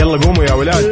يلا 0.00 0.18
قوموا 0.18 0.44
يا 0.44 0.52
ولاد. 0.52 0.84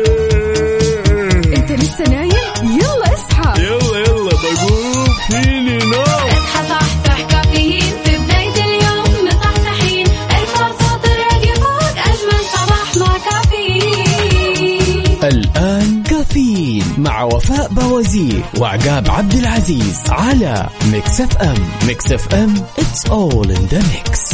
انت 1.56 1.72
لسه 1.72 2.04
نايم؟ 2.04 2.78
يلا 2.80 3.14
اصحى. 3.14 3.62
يلا 3.62 3.98
يلا 3.98 4.30
بقوم. 4.30 5.08
فيني 5.30 5.78
نوم. 5.78 6.02
اصحى 6.02 6.68
صحصح 6.68 7.20
كافيين 7.22 7.92
في 8.04 8.18
بداية 8.18 8.64
اليوم. 8.64 9.26
مصحصحين. 9.26 10.06
ارفع 10.06 10.68
صوت 10.68 11.04
الراديو 11.04 11.54
فوق. 11.54 11.98
أجمل 11.98 12.42
صباح 12.54 12.96
مع 12.96 13.18
كافيين. 13.30 15.04
الآن 15.24 16.02
كافيين 16.02 16.84
مع 16.98 17.22
وفاء 17.22 17.68
بوازير 17.68 18.42
وعقاب 18.58 19.10
عبد 19.10 19.34
العزيز 19.34 20.02
على 20.08 20.66
Mix 20.92 21.20
FM. 21.20 21.68
Mix 21.86 22.12
FM 22.12 22.54
it's 22.78 23.10
all 23.10 23.46
in 23.56 23.74
the 23.74 23.82
mix. 23.82 24.27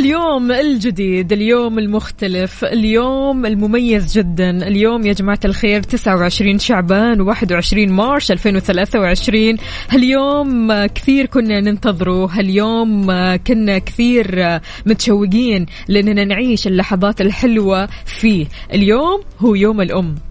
اليوم 0.00 0.52
الجديد 0.52 1.32
اليوم 1.32 1.78
المختلف 1.78 2.64
اليوم 2.64 3.46
المميز 3.46 4.18
جدا. 4.18 4.50
اليوم 4.50 5.06
يا 5.06 5.12
جماعة 5.12 5.38
الخير 5.44 5.82
29 5.82 6.58
شعبان 6.58 7.34
و21 7.34 7.74
مارش 7.88 8.32
2023 8.32 9.56
هاليوم 9.88 10.86
كثير 10.86 11.26
كنا 11.26 11.60
ننتظره 11.60 12.26
هاليوم 12.26 13.06
كنا 13.36 13.78
كثير 13.78 14.58
متشوقين 14.86 15.66
لأننا 15.88 16.24
نعيش 16.24 16.66
اللحظات 16.66 17.20
الحلوة 17.20 17.88
فيه. 18.04 18.46
اليوم 18.72 19.20
هو 19.38 19.54
يوم 19.54 19.80
الأم. 19.80 20.29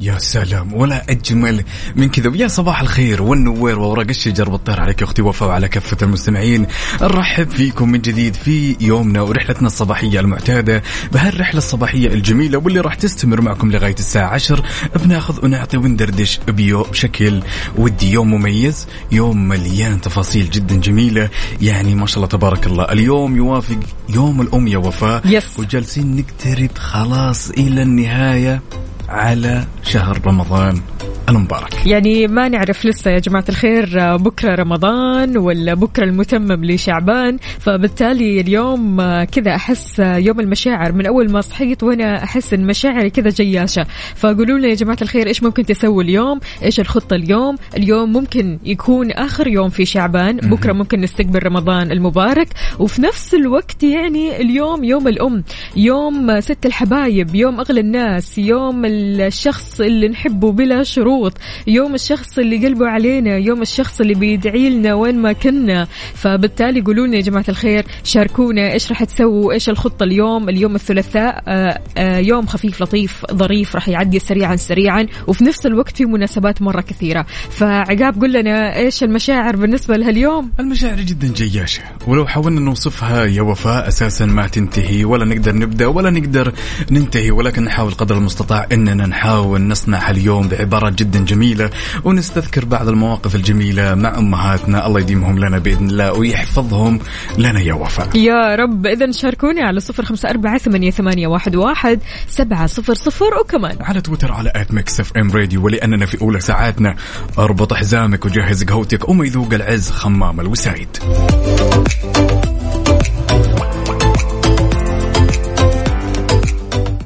يا 0.00 0.18
سلام 0.18 0.74
ولا 0.74 1.10
أجمل 1.10 1.64
من 1.96 2.08
كذا. 2.08 2.28
ويا 2.28 2.48
صباح 2.48 2.80
الخير 2.80 3.22
والنوير 3.22 3.78
وورق 3.78 4.08
الشجر 4.08 4.50
والطير 4.50 4.80
عليك 4.80 5.02
أختي؟ 5.02 5.22
وفاء 5.22 5.48
وعلى 5.48 5.68
كافة 5.68 5.96
المستمعين. 6.02 6.66
نرحب 7.02 7.50
فيكم 7.50 7.88
من 7.88 8.00
جديد 8.00 8.34
في 8.34 8.76
يومنا 8.80 9.22
ورحلتنا 9.22 9.66
الصباحية 9.66 10.20
المعتادة 10.20 10.82
بهالرحلة 11.12 11.58
الصباحية 11.58 12.08
الجميلة 12.08 12.58
واللي 12.58 12.80
راح 12.80 12.94
تستمر 12.94 13.40
معكم 13.40 13.70
لغاية 13.70 13.94
الساعة 13.98 14.28
10 14.28 14.64
بناخذ 15.04 15.44
ونعطي 15.44 15.76
وندردش 15.76 16.40
بيو 16.48 16.82
بشكل 16.82 17.42
ودي. 17.76 18.10
يوم 18.12 18.30
مميز 18.30 18.86
يوم 19.12 19.48
مليان 19.48 20.00
تفاصيل 20.00 20.50
جدا 20.50 20.76
جميلة. 20.76 21.28
يعني 21.62 21.94
ما 21.94 22.06
شاء 22.06 22.16
الله 22.16 22.28
تبارك 22.28 22.66
الله. 22.66 22.84
اليوم 22.84 23.36
يوافق 23.36 23.78
يوم 24.08 24.40
الأم 24.40 24.68
يا 24.68 24.78
وفاء. 24.78 25.22
يس. 25.26 25.58
وجالسين 25.58 26.16
نقترب 26.16 26.78
خلاص 26.78 27.50
إلى 27.50 27.82
النهاية. 27.82 28.62
على 29.10 29.64
شهر 29.82 30.20
رمضان 30.26 30.80
المبارك. 31.28 31.86
يعني 31.86 32.26
ما 32.26 32.48
نعرف 32.48 32.86
لسه 32.86 33.10
يا 33.10 33.18
جماعة 33.18 33.44
الخير 33.48 34.16
بكرة 34.16 34.54
رمضان 34.54 35.38
ولا 35.38 35.74
بكرة 35.74 36.04
المتمم 36.04 36.64
لشعبان؟ 36.64 37.38
فبالتالي 37.58 38.40
اليوم 38.40 38.96
كذا 39.24 39.54
أحس 39.54 39.98
يوم 39.98 40.40
المشاعر 40.40 40.92
من 40.92 41.06
أول 41.06 41.30
ما 41.30 41.40
صحيت 41.40 41.82
وأنا 41.82 42.24
أحس 42.24 42.54
إن 42.54 42.66
مشاعري 42.66 43.10
كذا 43.10 43.30
جياشة. 43.30 43.86
فقولوا 44.16 44.58
لنا 44.58 44.68
يا 44.68 44.74
جماعة 44.74 44.98
الخير 45.02 45.26
إيش 45.26 45.42
ممكن 45.42 45.64
تسوي 45.64 46.04
اليوم؟ 46.04 46.40
إيش 46.62 46.80
الخطة 46.80 47.14
اليوم؟ 47.14 47.56
اليوم 47.76 48.12
ممكن 48.12 48.58
يكون 48.64 49.10
آخر 49.10 49.48
يوم 49.48 49.68
في 49.68 49.84
شعبان 49.84 50.36
بكرة 50.36 50.72
ممكن 50.72 51.00
نستقبل 51.00 51.46
رمضان 51.46 51.92
المبارك. 51.92 52.48
وفي 52.78 53.02
نفس 53.02 53.34
الوقت 53.34 53.82
يعني 53.82 54.40
اليوم 54.40 54.84
يوم 54.84 55.08
الأم 55.08 55.44
يوم 55.76 56.40
ست 56.40 56.66
الحبايب 56.66 57.34
يوم 57.34 57.60
أغلى 57.60 57.80
الناس 57.80 58.38
يوم 58.38 58.84
الشخص 59.00 59.80
اللي 59.80 60.08
نحبه 60.08 60.52
بلا 60.52 60.82
شروط 60.82 61.38
يوم 61.66 61.94
الشخص 61.94 62.38
اللي 62.38 62.66
قلبه 62.66 62.86
علينا 62.86 63.36
يوم 63.36 63.62
الشخص 63.62 64.00
اللي 64.00 64.14
بيدعي 64.14 64.70
لنا 64.70 64.94
وين 64.94 65.18
ما 65.18 65.32
كنا. 65.32 65.86
فبالتالي 66.14 66.80
قولوا 66.80 67.06
لنا 67.06 67.16
يا 67.16 67.20
جماعة 67.20 67.44
الخير 67.48 67.84
شاركونا 68.04 68.72
إيش 68.72 68.88
راح 68.88 69.04
تسووا 69.04 69.52
إيش 69.52 69.68
الخطة 69.68 70.04
اليوم؟ 70.04 70.48
اليوم 70.48 70.74
الثلاثاء 70.74 71.42
آه، 71.48 71.80
آه، 71.96 72.18
يوم 72.18 72.46
خفيف 72.46 72.82
لطيف 72.82 73.26
ظريف 73.32 73.74
راح 73.74 73.88
يعدي 73.88 74.18
سريعا 74.18 74.56
سريعا 74.56 75.06
وفي 75.26 75.44
نفس 75.44 75.66
الوقت 75.66 75.96
في 75.96 76.04
مناسبات 76.04 76.62
مرة 76.62 76.80
كثيرة. 76.80 77.26
فعقاب 77.50 78.20
قل 78.20 78.32
لنا 78.32 78.76
إيش 78.76 79.04
المشاعر 79.04 79.56
بالنسبة 79.56 79.96
لهاليوم؟ 79.96 80.50
المشاعر 80.60 81.00
جدا 81.00 81.28
جياشة 81.28 81.82
ولو 82.06 82.26
حاولنا 82.26 82.60
نوصفها 82.60 83.24
يا 83.24 83.42
وفاء 83.42 83.88
أساسا 83.88 84.26
ما 84.26 84.46
تنتهي 84.46 85.04
ولا 85.04 85.24
نقدر 85.24 85.56
نبدأ 85.56 85.86
ولا 85.86 86.10
نقدر 86.10 86.52
ننتهي 86.90 87.30
ولكن 87.30 87.64
نحاول 87.64 87.92
قدر 87.92 88.18
المستطاع 88.18 88.66
أننا 88.90 89.06
نحاول 89.06 89.62
نصنع 89.62 90.10
اليوم 90.10 90.48
بعبارات 90.48 90.94
جدا 90.94 91.24
جميلة 91.24 91.70
ونستذكر 92.04 92.64
بعض 92.64 92.88
المواقف 92.88 93.34
الجميلة 93.34 93.94
مع 93.94 94.18
أمهاتنا. 94.18 94.86
الله 94.86 95.00
يديمهم 95.00 95.38
لنا 95.38 95.58
بإذن 95.58 95.88
الله 95.88 96.12
ويحفظهم 96.12 97.00
لنا 97.38 97.60
يا 97.60 97.74
وفاء. 97.74 98.16
يا 98.16 98.56
رب 98.56 98.86
إذا 98.86 99.12
شاركوني 99.12 99.62
على 99.62 99.80
صفر 99.80 100.04
خمسة 100.04 100.30
أربعة 100.30 100.58
ثمانية, 100.58 100.90
ثمانية 100.90 101.26
واحد, 101.26 101.56
واحد 101.56 102.00
سبعة 102.28 102.66
صفر 102.66 102.94
صفر 102.94 103.34
وكمان 103.40 103.76
على 103.80 104.00
تويتر 104.00 104.32
على 104.32 104.52
at 104.56 104.74
Mix 104.74 105.00
FM 105.00 105.30
Radio 105.30 105.64
ولأننا 105.64 106.06
في 106.06 106.20
أولى 106.22 106.40
ساعاتنا 106.40 106.96
أربط 107.38 107.74
حزامك 107.74 108.24
وجهز 108.24 108.64
قهوتك. 108.64 109.08
وما 109.08 109.24
يذوق 109.26 109.54
العز 109.54 109.90
خمام 109.90 110.40
الوسايد. 110.40 110.88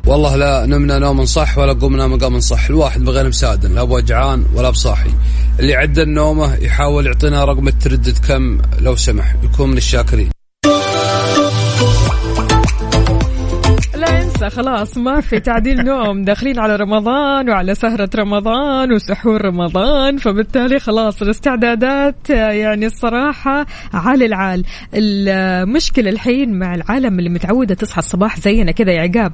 والله 0.06 0.36
لا 0.36 0.66
نمنا 0.66 0.98
نوم 0.98 1.24
صح 1.24 1.58
ولا 1.58 1.72
قمنا 1.72 2.06
مقام 2.06 2.40
صح. 2.40 2.66
الواحد 2.66 3.04
بغير 3.04 3.28
مساعد 3.28 3.66
لا 3.66 3.84
بوجعان 3.84 4.44
ولا 4.54 4.70
بصاحي. 4.70 5.10
اللي 5.60 5.74
عدى 5.74 6.02
النومه 6.02 6.54
يحاول 6.54 7.06
يعطينا 7.06 7.44
رقم 7.44 7.68
التردد 7.68 8.18
كم 8.28 8.58
لو 8.80 8.96
سمح 8.96 9.34
يكون 9.44 9.70
من 9.70 9.76
الشاكرين. 9.76 10.30
انسى 14.34 14.50
خلاص 14.50 14.98
ما 14.98 15.20
في 15.20 15.40
تعديل 15.40 15.84
نوم. 15.84 16.24
داخلين 16.24 16.58
على 16.58 16.76
رمضان 16.76 17.50
وعلى 17.50 17.74
سهرة 17.74 18.10
رمضان 18.16 18.92
وسحور 18.92 19.44
رمضان 19.44 20.16
فبالتالي 20.16 20.78
خلاص 20.78 21.22
الاستعدادات 21.22 22.30
يعني 22.30 22.86
الصراحة 22.86 23.66
على 23.94 24.26
العال. 24.26 24.64
المشكلة 24.94 26.10
الحين 26.10 26.58
مع 26.58 26.74
العالم 26.74 27.18
اللي 27.18 27.30
متعودة 27.30 27.74
تصحى 27.74 27.98
الصباح 27.98 28.40
زينا 28.40 28.72
كذا 28.72 28.92
يا 28.92 29.00
عقاب. 29.00 29.32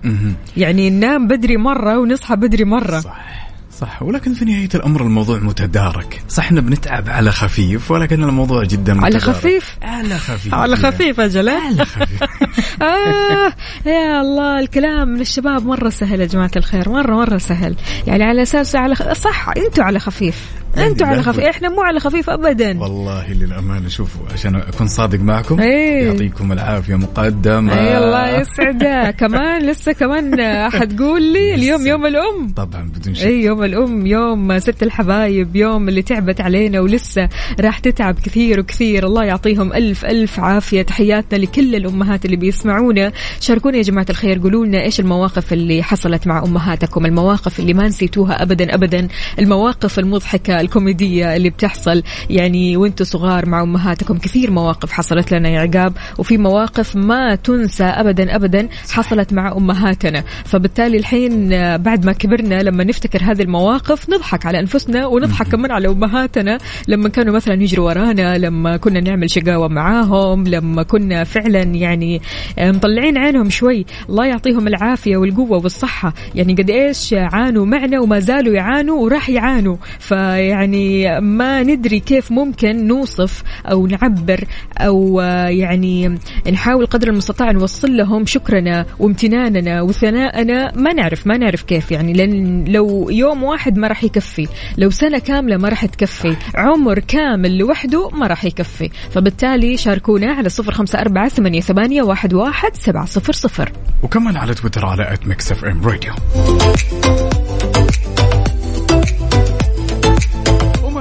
يعني 0.56 0.90
ننام 0.90 1.26
بدري 1.26 1.56
مرة 1.56 1.98
ونصحى 1.98 2.36
بدري 2.36 2.64
مرة. 2.64 3.00
صح. 3.00 3.49
صح 3.80 4.02
ولكن 4.02 4.34
في 4.34 4.44
نهاية 4.44 4.68
الأمر 4.74 5.02
الموضوع 5.02 5.38
متدارك. 5.38 6.22
صح 6.28 6.44
إحنا 6.44 6.60
بنتعب 6.60 7.08
على 7.08 7.30
خفيف 7.30 7.90
ولكن 7.90 8.24
الموضوع 8.24 8.64
جدا 8.64 8.92
على 8.92 9.16
متدارك. 9.16 9.36
خفيف؟ 9.36 9.76
على 9.82 10.18
خفيف. 10.18 10.54
على 10.54 10.76
خفيف 10.76 11.20
أجل 11.20 11.48
على 11.48 11.84
خفيف. 11.84 12.22
آه 12.82 13.52
يا 13.86 14.20
الله 14.20 14.60
الكلام 14.60 15.08
من 15.08 15.20
الشباب 15.20 15.66
مرة 15.66 15.88
سهل 15.88 16.20
يا 16.20 16.26
جماعة 16.26 16.50
الخير 16.56 16.88
مرة 16.88 17.14
مرة 17.16 17.38
سهل. 17.38 17.76
يعني 18.06 18.24
على 18.24 18.42
أساس 18.42 18.76
على 18.76 18.94
خ... 18.94 19.12
صح 19.12 19.48
أنتوا 19.56 19.84
على 19.84 19.98
خفيف. 19.98 20.59
أنتوا 20.78 21.06
على 21.06 21.22
خفيف 21.22 21.44
إحنا 21.44 21.68
مو 21.68 21.82
على 21.82 22.00
خفيف 22.00 22.30
أبدا. 22.30 22.80
والله 22.80 23.32
للأمانة 23.32 23.88
شوفوا 23.88 24.22
عشان 24.32 24.54
أكون 24.54 24.86
صادق 24.86 25.20
معكم 25.20 25.60
إيه. 25.60 26.06
يعطيكم 26.06 26.52
العافية 26.52 26.94
مقدما 26.94 27.80
إي 27.80 27.98
الله 27.98 28.40
يسعدك. 28.40 29.16
كمان 29.18 29.62
لسه 29.62 29.92
كمان 29.92 30.40
حتقول 30.70 31.32
لي 31.32 31.54
اليوم 31.54 31.86
يوم 31.86 32.06
الأم. 32.06 32.48
طبعا 32.56 32.82
بدون 32.82 33.14
شك. 33.14 33.26
إي 33.26 33.42
يوم 33.42 33.64
الأم 33.64 34.06
يوم 34.06 34.58
ست 34.58 34.82
الحبايب 34.82 35.56
يوم 35.56 35.88
اللي 35.88 36.02
تعبت 36.02 36.40
علينا 36.40 36.80
ولسه 36.80 37.28
راح 37.60 37.78
تتعب 37.78 38.14
كثير 38.14 38.60
وكثير. 38.60 39.06
الله 39.06 39.24
يعطيهم 39.24 39.72
ألف 39.72 40.04
ألف 40.04 40.40
عافية. 40.40 40.82
تحياتنا 40.82 41.38
لكل 41.38 41.74
الأمهات 41.74 42.24
اللي 42.24 42.36
بيسمعونا. 42.36 43.12
شاركونا 43.40 43.76
يا 43.76 43.82
جماعة 43.82 44.06
الخير 44.10 44.38
قولوا 44.38 44.66
لنا 44.66 44.82
إيش 44.82 45.00
المواقف 45.00 45.52
اللي 45.52 45.82
حصلت 45.82 46.26
مع 46.26 46.42
أمهاتكم 46.42 47.06
المواقف 47.06 47.60
اللي 47.60 47.74
ما 47.74 47.88
نسيتوها 47.88 48.42
ابدا 48.42 48.74
ابدا 48.74 49.08
المواقف 49.38 49.98
المضحكة 49.98 50.59
الكوميدية 50.60 51.36
اللي 51.36 51.50
بتحصل. 51.50 52.02
يعني 52.30 52.76
وأنتم 52.76 53.04
صغار 53.04 53.48
مع 53.48 53.62
أمهاتكم 53.62 54.18
كثير 54.18 54.50
مواقف 54.50 54.92
حصلت 54.92 55.32
لنا 55.32 55.48
يا 55.48 55.60
عقاب 55.60 55.92
وفي 56.18 56.38
مواقف 56.38 56.96
ما 56.96 57.34
تنسى 57.34 57.84
ابدا 57.84 58.36
ابدا 58.36 58.68
حصلت 58.90 59.32
مع 59.32 59.52
أمهاتنا. 59.52 60.24
فبالتالي 60.44 60.96
الحين 60.96 61.52
آه، 61.52 61.76
بعد 61.76 62.06
ما 62.06 62.12
كبرنا 62.12 62.62
لما 62.62 62.84
نفتكر 62.84 63.22
هذه 63.22 63.42
المواقف 63.42 64.10
نضحك 64.10 64.46
على 64.46 64.60
أنفسنا 64.60 65.06
ونضحك 65.06 65.48
كمان 65.48 65.70
على 65.70 65.88
أمهاتنا. 65.88 66.58
لما 66.88 67.08
كانوا 67.08 67.34
مثلا 67.34 67.62
يجروا 67.62 67.86
ورانا 67.86 68.38
لما 68.38 68.76
كنا 68.76 69.00
نعمل 69.00 69.30
شقاوة 69.30 69.68
معاهم 69.68 70.44
لما 70.46 70.82
كنا 70.82 71.24
فعلا 71.24 71.62
يعني 71.62 72.22
آه، 72.58 72.70
مطلعين 72.70 73.18
عينهم 73.18 73.50
شوي. 73.50 73.86
الله 74.08 74.26
يعطيهم 74.26 74.68
العافية 74.68 75.16
والقوة 75.16 75.62
والصحة. 75.62 76.14
يعني 76.34 76.54
قد 76.54 76.70
إيش 76.70 77.14
عانوا 77.18 77.66
معنا 77.66 78.00
وما 78.00 78.20
زالوا 78.20 78.54
يعانوا 78.54 79.04
وراح 79.04 79.30
يعانوا. 79.30 79.76
فيا 79.98 80.49
يعني 80.50 81.20
ما 81.20 81.62
ندري 81.62 82.00
كيف 82.00 82.32
ممكن 82.32 82.86
نوصف 82.86 83.42
أو 83.66 83.86
نعبر 83.86 84.44
أو 84.78 85.20
آه، 85.20 85.48
يعني 85.48 86.18
نحاول 86.52 86.86
قدر 86.86 87.08
المستطاع 87.08 87.50
نوصل 87.50 87.96
لهم 87.96 88.26
شكرنا 88.26 88.86
وامتناننا 88.98 89.82
وثناءنا. 89.82 90.72
ما 90.76 90.92
نعرف 90.92 91.26
ما 91.26 91.36
نعرف 91.36 91.62
كيف 91.62 91.92
يعني 91.92 92.12
لأن 92.12 92.64
لو 92.64 93.10
يوم 93.10 93.42
واحد 93.42 93.78
ما 93.78 93.88
راح 93.88 94.04
يكفي 94.04 94.48
لو 94.78 94.90
سنة 94.90 95.18
كاملة 95.18 95.56
ما 95.56 95.68
راح 95.68 95.86
تكفي 95.86 96.36
عمر 96.54 96.98
كامل 96.98 97.58
لوحده 97.58 98.08
ما 98.08 98.26
راح 98.26 98.44
يكفي. 98.44 98.90
فبالتالي 99.10 99.76
شاركونا 99.76 100.32
على 100.32 100.48
صفر 100.48 100.72
خمسه 100.72 101.00
اربعه 101.00 101.28
ثمانيه, 101.28 101.60
ثمانية 101.60 102.02
واحد, 102.02 102.34
واحد 102.34 102.74
سبعه 102.74 103.04
صفر 103.06 103.32
صفر 103.32 103.72
وكمان 104.02 104.36
على 104.36 104.54
تويتر 104.54 104.86
على 104.86 105.12
at 105.12 105.26
Mix 105.26 105.52
FM 105.52 105.82
Radio 105.84 106.12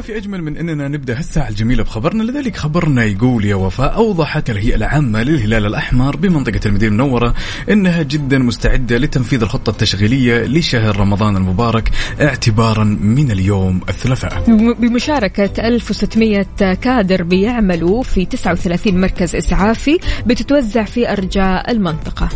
في 0.10 0.18
أجمل 0.18 0.44
من 0.44 0.58
أننا 0.58 0.88
نبدأ 0.88 1.18
هالساعه 1.18 1.50
الجميله 1.50 1.84
بخبرنا 1.84 2.24
لذلك 2.24 2.58
خبرنا 2.58 3.04
يقول 3.04 3.46
يا 3.46 3.56
وفاء 3.56 3.96
أوضحت 3.96 4.50
الهيئة 4.50 4.76
العامة 4.76 5.24
للهلال 5.24 5.66
الأحمر 5.66 6.16
بمنطقة 6.16 6.60
المدينة 6.66 6.92
المنورة 6.92 7.34
إنها 7.70 8.04
جدا 8.04 8.38
مستعدة 8.38 8.98
لتنفيذ 8.98 9.42
الخطة 9.42 9.70
التشغيلية 9.70 10.46
لشهر 10.46 11.00
رمضان 11.00 11.38
المبارك 11.38 11.90
اعتبارا 12.22 12.84
من 12.84 13.32
اليوم 13.32 13.82
الثلاثاء. 13.90 14.44
بمشاركة 14.74 15.68
1600 15.68 16.44
كادر 16.82 17.24
بيعملوا 17.24 18.04
في 18.04 18.26
39 18.26 19.02
مركز 19.02 19.36
إسعافي 19.36 20.00
بتتوزع 20.26 20.84
في 20.84 21.12
أرجاء 21.12 21.72
المنطقة. 21.72 22.30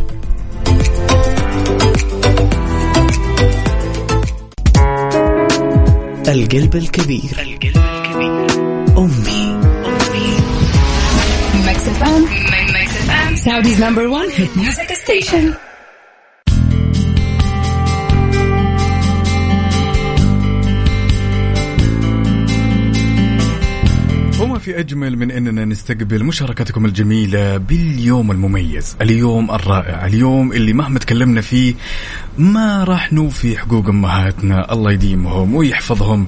القلب 6.27 6.75
الكبير 6.75 7.23
القلب 7.39 7.63
الكبير 7.63 8.51
أمي 8.97 9.53
Mix 11.65 11.79
FM. 11.99 12.21
Mix 12.75 12.91
FM. 13.07 13.31
Saudi's 13.45 13.79
number 13.79 14.09
one 14.09 14.29
hit 14.29 14.55
music 14.55 14.89
station. 14.95 15.55
وما 24.41 24.59
في 24.59 24.79
أجمل 24.79 25.17
من 25.17 25.31
أننا 25.31 25.65
نستقبل 25.65 26.23
مشاركتكم 26.23 26.85
الجميلة 26.85 27.57
باليوم 27.57 28.31
المميز 28.31 28.95
اليوم 29.01 29.51
الرائع 29.51 30.05
اليوم 30.05 30.53
اللي 30.53 30.73
مهما 30.73 30.99
تكلمنا 30.99 31.41
فيه 31.41 31.73
ما 32.37 32.83
راح 32.83 33.13
نوفي 33.13 33.57
حقوق 33.57 33.89
أمهاتنا؟ 33.89 34.73
الله 34.73 34.91
يديمهم 34.91 35.55
ويحفظهم 35.55 36.27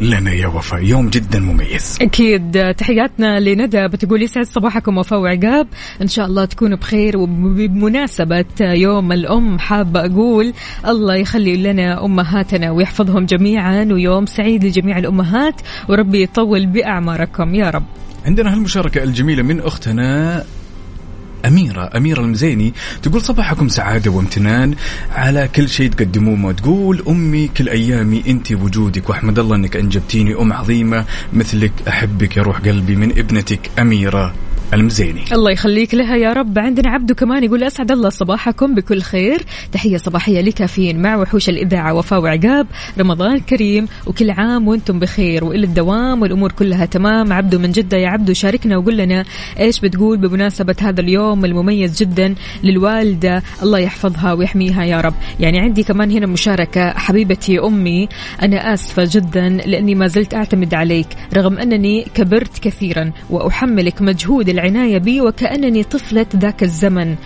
لنا 0.00 0.32
يا 0.32 0.46
وفاء. 0.46 0.84
يوم 0.84 1.08
جدا 1.08 1.40
مميز. 1.40 1.98
أكيد. 2.00 2.74
تحياتنا 2.74 3.40
لندى. 3.40 3.88
بتقول 3.88 4.22
يسعد 4.22 4.44
صباحكم 4.44 4.98
وفاء 4.98 5.20
وعقاب. 5.20 5.66
إن 6.02 6.08
شاء 6.08 6.26
الله 6.26 6.44
تكونوا 6.44 6.76
بخير 6.78 7.16
وبمناسبة 7.16 8.44
يوم 8.60 9.12
الأم 9.12 9.58
حابة 9.58 10.00
أقول 10.00 10.52
الله 10.86 11.14
يخلي 11.14 11.56
لنا 11.56 12.04
أمهاتنا 12.04 12.70
ويحفظهم 12.70 13.26
جميعا 13.26 13.84
ويوم 13.84 14.26
سعيد 14.26 14.64
لجميع 14.64 14.98
الأمهات 14.98 15.60
وربي 15.88 16.22
يطول 16.22 16.66
بأعماركم. 16.66 17.54
يا 17.54 17.70
رب. 17.70 17.84
عندنا 18.26 18.52
هالمشاركة 18.52 19.02
الجميلة 19.02 19.42
من 19.42 19.60
أختنا 19.60 20.44
أميرة 21.46 21.90
أميرة 21.96 22.20
المزيني 22.20 22.74
تقول 23.02 23.22
صباحكم 23.22 23.68
سعادة 23.68 24.10
وامتنان 24.10 24.74
على 25.12 25.48
كل 25.48 25.68
شيء 25.68 25.90
تقدموه 25.90 26.44
وتقول 26.44 27.02
أمي 27.08 27.48
كل 27.48 27.68
أيامي 27.68 28.22
أنت 28.28 28.52
وجودك 28.52 29.10
وأحمد 29.10 29.38
الله 29.38 29.56
أنك 29.56 29.76
أنجبتيني 29.76 30.34
أم 30.34 30.52
عظيمة. 30.52 31.04
مثلك 31.32 31.72
أحبك 31.88 32.36
يا 32.36 32.42
روح 32.42 32.58
قلبي 32.60 32.96
من 32.96 33.10
ابنتك 33.18 33.70
أميرة. 33.78 34.34
المزيني. 34.74 35.24
الله 35.32 35.50
يخليك 35.50 35.94
لها 35.94 36.16
يا 36.16 36.32
رب. 36.32 36.58
عندنا 36.58 36.90
عبدو 36.90 37.14
كمان 37.14 37.44
يقول 37.44 37.64
أسعد 37.64 37.92
الله 37.92 38.08
صباحكم 38.08 38.74
بكل 38.74 39.02
خير. 39.02 39.42
تحية 39.72 39.96
صباحية 39.96 40.40
لكافيين 40.40 41.02
مع 41.02 41.16
وحوش 41.16 41.48
الإذاعة 41.48 41.94
وفاء 41.94 42.20
وعقاب. 42.20 42.66
رمضان 42.98 43.40
كريم 43.40 43.88
وكل 44.06 44.30
عام 44.30 44.68
وأنتم 44.68 44.98
بخير 44.98 45.44
وإلى 45.44 45.66
الدوام 45.66 46.22
والأمور 46.22 46.52
كلها 46.52 46.84
تمام. 46.84 47.32
عبدو 47.32 47.58
من 47.58 47.70
جدة 47.70 47.96
يا 47.96 48.08
عبدو 48.08 48.32
شاركنا 48.32 48.76
وقول 48.76 48.96
لنا 48.96 49.24
إيش 49.60 49.80
بتقول 49.80 50.18
بمناسبة 50.18 50.76
هذا 50.80 51.00
اليوم 51.00 51.44
المميز 51.44 52.02
جدا 52.02 52.34
للوالدة. 52.64 53.42
الله 53.62 53.78
يحفظها 53.78 54.32
ويحميها 54.32 54.84
يا 54.84 55.00
رب. 55.00 55.14
يعني 55.40 55.60
عندي 55.60 55.82
كمان 55.82 56.10
هنا 56.10 56.26
مشاركة. 56.26 56.90
حبيبتي 56.90 57.58
أمي 57.58 58.08
أنا 58.42 58.74
آسفة 58.74 59.08
جدا 59.10 59.48
لأني 59.48 59.94
ما 59.94 60.06
زلت 60.06 60.34
أعتمد 60.34 60.74
عليك 60.74 61.08
رغم 61.36 61.58
أنني 61.58 62.06
كبرت 62.14 62.58
كثيرا 62.58 63.12
وأحملك 63.30 64.02
مجهود 64.02 64.59
العناية 64.60 64.98
بي 64.98 65.20
وكأنني 65.20 65.82
طفلة 65.82 66.26
ذاك 66.36 66.62
الزمن. 66.62 67.16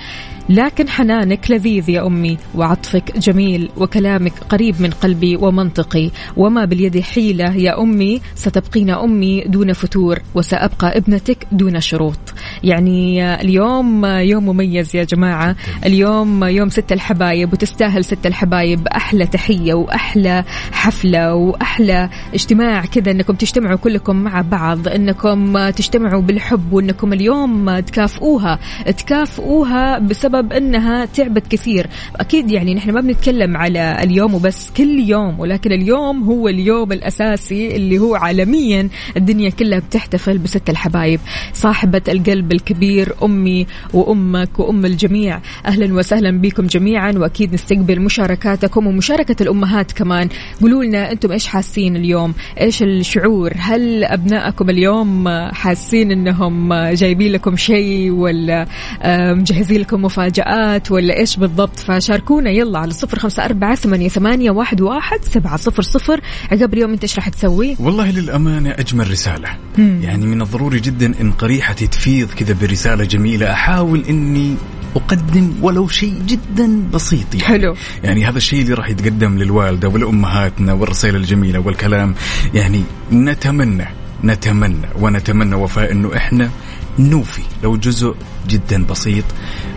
لكن 0.48 0.88
حنانك 0.88 1.50
لذيذ 1.50 1.88
يا 1.88 2.06
أمي 2.06 2.38
وعطفك 2.54 3.18
جميل 3.18 3.70
وكلامك 3.76 4.32
قريب 4.48 4.82
من 4.82 4.90
قلبي 4.90 5.36
ومنطقي. 5.36 6.10
وما 6.36 6.64
باليد 6.64 7.00
حيلة 7.00 7.54
يا 7.56 7.82
أمي 7.82 8.20
ستبقين 8.34 8.90
أمي 8.90 9.44
دون 9.44 9.72
فتور 9.72 10.18
وسأبقى 10.34 10.98
ابنتك 10.98 11.46
دون 11.52 11.80
شروط. 11.80 12.18
يعني 12.62 13.34
اليوم 13.34 14.04
يوم 14.04 14.44
مميز 14.48 14.96
يا 14.96 15.04
جماعة 15.04 15.56
اليوم 15.86 16.44
يوم 16.44 16.68
ست 16.68 16.92
الحبايب 16.92 17.52
وتستاهل 17.52 18.04
ست 18.04 18.26
الحبايب 18.26 18.88
أحلى 18.88 19.26
تحية 19.26 19.74
وأحلى 19.74 20.44
حفلة 20.72 21.34
وأحلى 21.34 22.10
اجتماع 22.34 22.84
كذا 22.84 23.10
إنكم 23.10 23.34
تجتمعوا 23.34 23.76
كلكم 23.76 24.16
مع 24.16 24.40
بعض 24.40 24.88
إنكم 24.88 25.68
تجتمعوا 25.70 26.22
بالحب 26.22 26.72
وإنكم 26.72 27.12
اليوم 27.12 27.78
تكافئوها 27.78 28.58
تكافئوها 28.96 29.98
بسبب 29.98 30.33
انها 30.40 31.04
تعبت 31.04 31.46
كثير. 31.46 31.86
أكيد 32.16 32.50
يعني 32.50 32.74
نحن 32.74 32.90
ما 32.90 33.00
بنتكلم 33.00 33.56
على 33.56 33.98
اليوم 34.02 34.34
وبس 34.34 34.70
كل 34.76 35.00
يوم 35.08 35.40
ولكن 35.40 35.72
اليوم 35.72 36.22
هو 36.22 36.48
اليوم 36.48 36.92
الأساسي 36.92 37.76
اللي 37.76 37.98
هو 37.98 38.14
عالميا 38.14 38.88
الدنيا 39.16 39.50
كلها 39.50 39.78
بتحتفل 39.78 40.38
بست 40.38 40.70
الحبايب. 40.70 41.20
صاحبة 41.52 42.02
القلب 42.08 42.52
الكبير 42.52 43.14
أمي 43.22 43.66
وأمك 43.94 44.58
وأم 44.58 44.86
الجميع. 44.86 45.40
أهلا 45.66 45.94
وسهلا 45.94 46.40
بكم 46.40 46.66
جميعا 46.66 47.12
وأكيد 47.12 47.54
نستقبل 47.54 48.00
مشاركاتكم 48.00 48.86
ومشاركة 48.86 49.42
الأمهات 49.42 49.92
كمان. 49.92 50.28
قولوا 50.62 50.84
لنا 50.84 51.12
أنتم 51.12 51.32
إيش 51.32 51.46
حاسين 51.46 51.96
اليوم؟ 51.96 52.34
إيش 52.60 52.82
الشعور؟ 52.82 53.52
هل 53.56 54.04
أبنائكم 54.04 54.70
اليوم 54.70 55.28
حاسين 55.52 56.10
إنهم 56.10 56.74
جايبين 56.74 57.32
لكم 57.32 57.56
شيء 57.56 58.10
ولا 58.10 58.66
آه، 59.02 59.34
مجهزين 59.34 59.80
لكم 59.80 60.02
مفاجآت 60.24 60.90
ولا 60.90 61.18
إيش 61.18 61.36
بالضبط؟ 61.36 61.78
فشاركونا. 61.78 62.50
يلا 62.50 62.78
على 62.78 62.92
صفر 62.92 63.18
خمسة 63.18 63.44
أربعة 63.44 63.74
ثمانية, 63.74 64.08
ثمانية 64.08 64.50
واحد, 64.50 64.80
واحد 64.80 65.24
سبعة 65.24 65.56
صفر 65.56 65.82
صفر. 65.82 66.20
عقب 66.52 66.74
اليوم 66.74 66.92
أنت 66.92 67.02
إيش 67.02 67.16
راح 67.16 67.28
تسوي؟ 67.28 67.76
والله 67.80 68.10
للأمانة 68.10 68.70
أجمل 68.70 69.10
رسالة. 69.10 69.48
يعني 69.78 70.26
من 70.26 70.42
الضروري 70.42 70.80
جدا 70.80 71.20
إن 71.20 71.32
قريحتي 71.32 71.86
تفيض 71.86 72.28
كذا 72.28 72.56
برسالة 72.60 73.04
جميلة. 73.04 73.52
أحاول 73.52 74.04
إني 74.08 74.54
أقدم 74.96 75.52
ولو 75.62 75.88
شيء 75.88 76.14
جدا 76.26 76.90
بسيط 76.94 77.34
يعني. 77.34 77.46
حلو. 77.46 77.74
يعني 78.04 78.24
هذا 78.24 78.38
الشيء 78.38 78.62
اللي 78.62 78.74
راح 78.74 78.90
يتقدم 78.90 79.38
للوالدة 79.38 79.88
ولأمهاتنا 79.88 80.72
والرسائل 80.72 81.16
الجميلة 81.16 81.58
والكلام. 81.58 82.14
يعني 82.54 82.82
نتمنى 83.12 83.86
نتمنى 84.24 84.88
ونتمنى 85.00 85.54
وفاء 85.54 85.92
إنه 85.92 86.16
إحنا 86.16 86.50
نوفي. 86.98 87.42
لو 87.62 87.76
جزء 87.76 88.14
جدا 88.48 88.84
بسيط 88.84 89.24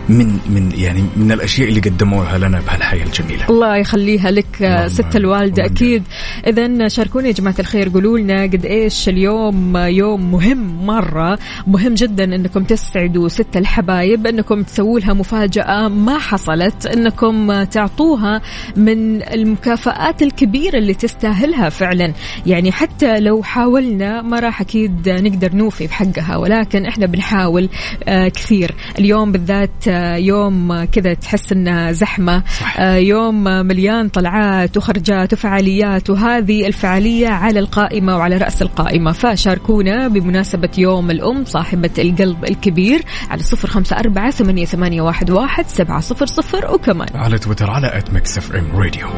من 0.08 0.38
من 0.48 0.72
يعني 0.76 1.04
من 1.16 1.32
الأشياء 1.32 1.68
اللي 1.68 1.80
قدموها 1.80 2.38
لنا 2.38 2.60
بهالحياة 2.60 3.04
الجميلة. 3.04 3.48
الله 3.50 3.76
يخليها 3.76 4.30
لك 4.30 4.46
اللهم 4.62 4.88
ست 4.88 5.16
اللهم 5.16 5.52
أكيد. 5.58 6.02
إذا 6.46 6.88
شاركونا 6.88 7.26
يا 7.26 7.32
جماعة 7.32 7.54
الخير 7.58 7.88
قولوا 7.88 8.18
لنا 8.18 8.42
قد 8.42 8.66
إيش 8.66 9.08
اليوم 9.08 9.76
يوم 9.76 10.32
مهم 10.32 10.86
مرة 10.86 11.38
مهم 11.66 11.94
جدا 11.94 12.24
أنكم 12.24 12.64
تسعدوا 12.64 13.28
ست 13.28 13.56
الحبايب 13.56 14.26
أنكم 14.26 14.62
تسووا 14.62 15.00
لها 15.00 15.14
مفاجأة 15.14 15.88
ما 15.88 16.18
حصلت 16.18 16.86
أنكم 16.86 17.62
تعطوها 17.62 18.40
من 18.76 19.22
المكافآت 19.22 20.22
الكبيرة 20.22 20.78
اللي 20.78 20.94
تستاهلها 20.94 21.68
فعلا. 21.68 22.12
يعني 22.46 22.72
حتى 22.72 23.20
لو 23.20 23.42
حاولنا 23.42 24.22
ما 24.22 24.40
راح 24.40 24.60
أكيد 24.60 25.08
نقدر 25.08 25.54
نوفي 25.54 25.86
بحقها 25.86 26.36
ولكن 26.36 26.86
إحنا 26.86 27.06
بنحاول 27.06 27.68
آه، 28.04 28.28
كثير. 28.58 28.74
اليوم 28.98 29.32
بالذات 29.32 29.88
آه، 29.88 30.16
يوم 30.16 30.84
كذا 30.84 31.14
تحس 31.14 31.52
انه 31.52 31.92
زحمة. 31.92 32.42
آه، 32.78 32.96
يوم 32.96 33.44
مليان 33.44 34.08
طلعات 34.08 34.76
وخرجات 34.76 35.32
وفعاليات 35.32 36.10
وهذه 36.10 36.66
الفعالية 36.66 37.28
على 37.28 37.58
القائمة 37.58 38.16
وعلى 38.16 38.36
رأس 38.36 38.62
القائمة. 38.62 39.12
فشاركونا 39.12 40.08
بمناسبة 40.08 40.70
يوم 40.78 41.10
الأم 41.10 41.44
صاحبة 41.44 41.90
القلب 41.98 42.44
الكبير 42.44 43.02
على 43.30 43.42
صفر 43.42 43.68
خمسة 43.68 43.96
أربعة 43.96 44.30
ثمانية, 44.30 44.64
ثمانية 44.64 45.02
واحد, 45.02 45.30
واحد 45.30 45.66
سبعة 45.66 46.00
صفر 46.00 46.26
صفر. 46.26 46.74
وكمان 46.74 47.08
على 47.14 47.38
تويتر 47.38 47.70
على 47.70 48.02
@Mix 48.12 48.52
FM 48.54 48.76
Radio. 48.76 49.08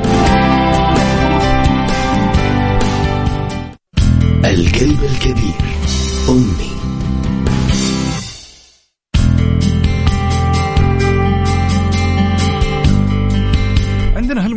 القلب 4.44 5.04
الكبير 5.04 5.54
أمي. 6.28 6.70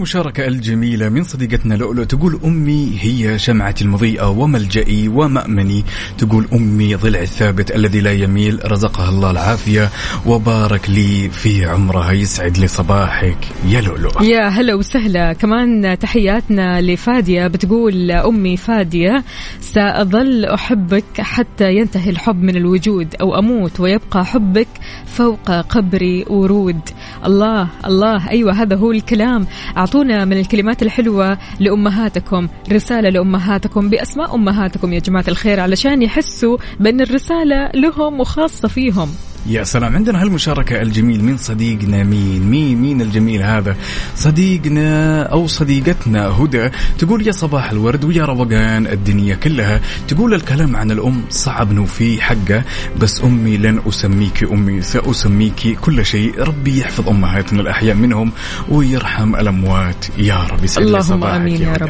عندنا 0.04 0.14
هالمشاركة 0.14 0.48
الجميلة 0.48 1.10
من 1.10 1.24
صديقتنا 1.24 1.74
لؤلؤ 1.74 2.04
تقول 2.04 2.40
أمي 2.46 2.98
هي 3.02 3.40
شمعتي 3.40 3.84
المضيئة 3.84 4.30
وملجئي 4.30 5.08
ومأمني. 5.08 5.84
تقول 6.18 6.48
أمي 6.54 6.96
ضلع 6.96 7.22
الثابت 7.22 7.76
الذي 7.76 8.02
لا 8.02 8.12
يميل 8.12 8.72
رزقها 8.72 9.10
الله 9.10 9.32
العافية 9.32 9.90
وبارك 10.26 10.90
لي 10.90 11.30
في 11.30 11.66
عمرها 11.66 12.12
يسعد 12.12 12.58
لي 12.58 12.68
صباحك 12.68 13.38
يا 13.68 13.82
لؤلؤ. 13.82 14.24
يا 14.24 14.48
هلا 14.48 14.76
وسهلا. 14.76 15.34
كمان 15.34 16.00
تحياتنا 16.00 16.82
لفادية 16.82 17.48
بتقول 17.48 18.12
أمي 18.12 18.58
فادية 18.58 19.24
سأظل 19.60 20.46
أحبك 20.46 21.22
حتى 21.22 21.76
ينتهي 21.76 22.10
الحب 22.10 22.44
من 22.44 22.56
الوجود 22.56 23.16
أو 23.22 23.40
أموت 23.40 23.80
ويبقى 23.80 24.26
حبك 24.26 24.68
فوق 25.06 25.52
قبري 25.52 26.26
ورود. 26.30 26.82
الله 27.26 27.68
الله. 27.86 28.30
أيوة 28.30 28.54
هذا 28.54 28.76
هو 28.76 28.92
الكلام. 28.92 29.48
أعطونا 29.94 30.26
من 30.26 30.40
الكلمات 30.40 30.84
الحلوة 30.84 31.38
لأمهاتكم. 31.60 32.48
رسالة 32.72 33.10
لأمهاتكم 33.10 33.90
بأسماء 33.90 34.36
أمهاتكم 34.36 34.94
يا 34.94 35.00
جماعة 35.00 35.26
الخير 35.28 35.60
علشان 35.60 36.02
يحسوا 36.02 36.58
بأن 36.80 37.02
الرسالة 37.02 37.72
لهم 37.76 38.20
وخاصة 38.20 38.68
فيهم. 38.68 39.10
يا 39.48 39.64
سلام. 39.64 39.96
عندنا 39.96 40.22
هالمشاركة 40.22 40.82
الجميل 40.82 41.24
من 41.24 41.38
صديقنا 41.38 42.04
مين؟ 42.04 42.44
مين 42.44 42.82
مين 42.82 43.02
الجميل 43.02 43.42
هذا؟ 43.42 43.76
صديقنا 44.16 45.24
أو 45.24 45.48
صديقتنا 45.48 46.28
هدى 46.28 46.70
تقول 47.00 47.28
يا 47.28 47.32
صباح 47.32 47.72
الورد 47.72 48.04
ويا 48.06 48.26
روقان 48.26 48.88
الدنيا 48.88 49.36
كلها. 49.36 49.82
تقول 50.08 50.34
الكلام 50.34 50.76
عن 50.76 50.92
الأم 50.92 51.22
صعب 51.30 51.74
نوفي 51.74 52.22
حقه 52.22 52.64
بس 52.98 53.24
أمي 53.24 53.58
لن 53.58 53.82
أسميك 53.88 54.44
أمي 54.44 54.82
سأسميك 54.82 55.78
كل 55.82 56.06
شيء. 56.06 56.40
ربي 56.40 56.80
يحفظ 56.80 57.10
أمهاتنا 57.10 57.62
الأحياء 57.62 57.96
منهم 57.96 58.32
ويرحم 58.70 59.36
الأموات. 59.36 60.06
يا 60.18 60.38
رب 60.52 60.64
يسعد 60.64 60.86
اللهم 60.86 61.24
آمين 61.24 61.62
يا 61.62 61.76
هدى. 61.76 61.84
رب. 61.84 61.90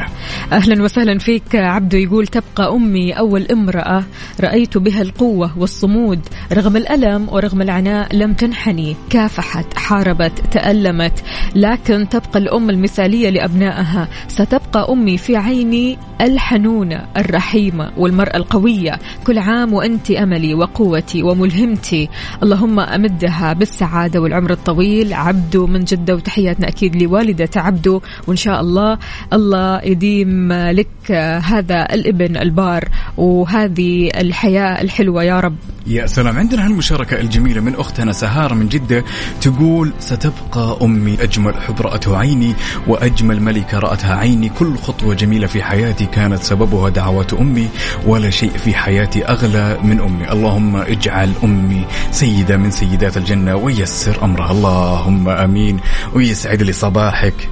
أهلا 0.52 0.82
وسهلا 0.82 1.18
فيك 1.18 1.56
عبدو. 1.56 1.96
يقول 1.96 2.26
تبقى 2.26 2.74
أمي 2.74 3.12
أول 3.12 3.46
امرأة 3.46 4.04
رأيت 4.40 4.78
بها 4.78 5.02
القوة 5.02 5.58
والصمود 5.58 6.20
رغم 6.52 6.76
الألم 6.76 7.28
ورغم 7.44 7.62
العناء 7.62 8.16
لم 8.16 8.32
تنحني. 8.32 8.96
كافحت 9.10 9.78
حاربت 9.78 10.32
تألمت. 10.50 11.22
لكن 11.54 12.08
تبقى 12.08 12.38
الأم 12.38 12.70
المثالية 12.70 13.30
لأبنائها. 13.30 14.08
ستبقى 14.28 14.92
أمي 14.92 15.18
في 15.18 15.36
عيني 15.36 15.98
الحنونه 16.20 17.06
الرحيمة 17.16 17.90
والمرأة 17.96 18.36
القوية. 18.36 18.98
كل 19.26 19.38
عام 19.38 19.72
وأنت 19.72 20.10
أملي 20.10 20.54
وقوتي 20.54 21.22
وملهمتي. 21.22 22.08
اللهم 22.42 22.80
أمدها 22.80 23.52
بالسعادة 23.52 24.20
والعمر 24.20 24.50
الطويل. 24.50 25.14
عبدو 25.14 25.66
من 25.66 25.84
جدة 25.84 26.14
وتحياتنا 26.14 26.68
أكيد 26.68 27.02
لوالدة 27.02 27.50
عبدو. 27.56 28.00
وإن 28.26 28.36
شاء 28.36 28.60
الله 28.60 28.98
الله 29.32 29.80
يديم 29.84 30.52
لك 30.52 31.12
هذا 31.44 31.94
الإبن 31.94 32.36
البار. 32.36 32.88
وهذه 33.16 34.10
الحياة 34.16 34.82
الحلوة 34.82 35.24
يا 35.24 35.40
رب. 35.40 35.56
يا 35.86 36.06
سلام. 36.06 36.38
عندنا 36.38 36.66
هالمشاركة 36.66 37.20
الجميلة 37.34 37.60
من 37.60 37.74
أختنا 37.74 38.12
سهارة 38.12 38.54
من 38.54 38.68
جدة 38.68 39.04
تقول 39.40 39.92
ستبقى 39.98 40.78
أمي 40.82 41.22
أجمل 41.22 41.54
حب 41.54 41.80
رأته 41.80 42.16
عيني 42.16 42.54
وأجمل 42.86 43.42
ملكة 43.42 43.78
رأتها 43.78 44.14
عيني. 44.14 44.48
كل 44.48 44.76
خطوة 44.76 45.14
جميلة 45.14 45.46
في 45.46 45.62
حياتي 45.62 46.06
كانت 46.06 46.42
سببها 46.42 46.88
دعوات 46.88 47.34
أمي 47.34 47.68
ولا 48.06 48.30
شيء 48.30 48.50
في 48.50 48.74
حياتي 48.74 49.24
أغلى 49.24 49.78
من 49.84 50.00
أمي. 50.00 50.32
اللهم 50.32 50.76
اجعل 50.76 51.32
أمي 51.44 51.84
سيدة 52.10 52.56
من 52.56 52.70
سيدات 52.70 53.16
الجنة 53.16 53.56
ويسر 53.56 54.24
أمرها. 54.24 54.52
اللهم 54.52 55.28
أمين. 55.28 55.80
ويسعد 56.14 56.62
لي 56.62 56.72
صباحك 56.72 57.48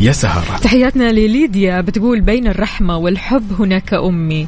يا 0.00 0.12
سهرة. 0.12 0.58
تحياتنا 0.58 1.12
لليديا 1.12 1.80
بتقول 1.80 2.20
بين 2.20 2.46
الرحمة 2.46 2.96
والحب 2.96 3.52
هناك 3.58 3.94
أمي. 3.94 4.46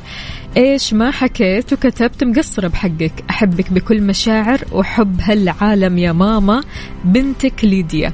إيش 0.56 0.94
ما 0.94 1.10
حكيت 1.10 1.72
وكتبت 1.72 2.24
مقصرة 2.24 2.68
بحقك. 2.68 3.12
أحبك 3.30 3.72
بكل 3.72 4.02
مشاعر 4.02 4.60
وحب 4.72 5.20
هالعالم 5.20 5.98
يا 5.98 6.12
ماما. 6.12 6.62
بنتك 7.04 7.64
ليديا. 7.64 8.12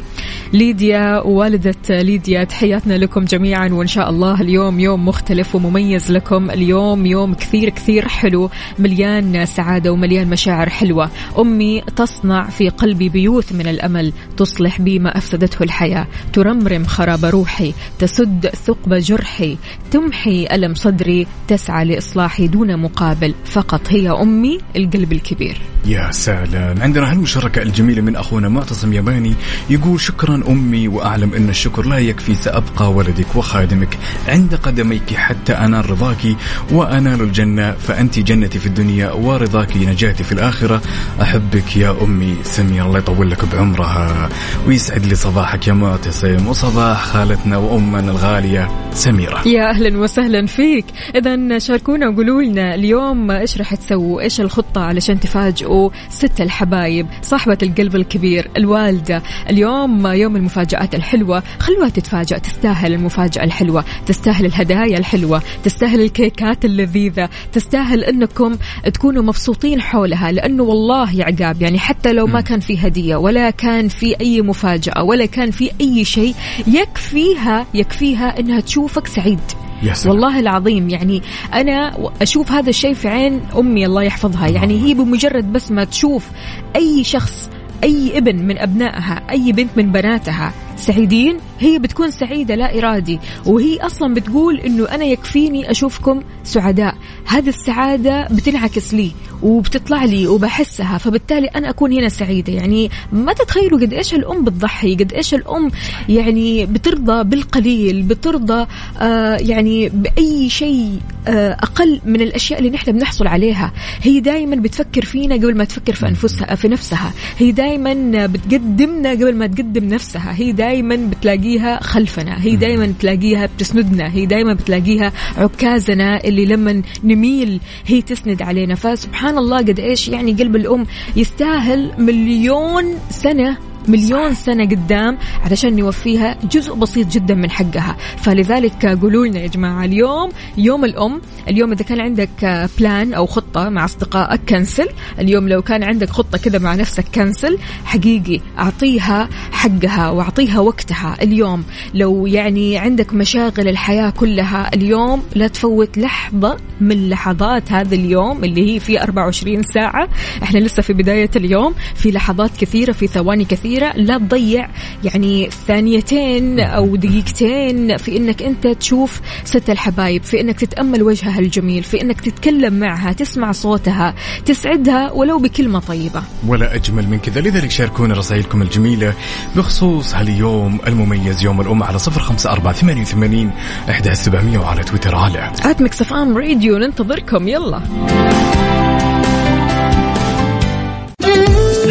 ليديا 0.53 1.21
ووالدة 1.21 1.75
ليديا 1.91 2.45
تحياتنا 2.45 2.95
لكم 2.95 3.25
جميعا. 3.25 3.69
وإن 3.69 3.87
شاء 3.87 4.11
الله 4.11 4.41
اليوم 4.41 4.81
يوم 4.81 5.09
مختلف 5.09 5.55
ومميز 5.55 6.13
لكم. 6.13 6.51
اليوم 6.51 7.07
يوم 7.07 7.35
كثير 7.35 7.69
كثير 7.69 8.09
حلو. 8.09 8.51
مليان 8.79 9.47
سعادة 9.47 9.93
ومليان 9.93 10.31
مشاعر 10.31 10.69
حلوة. 10.69 11.11
أمي 11.39 11.81
تصنع 11.97 12.49
في 12.49 12.69
قلبي 12.69 13.09
بيوت 13.09 13.53
من 13.53 13.67
الأمل. 13.67 14.13
تصلح 14.37 14.81
بي 14.81 14.99
ما 14.99 15.19
أفسدته 15.19 15.63
الحياة. 15.63 16.07
ترمرم 16.33 16.85
خراب 16.85 17.25
روحي. 17.25 17.75
تسد 17.99 18.47
ثقب 18.47 18.95
جرحي. 18.95 19.57
تمحي 19.91 20.47
ألم 20.53 20.75
صدري. 20.75 21.27
تسعى 21.49 21.85
لإصلاحي 22.25 22.47
دون 22.47 22.77
مقابل 22.77 23.35
فقط 23.45 23.81
هي 23.89 24.11
أمي 24.11 24.59
القلب 24.77 25.13
الكبير. 25.13 25.61
يا 25.87 26.11
سلام. 26.11 26.83
عندنا 26.83 27.13
هالمشاركة 27.13 27.63
الجميلة 27.63 28.03
من 28.03 28.17
أخونا 28.17 28.49
معتصم 28.49 28.93
ياباني 28.93 29.35
يقول 29.71 30.01
شكرا 30.01 30.43
أمي 30.49 30.89
وأعلم 30.89 31.35
أن 31.35 31.49
الشكر 31.49 31.87
لا 31.87 31.99
يكفي 31.99 32.35
سأبقى 32.35 32.93
ولدك 32.93 33.37
وخادمك. 33.37 33.99
عند 34.29 34.55
قدميك 34.55 35.15
حتى 35.15 35.53
أنال 35.53 35.91
رضاك 35.91 36.37
وأنال 36.71 37.21
الجنة 37.21 37.73
فأنت 37.73 38.19
جنتي 38.19 38.59
في 38.59 38.67
الدنيا 38.67 39.11
ورضاك 39.13 39.77
نجاتي 39.77 40.25
في 40.25 40.33
الآخرة. 40.33 40.83
أحبك 41.23 41.77
يا 41.77 41.97
أمي 42.03 42.37
سمية 42.43 42.87
الله 42.87 42.99
يطول 42.99 43.31
لك 43.31 43.45
بعمرها. 43.45 44.29
ويسعد 44.67 45.07
لي 45.07 45.15
صباحك 45.15 45.69
يا 45.69 45.73
معتصم 45.73 46.47
وصباح 46.47 47.05
خالتنا 47.05 47.57
وأمنا 47.57 48.11
الغالية 48.11 48.69
سميرة. 48.93 49.49
يا 49.49 49.71
أهلا 49.71 49.99
وسهلا 49.99 50.47
فيك. 50.47 50.85
اذا 51.15 51.59
شاركونا 51.59 52.11
وقولوا 52.15 52.43
لنا 52.43 52.75
اليوم 52.75 53.31
إيش 53.31 53.59
راح 53.59 53.75
تسووا؟ 53.75 54.21
إيش 54.21 54.41
الخطة 54.41 54.81
علشان 54.81 55.21
تفاجئوا 55.21 55.91
ست 56.11 56.41
الحبايب 56.41 57.07
صاحبة 57.23 57.59
القلب 57.63 57.97
الكبير 57.97 58.51
الوالدة. 58.57 59.23
اليوم 59.51 60.07
يوم 60.07 60.37
المفاجآت 60.37 60.95
الحلوة 60.95 61.43
خلوها 61.59 61.89
تتفاجأ 61.89 62.39
تستاهل 62.39 62.93
المفاجأة 62.93 63.45
الحلوة 63.45 63.85
تستاهل 64.07 64.47
الهدايا 64.47 64.99
الحلوة 64.99 65.43
تستاهل 65.65 66.01
الكيكات 66.01 66.65
اللذيذة 66.65 67.29
تستاهل 67.53 68.05
إنكم 68.05 68.57
تكونوا 68.95 69.23
مبسوطين 69.23 69.81
حولها 69.81 70.33
لأنه 70.33 70.63
والله 70.63 71.13
يا 71.13 71.25
عقاب 71.25 71.63
يعني 71.63 71.79
حتى 71.79 72.13
لو 72.13 72.27
ما 72.27 72.41
كان 72.41 72.61
في 72.61 72.79
هدية 72.87 73.17
ولا 73.17 73.51
كان 73.51 73.89
في 73.89 74.21
أي 74.21 74.43
مفاجأة 74.43 75.03
ولا 75.03 75.27
كان 75.27 75.51
في 75.51 75.71
أي 75.81 76.05
شيء 76.05 76.35
يكفيها 76.67 77.67
يكفيها 77.75 78.41
إنها 78.41 78.61
تشوفك 78.61 79.07
سعيد. 79.07 79.41
يا 79.85 79.95
سلام. 79.95 80.15
والله 80.15 80.41
العظيم 80.41 80.91
يعني 80.91 81.23
أنا 81.55 81.93
أشوف 82.23 82.53
هذا 82.53 82.71
الشيء 82.71 82.95
في 82.95 83.09
عين 83.09 83.41
أمي 83.59 83.87
الله 83.87 84.03
يحفظها. 84.03 84.49
يعني 84.49 84.83
هي 84.83 84.95
بمجرد 84.95 85.53
بس 85.53 85.71
ما 85.71 85.85
تشوف 85.85 86.31
أي 86.77 87.05
شخص 87.05 87.51
أي 87.85 88.19
ابن 88.19 88.47
من 88.47 88.59
أبنائها 88.59 89.23
أي 89.31 89.53
بنت 89.53 89.71
من 89.77 89.93
بناتها 89.93 90.53
سعيدين؟ 90.77 91.37
هي 91.61 91.79
بتكون 91.79 92.11
سعيدة 92.11 92.55
لا 92.55 92.79
إرادي. 92.79 93.21
وهي 93.47 93.79
أصلا 93.81 94.15
بتقول 94.15 94.61
إنه 94.61 94.85
أنا 94.85 95.05
يكفيني 95.05 95.71
أشوفكم 95.71 96.23
سعداء. 96.45 96.95
هذه 97.27 97.49
السعادة 97.49 98.29
بتنعكس 98.31 98.95
لي 98.95 99.13
وبتطلع 99.43 100.05
لي 100.05 100.27
وبحسها 100.27 100.99
فبالتالي 100.99 101.47
أنا 101.47 101.71
أكون 101.71 101.93
هنا 101.93 102.09
سعيدة. 102.09 102.53
يعني 102.53 102.91
ما 103.13 103.33
تتخيلوا 103.33 103.81
قد 103.81 103.93
إيش 103.93 104.15
الأم 104.15 104.45
بتضحي 104.45 104.95
قد 104.95 105.13
إيش 105.13 105.35
الأم 105.35 105.71
يعني 106.09 106.67
بترضى 106.67 107.25
بالقليل 107.25 108.03
بترضى 108.03 108.67
آه 109.01 109.37
يعني 109.37 109.89
بأي 109.89 110.49
شيء 110.49 110.99
آه 111.29 111.53
أقل 111.53 112.01
من 112.05 112.21
الأشياء 112.21 112.59
اللي 112.59 112.71
نحن 112.71 112.93
بنحصل 112.93 113.27
عليها. 113.27 113.73
هي 114.03 114.21
دائما 114.21 114.57
بتفكر 114.57 115.05
فينا 115.05 115.35
قبل 115.35 115.57
ما 115.57 115.65
تفكر 115.65 115.95
في 115.95 116.09
أنفسها 116.09 116.55
في 116.55 116.69
نفسها. 116.69 117.13
هي 117.39 117.53
دائما 117.53 118.27
بتقدمنا 118.27 119.11
قبل 119.11 119.35
ما 119.35 119.47
تقدم 119.47 119.85
نفسها. 119.85 120.35
هي 120.37 120.53
دائما 120.65 120.97
بتلاقيها 120.97 121.83
خلفنا 121.83 122.45
هي 122.45 122.57
دائما 122.57 122.95
تلاقيها 123.01 123.47
بتسندنا 123.47 124.09
هي 124.15 124.27
دائما 124.27 124.55
بتلاقيها 124.55 125.13
عكازنا 125.37 126.25
اللي 126.25 126.45
لما 126.45 126.83
نميل 127.05 127.61
هي 127.87 128.03
تسند 128.03 128.43
علينا. 128.43 128.75
فسبحان 128.75 129.39
الله 129.39 129.59
قد 129.59 129.81
إيش 129.81 130.09
يعني 130.09 130.33
قلب 130.33 130.57
الأم 130.57 130.87
يستاهل 131.17 131.93
مليون 131.99 132.85
سنة 133.11 133.57
مليون 133.89 134.35
سنة 134.35 134.65
قدام 134.65 135.19
علشان 135.45 135.77
نوفيها 135.77 136.37
جزء 136.53 136.75
بسيط 136.75 137.09
جدا 137.09 137.35
من 137.35 137.51
حقها. 137.51 137.97
فلذلك 138.17 138.87
قولوا 138.87 139.27
لنا 139.27 139.41
يا 139.41 139.47
جماعة 139.47 139.85
اليوم 139.85 140.31
يوم 140.59 140.85
الأم 140.85 141.21
اليوم 141.49 141.73
إذا 141.73 141.85
كان 141.85 142.01
عندك 142.01 142.69
بلان 142.79 143.15
أو 143.15 143.27
خطة 143.27 143.69
مع 143.69 143.85
أصدقائك 143.85 144.41
كنسل 144.49 144.89
اليوم 145.19 145.49
لو 145.49 145.63
كان 145.63 145.83
عندك 145.83 146.11
خطة 146.11 146.39
كذا 146.39 146.59
مع 146.59 146.75
نفسك 146.75 147.05
كنسل 147.15 147.59
حقيقي 147.85 148.41
أعطيها 148.59 149.29
حقها 149.53 150.11
وأعطيها 150.11 150.61
وقتها. 150.61 151.17
اليوم 151.23 151.65
لو 151.95 152.27
يعني 152.27 152.79
عندك 152.79 153.15
مشاغل 153.15 153.69
الحياة 153.69 154.11
كلها 154.11 154.75
اليوم 154.75 155.23
لا 155.35 155.49
تفوت 155.49 155.99
لحظة 155.99 156.57
من 156.81 157.09
لحظات 157.09 157.73
هذا 157.73 157.95
اليوم 157.95 158.45
اللي 158.45 158.75
هي 158.75 158.81
في 158.81 159.03
24 159.03 159.63
ساعة. 159.63 160.09
إحنا 160.43 160.59
لسه 160.59 160.83
في 160.83 160.93
بداية 160.93 161.31
اليوم 161.37 161.75
في 161.95 162.11
لحظات 162.11 162.51
كثيرة 162.57 162.93
في 162.93 163.07
ثواني 163.07 163.45
كثيرة. 163.45 163.74
لا 163.81 164.19
تضيع 164.19 164.69
يعني 165.05 165.51
ثانيتين 165.67 166.61
أو 166.61 166.97
دقيقتين 166.97 167.97
في 167.97 168.17
إنك 168.17 168.43
أنت 168.43 168.67
تشوف 168.67 169.21
ست 169.45 169.71
الحبايب 169.71 170.23
في 170.23 170.41
إنك 170.41 170.61
تتأمل 170.61 171.03
وجهها 171.03 171.39
الجميل 171.39 171.83
في 171.83 172.01
إنك 172.01 172.21
تتكلم 172.21 172.75
معها 172.75 173.13
تسمع 173.13 173.53
صوتها 173.53 174.15
تسعدها 174.47 175.13
ولو 175.13 175.39
بكلمة 175.39 175.81
طيبة. 175.81 176.23
ولا 176.47 176.75
أجمل 176.75 177.09
من 177.09 177.19
كذا. 177.19 177.41
لذلك 177.41 177.71
شاركونا 177.71 178.15
رسائلكم 178.15 178.63
الجميلة 178.63 179.15
بخصوص 179.57 180.15
هاليوم 180.15 180.79
المميز 180.87 181.43
يوم 181.43 181.61
الأم 181.61 181.83
على 181.83 181.99
صفر 181.99 182.21
خمسة 182.21 182.53
أربعة 182.53 182.73
ثمانية 182.73 183.03
وثمانين 183.03 183.51
إحدى 183.91 184.15
سبعمية 184.15 184.59
وعلى 184.59 184.83
تويتر. 184.83 185.15
على 185.15 185.53
at 185.65 185.83
Mix 185.83 186.13
FM 186.13 186.39
Radio 186.39 186.79
ننتظركم. 186.79 187.49
يلا. 187.49 187.81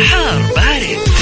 حار 0.09 0.41
بارد. 0.55 1.12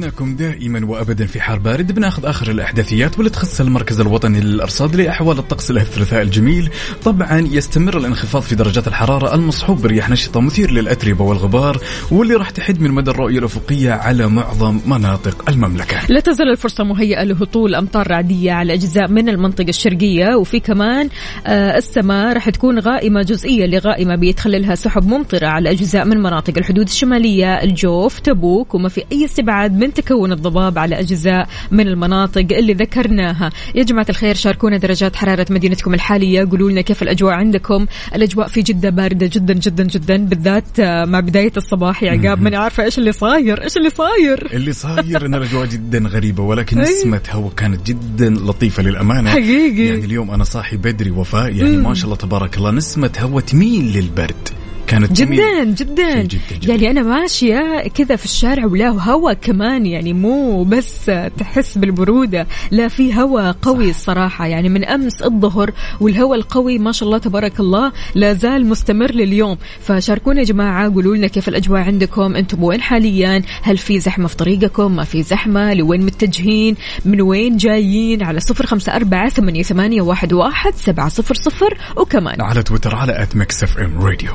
عودناكم 0.00 0.36
دائما 0.36 0.86
وابدا 0.86 1.26
في 1.26 1.40
حار 1.40 1.58
بارد. 1.58 1.92
بناخذ 1.92 2.26
آخر 2.26 2.50
الأحداثيات 2.50 3.16
واللي 3.16 3.30
تخص 3.30 3.60
المركز 3.60 4.00
الوطني 4.00 4.40
للأرصاد 4.40 4.96
لأحوال 4.96 5.38
الطقس 5.38 5.70
الثلاثاء 5.70 6.22
الجميل. 6.22 6.70
طبعا 7.04 7.48
يستمر 7.52 7.98
الانخفاض 7.98 8.42
في 8.42 8.54
درجات 8.54 8.88
الحرارة 8.88 9.34
المصحوب 9.34 9.82
برياح 9.82 10.10
نشطة 10.10 10.40
مثير 10.40 10.70
للأتربة 10.70 11.24
والغبار 11.24 11.80
واللي 12.10 12.34
راح 12.34 12.50
تحد 12.50 12.80
من 12.80 12.90
مدى 12.90 13.10
الرؤية 13.10 13.38
الأفقية 13.38 13.92
على 13.92 14.26
معظم 14.26 14.80
مناطق 14.86 15.50
المملكة. 15.50 15.96
لا 16.08 16.20
تزال 16.20 16.50
الفرصة 16.50 16.84
مهيئة 16.84 17.24
لهطول 17.24 17.74
أمطار 17.74 18.10
رعدية 18.10 18.52
على 18.52 18.74
أجزاء 18.74 19.08
من 19.08 19.28
المنطقة 19.28 19.68
الشرقية 19.68 20.36
وفي 20.36 20.60
كمان 20.60 21.08
آه، 21.46 21.76
السماء 21.76 22.34
راح 22.34 22.50
تكون 22.50 22.78
غائمة 22.78 23.22
جزئية 23.22 23.66
لغائمة 23.66 24.16
بيتخللها 24.16 24.74
سحب 24.74 25.06
ممطرة 25.08 25.46
على 25.46 25.70
أجزاء 25.70 26.04
من 26.04 26.16
مناطق 26.18 26.54
الحدود 26.58 26.88
الشمالية 26.88 27.62
الجوف 27.62 28.18
تبوك 28.18 28.74
وما 28.74 28.88
في 28.88 29.04
أي 29.12 29.24
استبعاد 29.24 29.78
من 29.78 29.89
تكون 29.90 30.32
الضباب 30.32 30.78
على 30.78 31.00
أجزاء 31.00 31.48
من 31.70 31.88
المناطق 31.88 32.46
اللي 32.50 32.72
ذكرناها؟ 32.72 33.50
يا 33.74 33.82
جماعة 33.82 34.06
الخير 34.10 34.34
شاركونا 34.34 34.76
درجات 34.76 35.16
حرارة 35.16 35.46
مدينتكم 35.50 35.94
الحالية. 35.94 36.48
قولوا 36.50 36.70
لنا 36.70 36.80
كيف 36.80 37.02
الأجواء 37.02 37.34
عندكم؟ 37.34 37.86
الأجواء 38.14 38.48
في 38.48 38.62
جدة 38.62 38.90
باردة 38.90 39.30
جدا 39.32 39.54
جدا 39.54 39.84
جدا. 39.84 40.16
بالذات 40.16 40.80
آه، 40.80 41.04
مع 41.04 41.20
بداية 41.20 41.52
الصباح 41.56 42.02
يا 42.02 42.10
عقاب 42.10 42.42
ماني 42.42 42.56
عارفة 42.56 42.84
إيش 42.84 42.98
اللي 42.98 43.12
صاير 43.12 43.62
إيش 43.62 43.76
اللي 43.76 43.90
صاير؟ 43.90 44.48
اللي 44.52 44.72
صاير 44.72 45.26
إن 45.26 45.34
الأجواء 45.34 45.66
جدا 45.66 45.98
غريبة 45.98 46.42
ولكن 46.42 46.80
أي. 46.80 46.90
نسمه 46.90 47.20
هواء 47.30 47.52
كانت 47.52 47.86
جدا 47.86 48.30
لطيفة 48.30 48.82
للأمانة. 48.82 49.30
حقيقي. 49.30 49.86
يعني 49.86 50.04
اليوم 50.04 50.30
أنا 50.30 50.44
صاحي 50.44 50.76
بدري 50.76 51.10
وفاء 51.10 51.52
يعني 51.54 51.76
ما 51.76 51.94
شاء 51.94 52.04
الله 52.04 52.16
تبارك 52.16 52.56
الله 52.56 52.70
نسمة 52.70 53.10
هواء 53.20 53.44
تميل 53.44 53.92
للبرد. 53.92 54.48
كانت 54.90 55.12
جدا 55.12 55.24
تميل. 55.24 55.74
جدا 55.74 56.22
جدا 56.22 56.22
جدا. 56.22 56.72
يعني 56.72 56.90
أنا 56.90 57.02
ماشية 57.02 57.88
كذا 57.94 58.16
في 58.16 58.24
الشارع 58.24 58.66
ولا 58.66 58.88
هواء 58.88 59.34
كمان 59.34 59.86
يعني 59.86 60.12
مو 60.12 60.64
بس 60.64 61.10
تحس 61.38 61.78
بالبرودة 61.78 62.46
لا 62.70 62.88
في 62.88 63.14
هواء 63.14 63.52
قوي 63.62 63.90
الصراحة. 63.90 64.46
يعني 64.46 64.68
من 64.68 64.84
أمس 64.84 65.22
الظهر 65.22 65.70
والهواء 66.00 66.38
القوي 66.38 66.78
ما 66.78 66.92
شاء 66.92 67.06
الله 67.06 67.18
تبارك 67.18 67.60
الله 67.60 67.92
لا 68.14 68.32
زال 68.32 68.66
مستمر 68.66 69.10
لليوم. 69.10 69.56
فشاركونا 69.80 70.40
يا 70.40 70.44
جماعة 70.44 70.94
قولوا 70.94 71.16
لنا 71.16 71.26
كيف 71.26 71.48
الأجواء 71.48 71.80
عندكم؟ 71.80 72.36
أنتم 72.36 72.64
وين 72.64 72.80
حاليا؟ 72.80 73.42
هل 73.62 73.78
في 73.78 74.00
زحمة 74.00 74.28
في 74.28 74.36
طريقكم؟ 74.36 74.96
ما 74.96 75.04
في 75.04 75.22
زحمة؟ 75.22 75.74
لوين 75.74 76.06
متجهين؟ 76.06 76.76
من 77.04 77.20
وين 77.20 77.56
جايين؟ 77.56 78.22
على 78.22 78.40
صفر 78.40 78.66
خمسة 78.66 78.96
أربعة 78.96 79.28
ثمانية, 79.28 79.62
ثمانية 79.62 80.02
واحد, 80.02 80.32
واحد 80.32 80.74
سبعة 80.74 81.08
صفر 81.08 81.34
صفر. 81.34 81.78
وكمان 81.96 82.40
على 82.40 82.62
تويتر 82.62 82.94
على 82.94 83.22
at 83.22 83.36
Mix 83.36 83.62
FM 83.62 84.00
Radio 84.00 84.30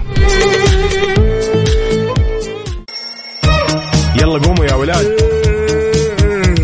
يلا 4.16 4.40
قوموا 4.48 4.66
يا 4.66 4.74
ولاد. 4.74 5.06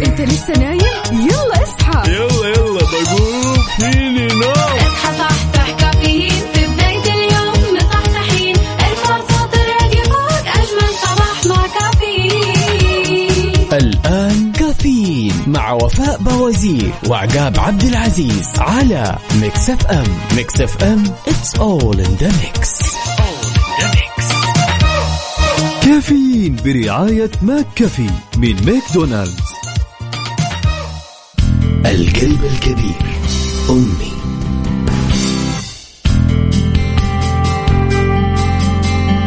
انت 0.06 0.22
لسه 0.22 0.54
نايم؟ 0.54 0.82
يلا 1.12 1.64
اصحى. 1.64 2.12
يلا 2.12 2.48
يلا 2.48 2.82
بقوم. 2.82 3.58
فيني 3.78 4.28
نوم. 4.28 4.52
اصحى 4.52 5.18
صحصح 5.18 5.70
كافيين. 5.80 6.32
في 6.54 6.66
بداية 6.68 7.14
اليوم 7.14 7.76
مصحصحين. 7.76 8.56
ارفع 8.56 9.03
صوت 9.03 9.50
الراديو 9.54 10.04
فوق 10.04 10.46
أجمل 10.48 10.94
صباح 11.04 11.46
مع 11.46 11.68
كافيين. 11.80 13.56
الآن 13.74 14.52
كافيين 14.52 15.34
مع 15.48 15.72
وفاء 15.72 16.18
بوازير 16.20 16.92
وعقاب 17.08 17.60
عبد 17.60 17.84
العزيز 17.84 18.50
على 18.58 19.16
Mix 19.42 19.70
FM. 19.70 20.08
Mix 20.36 20.62
FM 20.62 21.04
it's 21.28 21.60
all 21.60 21.96
in 22.00 22.18
the 22.22 22.32
mix. 22.42 22.62
كافيين 25.84 26.56
برعاية 26.66 27.32
McCafé 27.42 28.10
من 28.38 28.56
ماكدونالدز. 28.66 29.42
القلب 31.86 32.44
الكبير 32.44 32.96
أمي. 33.70 34.12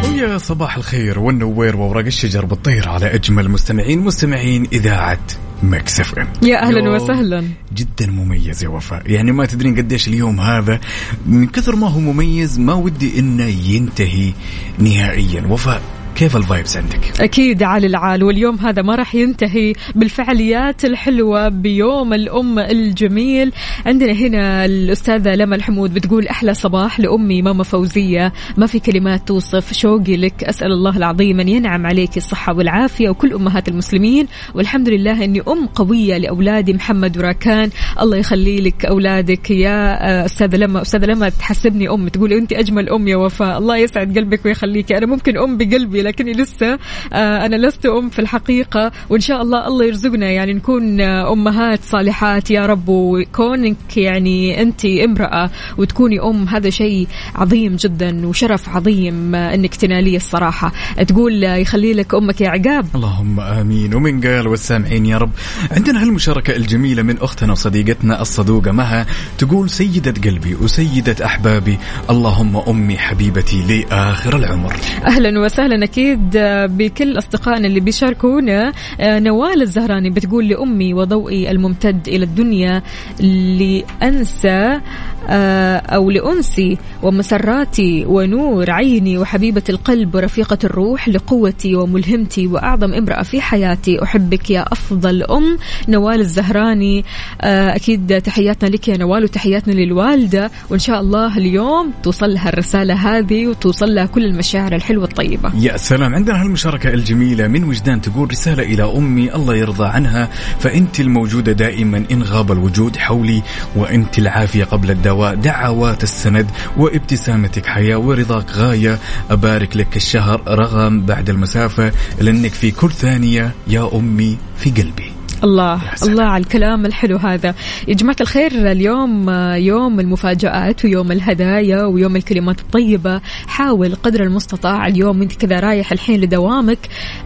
ويا 0.09 0.37
صباح 0.37 0.77
الخير 0.77 1.19
والنوير 1.19 1.75
وورق 1.75 2.05
الشجر 2.05 2.45
بالطير 2.45 2.89
على 2.89 3.15
أجمل 3.15 3.49
مستمعين 3.49 3.99
مستمعين 3.99 4.67
إذاعة 4.73 5.19
Mix 5.63 5.99
FM. 5.99 6.27
يا 6.43 6.63
أهلا 6.63 6.89
وسهلا. 6.89 7.43
جدا 7.75 8.11
مميز 8.11 8.63
يا 8.63 8.69
وفاء. 8.69 9.11
يعني 9.11 9.31
ما 9.31 9.45
تدرين 9.45 9.75
قديش 9.75 10.07
اليوم 10.07 10.39
هذا 10.39 10.79
من 11.25 11.47
كثر 11.47 11.75
ما 11.75 11.87
هو 11.87 11.99
مميز 11.99 12.59
ما 12.59 12.73
ودي 12.73 13.19
إنه 13.19 13.45
ينتهي 13.45 14.33
نهائيا. 14.79 15.47
وفاء 15.47 15.81
كيف 16.15 16.37
الفايبس 16.37 16.77
عندك؟ 16.77 17.21
أكيد 17.21 17.63
على 17.63 17.87
العال 17.87 18.23
واليوم 18.23 18.55
هذا 18.55 18.81
ما 18.81 18.95
راح 18.95 19.15
ينتهي 19.15 19.73
بالفعاليات 19.95 20.85
الحلوة 20.85 21.49
بيوم 21.49 22.13
الأم 22.13 22.59
الجميل. 22.59 23.51
عندنا 23.85 24.11
هنا 24.11 24.65
الأستاذة 24.65 25.35
لما 25.35 25.55
الحمود 25.55 25.93
بتقول 25.93 26.27
أحلى 26.27 26.53
صباح 26.53 26.99
لأمي 26.99 27.41
ماما 27.41 27.63
فوزية 27.63 28.33
ما 28.57 28.67
في 28.67 28.79
كلمات 28.79 29.27
توصف 29.27 29.73
شوقي 29.73 30.17
لك 30.17 30.43
أسأل 30.43 30.71
الله 30.71 30.97
العظيم 30.97 31.39
أن 31.39 31.49
ينعم 31.49 31.85
عليك 31.85 32.17
الصحة 32.17 32.53
والعافية 32.53 33.09
وكل 33.09 33.33
أمهات 33.33 33.67
المسلمين. 33.67 34.27
والحمد 34.53 34.89
لله 34.89 35.23
أني 35.23 35.41
أم 35.47 35.65
قوية 35.67 36.17
لأولادي 36.17 36.73
محمد 36.73 37.17
وراكان. 37.17 37.69
الله 38.01 38.17
يخلي 38.17 38.61
لك 38.61 38.85
أولادك. 38.85 39.51
يا 39.51 40.07
آه، 40.21 40.25
أستاذة 40.25 40.55
لما 40.55 40.81
أستاذة 40.81 41.05
لما 41.05 41.29
تحسبني 41.29 41.89
أم 41.89 42.07
تقول 42.07 42.33
أنت 42.33 42.53
أجمل 42.53 42.89
أم 42.89 43.07
يا 43.07 43.15
وفاء. 43.15 43.57
الله 43.57 43.77
يسعد 43.77 44.17
قلبك 44.17 44.45
ويخليك. 44.45 44.91
أنا 44.91 45.05
ممكن 45.05 45.37
أم 45.37 45.57
بقلبي 45.57 46.04
لكني 46.05 46.33
لسه 46.33 46.79
آه، 47.13 47.45
أنا 47.45 47.55
لست 47.55 47.85
أم 47.85 48.09
في 48.09 48.19
الحقيقة 48.19 48.91
وإن 49.09 49.21
شاء 49.21 49.41
الله 49.41 49.67
الله 49.67 49.85
يرزقنا 49.85 50.31
يعني 50.31 50.53
نكون 50.53 51.01
أمهات 51.01 51.79
صالحات. 51.83 52.51
يا 52.51 52.65
رب 52.65 52.89
وكونك 52.89 53.97
يعني 53.97 54.61
أنت 54.61 54.85
امرأة 54.85 55.49
وتكوني 55.77 56.19
أم 56.19 56.47
هذا 56.47 56.69
شيء 56.69 57.07
عظيم 57.35 57.75
جدا 57.75 58.27
وشرف 58.27 58.69
عظيم 58.69 59.35
آه، 59.35 59.53
أنك 59.53 59.75
تناليه 59.75 60.17
الصراحة. 60.17 60.71
تقول 61.07 61.45
آه، 61.45 61.55
يخلي 61.55 61.93
لك 61.93 62.13
أمك 62.15 62.41
يا 62.41 62.49
عقاب. 62.49 62.85
اللهم 62.95 63.39
آمين. 63.39 63.93
ومن 63.95 64.21
قال 64.21 64.47
والسامعين 64.47 65.05
يا 65.05 65.17
رب 65.17 65.31
عندنا 65.71 66.03
هالمشاركة 66.03 66.55
الجميلة 66.55 67.01
من 67.03 67.17
أختنا 67.17 67.51
وصديقتنا 67.51 68.21
الصدوقة 68.21 68.71
مها 68.71 69.05
تقول 69.37 69.69
سيدة 69.69 70.13
قلبي 70.29 70.55
وسيدة 70.55 71.25
أحبابي 71.25 71.77
اللهم 72.09 72.57
أمي 72.57 72.97
حبيبتي 72.97 73.63
لآخر 73.69 74.35
العمر. 74.35 74.73
أهلا 75.05 75.39
وسهلا 75.39 75.85
أكيد 75.95 76.35
آه، 76.37 76.65
بكل 76.65 77.17
أصدقائنا 77.17 77.67
اللي 77.67 77.79
بيشاركونا 77.79 78.73
آه، 78.99 79.19
نوال 79.19 79.61
الزهراني 79.61 80.09
بتقول 80.09 80.47
لأمي 80.47 80.93
وضوئي 80.93 81.51
الممتد 81.51 82.07
إلى 82.07 82.25
الدنيا 82.25 82.81
لأنسى 83.19 84.81
آه، 85.29 85.77
أو 85.77 86.09
لأنسي 86.09 86.77
ومسراتي 87.03 88.05
ونور 88.05 88.71
عيني 88.71 89.17
وحبيبة 89.17 89.63
القلب 89.69 90.15
ورفيقة 90.15 90.57
الروح 90.63 91.09
لقوتي 91.09 91.75
وملهمتي 91.75 92.47
وأعظم 92.47 92.93
امرأة 92.93 93.23
في 93.23 93.41
حياتي. 93.41 94.03
أحبك 94.03 94.49
يا 94.49 94.65
أفضل 94.71 95.23
أم. 95.23 95.57
نوال 95.89 96.19
الزهراني 96.19 97.05
أكيد 97.41 98.21
تحياتنا 98.21 98.69
لك 98.69 98.87
يا 98.87 98.97
نوال 98.97 99.23
وتحياتنا 99.23 99.73
للوالدة. 99.73 100.51
وإن 100.69 100.79
شاء 100.79 101.01
الله 101.01 101.37
اليوم 101.37 101.91
توصل 102.03 102.33
لها 102.33 102.49
الرسالة 102.49 102.93
هذه 102.93 103.47
وتوصل 103.47 103.95
لها 103.95 104.05
كل 104.05 104.25
المشاعر 104.25 104.75
الحلوة 104.75 105.03
الطيبة. 105.03 105.51
يا 105.59 105.77
سلام 105.85 106.15
عندنا 106.15 106.41
هالمشاركة 106.41 106.89
الجميلة 106.89 107.47
من 107.47 107.63
وجدان 107.63 108.01
تقول 108.01 108.31
رسالة 108.31 108.63
إلى 108.63 108.83
أمي 108.97 109.35
الله 109.35 109.55
يرضى 109.55 109.85
عنها. 109.87 110.29
فأنت 110.59 110.99
الموجودة 110.99 111.51
دائما 111.51 112.05
إن 112.11 112.23
غاب 112.23 112.51
الوجود 112.51 112.97
حولي 112.97 113.43
وأنت 113.75 114.19
العافية 114.19 114.63
قبل 114.63 114.91
الدواء 114.91 115.35
دعوات 115.35 116.03
السند 116.03 116.51
وابتسامتك 116.77 117.65
حياة 117.65 117.97
ورضاك 117.97 118.51
غاية. 118.51 118.99
أبارك 119.29 119.77
لك 119.77 119.95
الشهر 119.95 120.41
رغم 120.47 121.01
بعد 121.01 121.29
المسافة 121.29 121.91
لأنك 122.21 122.53
في 122.53 122.71
كل 122.71 122.91
ثانية 122.91 123.51
يا 123.67 123.89
أمي 123.93 124.37
في 124.57 124.69
قلبي. 124.69 125.14
الله 125.43 125.81
سلام. 125.95 126.11
الله 126.11 126.23
على 126.23 126.43
الكلام 126.43 126.85
الحلو 126.85 127.17
هذا. 127.17 127.55
يا 127.87 127.93
جماعة 127.93 128.15
الخير 128.21 128.71
اليوم 128.71 129.29
يوم 129.55 129.99
المفاجآت 129.99 130.85
ويوم 130.85 131.11
الهدايا 131.11 131.83
ويوم 131.83 132.15
الكلمات 132.15 132.59
الطيبة. 132.59 133.21
حاول 133.47 133.95
قدر 133.95 134.23
المستطاع 134.23 134.87
اليوم 134.87 135.21
أنت 135.21 135.33
كذا 135.33 135.59
رايح 135.59 135.91
الحين 135.91 136.21
لدوامك. 136.21 136.77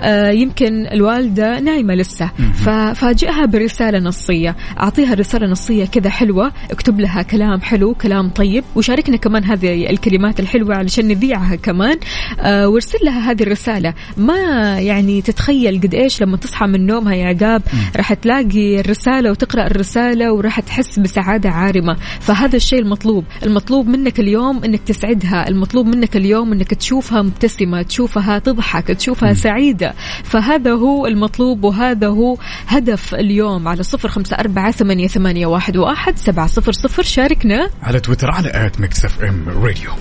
آه، 0.02 0.30
يمكن 0.30 0.88
الوالدة 0.88 1.60
نايمة 1.60 1.93
لسه. 1.95 2.32
ففاجئها 2.54 3.45
برسالة 3.45 4.00
نصية. 4.00 4.56
أعطيها 4.80 5.13
رسالة 5.13 5.48
نصية 5.48 5.86
كذا 5.86 6.10
حلوة. 6.10 6.52
اكتب 6.72 7.00
لها 7.00 7.22
كلام 7.22 7.62
حلو 7.62 7.93
كلام 7.93 8.30
طيب. 8.30 8.63
وشاركنا 8.76 9.17
كمان 9.17 9.43
هذه 9.43 9.89
الكلمات 9.89 10.39
الحلوة 10.39 10.76
علشان 10.76 11.08
نذيعها 11.08 11.56
كمان. 11.56 11.98
آه، 12.39 12.67
وارسل 12.67 12.98
لها 13.04 13.32
هذه 13.32 13.43
الرسالة. 13.43 13.93
ما 14.17 14.39
يعني 14.80 15.22
تتخيل 15.22 15.82
قد 15.82 15.93
إيش 15.95 16.22
لما 16.22 16.38
تصحى 16.38 16.67
من 16.67 16.86
نومها 16.86 17.13
يا 17.13 17.28
عقاب 17.28 17.62
راح 18.00 18.14
تلاقي 18.14 18.80
الرسالة 18.80 19.32
وتقرأ 19.32 19.68
الرسالة 19.68 20.34
وراح 20.34 20.60
تحس 20.60 21.00
بسعادة 21.00 21.50
عارمة. 21.50 21.98
فهذا 22.20 22.56
الشيء 22.56 22.80
المطلوب. 22.80 23.26
المطلوب 23.44 23.88
منك 23.88 24.20
اليوم 24.20 24.64
إنك 24.64 24.80
تسعدها. 24.80 25.48
المطلوب 25.48 25.88
منك 25.88 26.16
اليوم 26.16 26.52
إنك 26.52 26.74
تشوفها 26.74 27.22
مبتسمة 27.22 27.82
تشوفها 27.82 28.40
تضحك 28.40 28.88
تشوفها 28.88 29.34
سعيدة. 29.34 29.94
فهذا 30.24 30.72
هو 30.72 31.08
المطلوب 31.08 31.64
وهذا 31.64 32.08
هو 32.08 32.38
هدف 32.68 33.16
اليوم. 33.16 33.68
على 33.68 33.84
صفر 33.84 34.10
خمسة 34.10 34.36
أربعة 34.36 34.72
ثمانية, 34.72 35.08
ثمانية 35.08 35.46
واحد, 35.46 35.78
واحد 35.78 36.18
سبعة 36.18 36.48
صفر 36.48 36.72
صفر. 36.72 37.04
شاركنا. 37.04 37.70
على 37.84 38.00
تويتر 38.00 38.32
على 38.32 38.50
at 38.54 38.80
Mix 38.80 39.06
FM 39.06 39.50
Radio. 39.50 39.92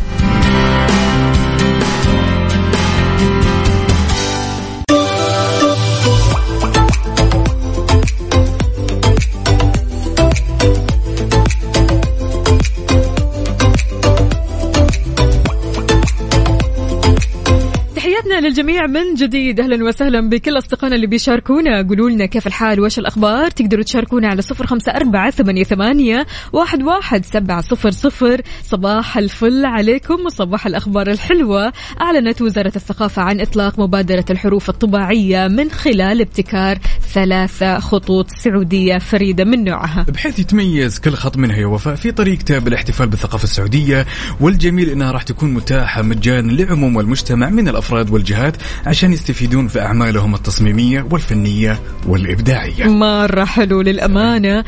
للجميع 18.41 18.87
من 18.87 19.15
جديد. 19.15 19.61
أهلا 19.61 19.85
وسهلا 19.85 20.29
بكل 20.29 20.59
أصدقائنا 20.59 20.97
اللي 20.97 21.07
بيشاركونا. 21.07 21.83
قولوا 21.83 22.11
لنا 22.11 22.27
كيف 22.27 22.47
الحال؟ 22.47 22.81
وايش 22.81 22.99
الأخبار؟ 22.99 23.51
تقدروا 23.51 23.83
تشاركونا 23.83 24.29
على 24.29 24.43
صفر 24.43 24.67
خمسة 24.67 24.93
أربعة 24.93 25.31
ثمانية, 25.31 25.65
ثمانية 25.65 26.27
واحد, 26.53 26.83
واحد 26.83 27.25
سبعة 27.25 27.61
صفر 27.61 27.91
صفر. 27.91 28.41
صباح 28.63 29.19
الفل 29.19 29.65
عليكم 29.65 30.27
وصباح 30.27 30.67
الأخبار 30.67 31.11
الحلوة. 31.11 31.73
أعلنت 32.01 32.43
وزارة 32.43 32.73
الثقافة 32.77 33.23
عن 33.23 33.41
إطلاق 33.41 33.79
مبادرة 33.79 34.25
الحروف 34.31 34.69
الطباعية 34.69 35.49
من 35.49 35.71
خلال 35.71 36.21
ابتكار 36.21 36.79
ثلاثة 37.13 37.79
خطوط 37.79 38.31
سعودية 38.31 38.99
فريدة 38.99 39.45
من 39.45 39.65
نوعها. 39.65 40.07
بحيث 40.09 40.39
يتميز 40.39 40.99
كل 40.99 41.13
خط 41.13 41.37
منها 41.37 41.57
يا 41.57 41.67
وفاء 41.67 41.95
في 41.95 42.13
طريقته 42.13 42.59
بالاحتفال 42.59 43.09
بالثقافة 43.09 43.45
السعودية. 43.45 44.07
والجميل 44.41 44.91
إنها 44.91 45.13
راح 45.13 45.23
تكون 45.23 45.55
متاحة 45.55 46.03
مجانا 46.03 46.53
لعموم 46.53 47.01
المجتمع 47.01 47.51
من 47.51 47.69
الأفراد 47.69 48.11
والجهات 48.29 48.57
عشان 48.87 49.13
يستفيدون 49.13 49.69
في 49.69 49.81
أعمالهم 49.81 50.35
التصميمية 50.35 51.07
والفنية 51.11 51.81
والإبداعية. 52.07 52.85
مرة 52.85 53.45
حلو 53.45 53.81
للأمانة. 53.81 54.65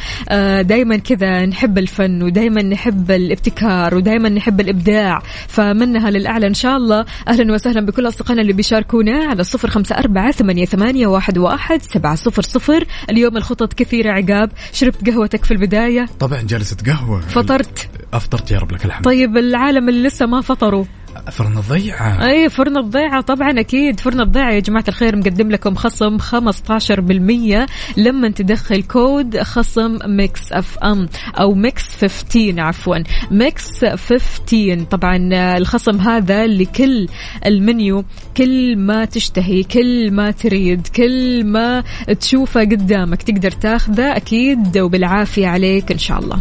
دائما 0.63 0.97
كذا 0.97 1.47
نحب 1.47 1.79
الفن 1.79 2.23
ودائما 2.23 2.63
نحب 2.63 3.11
الابتكار 3.11 3.95
ودائما 3.95 4.29
نحب 4.29 4.61
الإبداع. 4.61 5.23
فمنها 5.49 6.11
للأعلى 6.11 6.47
إن 6.47 6.55
شاء 6.55 6.77
الله. 6.77 7.05
أهلا 7.29 7.53
وسهلا 7.55 7.87
بكل 7.87 8.09
أصدقائنا 8.09 8.43
اللي 8.43 8.53
بيشاركونا 8.53 9.25
على 9.25 9.45
صفر 9.45 9.71
خمسة 9.71 9.99
أربعة 9.99 10.33
ثمانية, 10.33 10.65
ثمانية 10.65 11.07
واحد, 11.07 11.39
واحد 11.39 11.83
سبعة 11.83 12.15
صفر 12.15 12.43
صفر. 12.43 12.85
اليوم 13.11 13.37
الخطط 13.37 13.73
كثيرة 13.73 14.13
عقاب. 14.13 14.51
شربت 14.73 15.11
قهوتك 15.11 15.45
في 15.45 15.51
البداية؟ 15.51 16.07
طبعا 16.21 16.41
جلسة 16.41 16.77
قهوة. 16.87 17.21
فطرت؟ 17.21 17.89
أفطرت 18.13 18.51
يا 18.51 18.59
رب 18.59 18.73
لك 18.73 18.85
الحمد. 18.85 19.05
طيب 19.05 19.37
العالم 19.37 19.89
اللي 19.89 20.09
لسه 20.09 20.27
ما 20.27 20.41
فطروا. 20.41 20.85
فرن 21.31 21.59
الضيعة. 21.59 22.27
أي 22.27 22.49
فرن 22.49 22.77
الضيعة 22.77 23.21
طبعا 23.21 23.61
أكيد 23.61 24.01
فرن 24.01 24.21
الضيعة 24.21 24.53
يا 24.53 24.61
جماعة 24.61 24.85
الخير 24.89 25.17
مقدم 25.17 25.51
لكم 25.51 25.75
خصم 25.75 26.19
15% 26.19 27.67
لما 27.97 28.31
تدخل 28.31 28.83
كود 28.83 29.41
خصم 29.41 29.99
Mix 30.07 30.53
FM 30.53 31.09
أو 31.41 31.55
Mix 31.55 32.05
15 32.05 32.61
عفوا 32.61 32.97
Mix 33.31 33.85
15 33.85 34.85
طبعا 34.91 35.17
الخصم 35.57 36.01
هذا 36.01 36.47
لكل 36.47 37.09
المنيو 37.47 38.05
كل 38.37 38.77
ما 38.77 39.05
تشتهي 39.05 39.63
كل 39.63 40.11
ما 40.11 40.31
تريد 40.31 40.87
كل 40.87 41.45
ما 41.45 41.85
تشوفه 42.21 42.61
قدامك 42.61 43.23
تقدر 43.23 43.51
تاخذه. 43.51 44.17
أكيد 44.17 44.79
وبالعافية 44.79 45.47
عليك 45.47 45.93
إن 45.93 45.99
شاء 45.99 46.19
الله. 46.19 46.41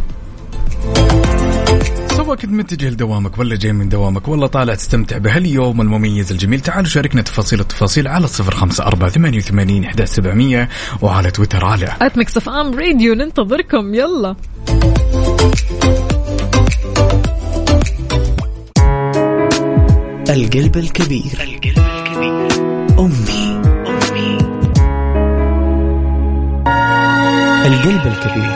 سواء 2.30 2.40
كنت 2.40 2.52
متجه 2.52 2.90
لدوامك 2.90 3.40
ولا 3.40 3.56
جاي 3.56 3.74
من 3.74 3.90
دوامك 3.90 4.28
ولا 4.28 4.48
طالع 4.48 4.76
تستمتع 4.76 5.18
بهاليوم 5.18 5.82
المميز 5.82 6.32
الجميل؟ 6.32 6.60
تعالوا 6.60 6.90
شاركنا 6.90 7.22
تفاصيل 7.22 7.60
التفاصيل 7.60 8.08
على 8.08 8.24
الصفر 8.24 8.56
خمسة 8.56 8.86
أربعة 8.86 9.10
ثمانية 9.10 9.38
وثمانين 9.38 9.84
إحدى 9.84 10.06
سبعمية 10.06 10.70
وعلى 11.02 11.32
تويتر 11.32 11.66
على 11.66 11.86
اف 12.02 12.50
ام 12.50 12.80
راديو 12.80 13.14
ننتظركم. 13.14 13.94
يلا. 13.94 14.36
القلب 20.30 20.78
الكبير. 20.78 21.32
القلب 21.42 21.78
الكبير 21.78 22.52
أمي 23.00 23.62
أمي. 23.88 24.38
القلب 27.66 28.08
الكبير. 28.08 28.54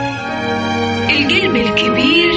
القلب 1.10 1.56
الكبير. 1.56 2.33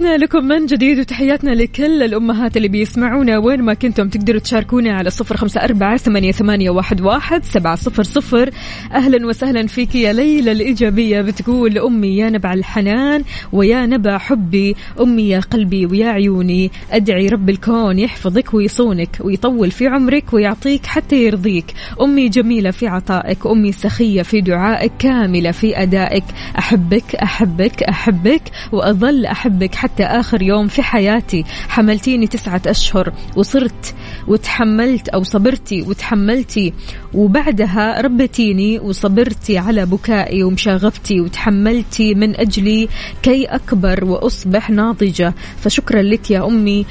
تحياتنا 0.00 0.24
لكم 0.24 0.44
من 0.44 0.66
جديد 0.66 0.98
وتحياتنا 0.98 1.50
لكل 1.50 2.02
الأمهات 2.02 2.56
اللي 2.56 2.68
بيسمعونا 2.68 3.38
وين 3.38 3.62
ما 3.62 3.74
كنتم 3.74 4.08
تقدروا 4.08 4.40
تشاركونا 4.40 4.92
على 4.92 5.10
صفر 5.10 5.36
خمسة 5.36 5.60
أربعة 5.60 5.96
ثمانية, 5.96 6.32
ثمانية 6.32 6.70
واحد, 6.70 7.00
واحد 7.00 7.44
سبعة 7.44 7.76
صفر 7.76 8.02
صفر. 8.02 8.50
أهلا 8.92 9.26
وسهلا 9.26 9.66
فيك 9.66 9.94
يا 9.94 10.12
ليلى 10.12 10.52
الإيجابية 10.52 11.20
بتقول 11.20 11.78
أمي 11.78 12.16
يا 12.16 12.30
نبع 12.30 12.52
الحنان 12.52 13.24
ويا 13.52 13.86
نبع 13.86 14.18
حبي 14.18 14.76
أمي 15.00 15.28
يا 15.28 15.40
قلبي 15.40 15.86
ويا 15.86 16.08
عيوني. 16.08 16.70
أدعي 16.92 17.26
رب 17.26 17.50
الكون 17.50 17.98
يحفظك 17.98 18.54
ويصونك 18.54 19.16
ويطول 19.20 19.70
في 19.70 19.86
عمرك 19.86 20.32
ويعطيك 20.32 20.86
حتى 20.86 21.24
يرضيك. 21.24 21.74
أمي 22.00 22.28
جميلة 22.28 22.70
في 22.70 22.86
عطائك 22.86 23.46
أمي 23.46 23.72
سخية 23.72 24.22
في 24.22 24.40
دعائك 24.40 24.92
كاملة 24.98 25.50
في 25.50 25.82
أدائك. 25.82 26.24
أحبك 26.58 27.14
أحبك 27.14 27.82
أحبك 27.82 28.42
وأظل 28.72 29.26
أحبك 29.26 29.74
حتى 29.74 29.89
آخر 30.00 30.42
يوم 30.42 30.68
في 30.68 30.82
حياتي. 30.82 31.44
حملتيني 31.68 32.26
تسعة 32.26 32.62
أشهر 32.66 33.12
وصرت 33.36 33.94
وتحملت 34.28 35.08
أو 35.08 35.22
صبرتي 35.22 35.82
وتحملتي. 35.82 36.72
وبعدها 37.14 38.00
ربتيني 38.00 38.78
وصبرتي 38.78 39.58
على 39.58 39.86
بكائي 39.86 40.42
ومشاغبتي 40.42 41.20
وتحملتي 41.20 42.14
من 42.14 42.36
أجلي 42.36 42.88
كي 43.22 43.44
أكبر 43.44 44.04
وأصبح 44.04 44.70
ناضجة. 44.70 45.34
فشكرا 45.56 46.02
لك 46.02 46.30
يا 46.30 46.46
أمي. 46.46 46.86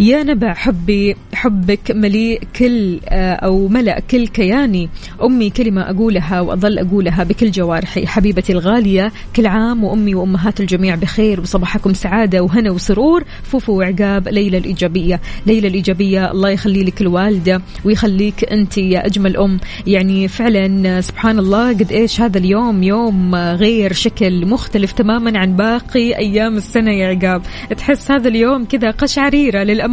يا 0.00 0.22
نبع 0.22 0.54
حبي 0.54 1.16
حبك 1.34 1.90
مليء 1.90 2.42
كل 2.56 3.00
آه، 3.08 3.32
أو 3.32 3.68
ملأ 3.68 4.00
كل 4.00 4.26
كياني. 4.26 4.88
أمي 5.22 5.50
كلمة 5.50 5.90
أقولها 5.90 6.40
وأظل 6.40 6.78
أقولها 6.78 7.24
بكل 7.24 7.50
جوارحي. 7.50 8.06
حبيبتي 8.06 8.52
الغالية 8.52 9.12
كل 9.36 9.46
عام 9.46 9.84
وأمي 9.84 10.14
وأمهات 10.14 10.60
الجميع 10.60 10.94
بخير 10.94 11.40
وصباحكم 11.40 11.92
سعادة 11.92 12.42
وهنا 12.42 12.70
وسرور. 12.70 13.24
فوفو 13.42 13.78
وعقاب 13.78 14.28
ليلى 14.28 14.58
الإيجابية. 14.58 15.20
ليلى 15.46 15.68
الإيجابية 15.68 16.30
الله 16.30 16.50
يخلي 16.50 16.84
لك 16.84 17.00
الوالدة 17.00 17.62
ويخليك 17.84 18.44
أنت 18.52 18.78
يا 18.78 19.06
أجمل 19.06 19.36
أم. 19.36 19.60
يعني 19.86 20.28
فعلا 20.28 21.00
سبحان 21.00 21.38
الله 21.38 21.68
قد 21.68 21.92
إيش 21.92 22.20
هذا 22.20 22.38
اليوم 22.38 22.82
يوم 22.82 23.34
غير 23.34 23.92
شكل 23.92 24.46
مختلف 24.46 24.92
تماما 24.92 25.38
عن 25.38 25.56
باقي 25.56 26.18
أيام 26.18 26.56
السنة 26.56 26.90
يا 26.90 27.08
عقاب. 27.08 27.42
تحس 27.76 28.10
هذا 28.10 28.28
اليوم 28.28 28.64
كذا 28.64 28.90
قشعريرة 28.90 29.62
للأمانة. 29.62 29.89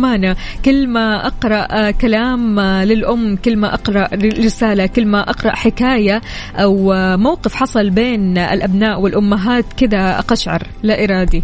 كل 0.65 0.87
ما 0.87 1.27
أقرأ 1.27 1.67
آه، 1.71 1.91
كلام 1.91 2.59
آه، 2.59 2.85
للأم 2.85 3.35
كل 3.35 3.57
ما 3.57 3.73
أقرأ 3.73 4.07
رسالة 4.15 4.85
كل 4.85 5.05
ما 5.05 5.29
أقرأ 5.29 5.55
حكاية 5.55 6.21
أو 6.55 6.93
آه، 6.93 7.15
موقف 7.15 7.55
حصل 7.55 7.89
بين 7.89 8.37
الأبناء 8.37 9.01
والأمهات 9.01 9.65
كذا 9.77 10.19
أقشعر 10.19 10.63
لا 10.83 11.03
إرادي. 11.03 11.43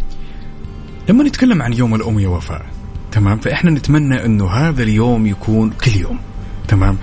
لما 1.09 1.23
نتكلم 1.23 1.61
عن 1.61 1.73
يوم 1.73 1.95
الأم 1.95 2.19
يا 2.19 2.27
وفاء 2.27 2.65
تمام؟ 3.11 3.37
فإحنا 3.37 3.71
نتمنى 3.71 4.25
أنه 4.25 4.47
هذا 4.49 4.83
اليوم 4.83 5.27
يكون 5.27 5.69
كل 5.69 5.91
يوم 6.01 6.19
تمام؟ 6.67 6.97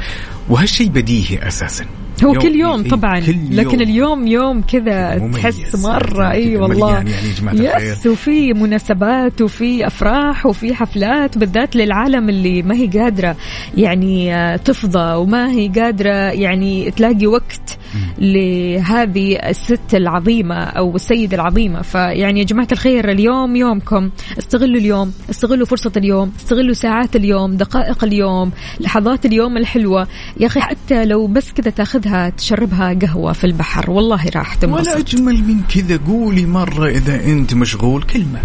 وهالشيء 0.48 0.88
بديهي 0.88 1.48
أساسا. 1.48 1.84
هو 2.24 2.32
كل 2.32 2.54
يوم 2.54 2.82
إيه، 2.82 2.90
طبعا 2.90 3.20
كل 3.20 3.28
يوم. 3.28 3.48
لكن 3.50 3.80
اليوم 3.80 4.26
يوم 4.26 4.62
كذا. 4.62 5.30
تحس 5.34 5.74
مرة 5.84 6.30
اي 6.30 6.50
كذا 6.50 6.60
والله 6.62 6.92
يعني 6.94 7.10
يا 7.10 7.76
الخير. 7.76 7.92
يس 7.92 8.06
وفي 8.06 8.52
مناسبات 8.52 9.42
وفي 9.42 9.86
أفراح 9.86 10.46
وفي 10.46 10.74
حفلات 10.74 11.38
بالذات 11.38 11.76
للعالم 11.76 12.28
اللي 12.28 12.62
ما 12.62 12.74
هي 12.74 12.86
قادرة 12.86 13.36
يعني 13.76 14.34
آه، 14.34 14.56
تفضى 14.56 15.14
وما 15.14 15.50
هي 15.50 15.68
قادرة 15.68 16.14
يعني 16.30 16.90
تلاقي 16.90 17.26
وقت 17.26 17.78
لهذه 18.18 19.36
الست 19.36 19.94
العظيمة 19.94 20.54
أو 20.54 20.96
السيدة 20.96 21.34
العظيمة. 21.34 21.82
فيعني 21.82 22.40
يا 22.40 22.44
جماعة 22.44 22.68
الخير 22.72 23.10
اليوم 23.10 23.56
يومكم. 23.56 24.10
استغلوا 24.38 24.80
اليوم 24.80 25.12
استغلوا 25.30 25.66
فرصة 25.66 25.92
اليوم 25.96 26.32
استغلوا 26.40 26.74
ساعات 26.74 27.16
اليوم 27.16 27.56
دقائق 27.56 28.04
اليوم 28.04 28.52
لحظات 28.80 29.26
اليوم 29.26 29.56
الحلوة. 29.56 30.08
يا 30.40 30.46
أخي 30.46 30.60
حتى 30.60 31.04
لو 31.04 31.26
بس 31.26 31.52
كذا 31.52 31.70
تاخذها 31.70 32.30
تشربها 32.30 32.94
قهوة 33.02 33.32
في 33.32 33.44
البحر. 33.44 33.90
والله 33.90 34.24
راح 34.36 34.50
ولا 34.50 34.60
تنبسط 34.60 34.96
أجمل 34.96 35.34
من 35.34 35.62
كذا. 35.74 36.00
قولي 36.06 36.46
مرة 36.46 36.88
إذا 36.88 37.24
أنت 37.24 37.54
مشغول 37.54 38.02
كلمة. 38.02 38.40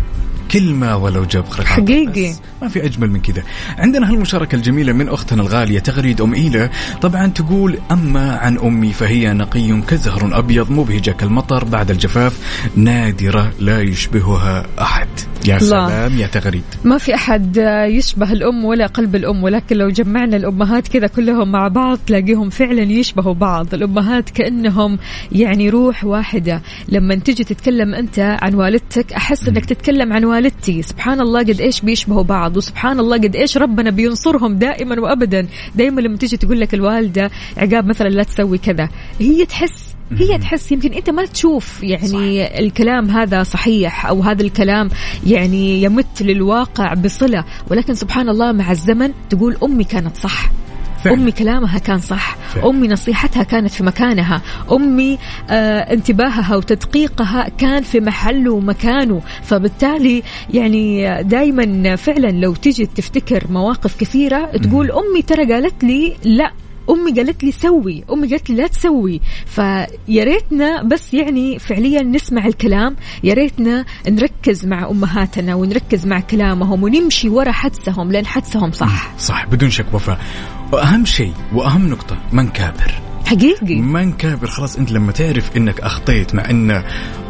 كلمة 0.51 0.97
ولو 0.97 1.25
جاب 1.25 1.45
خرق 1.45 1.65
حقيقي. 1.65 2.33
ما 2.61 2.67
في 2.67 2.85
أجمل 2.85 3.11
من 3.11 3.21
كذا. 3.21 3.43
عندنا 3.77 4.09
هالمشاركة 4.09 4.55
الجميلة 4.55 4.93
من 4.93 5.09
أختنا 5.09 5.41
الغالية 5.41 5.79
تغريد 5.79 6.21
أم 6.21 6.33
إيلة. 6.33 6.69
طبعا 7.01 7.27
تقول 7.27 7.77
أما 7.91 8.35
عن 8.35 8.57
أمي 8.57 8.93
فهي 8.93 9.33
نقي 9.33 9.81
كزهر 9.81 10.39
أبيض 10.39 10.71
مبهجة 10.71 11.11
كالمطر 11.11 11.63
بعد 11.63 11.91
الجفاف 11.91 12.39
نادرة 12.75 13.51
لا 13.59 13.81
يشبهها 13.81 14.65
أحد. 14.81 15.07
يا 15.47 15.57
الله. 15.57 15.87
سلام 15.87 16.17
يا 16.17 16.27
تغريد. 16.27 16.63
ما 16.83 16.97
في 16.97 17.15
أحد 17.15 17.57
يشبه 17.89 18.31
الأم 18.31 18.65
ولا 18.65 18.87
قلب 18.87 19.15
الأم 19.15 19.43
ولكن 19.43 19.77
لو 19.77 19.89
جمعنا 19.89 20.37
الأمهات 20.37 20.87
كذا 20.87 21.07
كلهم 21.07 21.51
مع 21.51 21.67
بعض 21.67 21.97
تلاقيهم 22.07 22.49
فعلا 22.49 22.81
يشبهوا 22.81 23.33
بعض. 23.33 23.73
الأمهات 23.73 24.29
كأنهم 24.29 24.97
يعني 25.31 25.69
روح 25.69 26.03
واحدة. 26.03 26.61
لما 26.89 27.15
تجي 27.15 27.43
تتكلم 27.43 27.93
أنت 27.93 28.19
عن 28.41 28.53
والدتك 28.53 29.13
أحس 29.13 29.47
أنك 29.47 29.65
تتكلم 29.65 30.13
عن 30.13 30.25
والدتي. 30.35 30.81
سبحان 30.81 31.21
الله 31.21 31.39
قد 31.39 31.61
إيش 31.61 31.81
بيشبهوا 31.81 32.23
بعض 32.23 32.57
وسبحان 32.57 32.99
الله 32.99 33.17
قد 33.17 33.35
إيش 33.35 33.57
ربنا 33.57 33.89
بينصرهم 33.89 34.55
دائما 34.55 35.01
وأبدا. 35.01 35.47
دائما 35.75 36.01
لما 36.01 36.17
تجي 36.17 36.37
تقول 36.37 36.59
لك 36.59 36.73
الوالدة 36.73 37.31
عقاب 37.57 37.85
مثلا 37.85 38.09
لا 38.09 38.23
تسوي 38.23 38.57
كذا 38.57 38.89
هي 39.19 39.45
تحس 39.45 39.95
هي 40.11 40.37
تحس 40.37 40.71
يمكن 40.71 40.93
أنت 40.93 41.09
ما 41.09 41.25
تشوف 41.25 41.83
يعني 41.83 42.07
صح. 42.07 42.19
الكلام 42.59 43.09
هذا 43.09 43.43
صحيح 43.43 44.05
أو 44.05 44.21
هذا 44.21 44.41
الكلام 44.41 44.89
يعني 45.27 45.83
يمت 45.83 46.21
للواقع 46.21 46.93
بصلة. 46.93 47.43
ولكن 47.71 47.93
سبحان 47.93 48.29
الله 48.29 48.51
مع 48.51 48.71
الزمن 48.71 49.11
تقول 49.29 49.57
أمي 49.63 49.83
كانت 49.83 50.17
صح. 50.17 50.51
فعلا. 51.05 51.15
امي 51.21 51.31
كلامها 51.31 51.79
كان 51.79 51.99
صح 51.99 52.35
فعلا. 52.35 52.69
أمي 52.69 52.87
نصيحتها 52.87 53.43
كانت 53.43 53.71
في 53.71 53.83
مكانها 53.83 54.41
أمي 54.71 55.17
آه 55.49 55.79
انتباهها 55.79 56.55
وتدقيقها 56.55 57.49
كان 57.57 57.83
في 57.83 57.99
محله 57.99 58.53
ومكانه 58.53 59.21
فبالتالي 59.43 60.23
يعني 60.53 61.23
دائما 61.23 61.95
فعلا 61.95 62.27
لو 62.27 62.53
تيجي 62.55 62.85
تفتكر 62.85 63.43
مواقف 63.49 63.95
كثيرة 63.99 64.45
تقول 64.45 64.91
أمي 64.91 65.21
ترى 65.21 65.53
قالت 65.53 65.83
لي 65.83 66.15
لا 66.23 66.51
أمي 66.89 67.11
قالت 67.11 67.43
لي 67.43 67.51
سوي 67.51 68.03
أمي 68.11 68.27
قالت 68.27 68.49
لي 68.49 68.55
لا 68.55 68.67
تسوي. 68.67 69.21
فيا 69.45 70.23
ريتنا 70.23 70.83
بس 70.83 71.13
يعني 71.13 71.59
فعليا 71.59 72.03
نسمع 72.03 72.45
الكلام 72.47 72.95
يا 73.23 73.33
ريتنا 73.33 73.85
نركز 74.07 74.65
مع 74.65 74.89
أمهاتنا 74.89 75.55
ونركز 75.55 76.05
مع 76.05 76.19
كلامهم 76.19 76.83
ونمشي 76.83 77.29
ورا 77.29 77.51
حدسهم 77.51 78.11
لأن 78.11 78.25
حدسهم 78.25 78.71
صح. 78.71 79.17
صح 79.17 79.45
بدون 79.45 79.69
شك 79.69 79.93
وفاء. 79.93 80.19
وأهم 80.71 81.05
شيء 81.05 81.33
وأهم 81.53 81.89
نقطة 81.89 82.17
ما 82.31 82.43
نكابر 82.43 83.04
حقيقي. 83.25 83.75
ما 83.75 84.05
نكابر 84.05 84.47
خلاص 84.47 84.75
انت 84.75 84.91
لما 84.91 85.11
تعرف 85.11 85.57
انك 85.57 85.79
اخطيت 85.79 86.35
مع 86.35 86.49
ان 86.49 86.83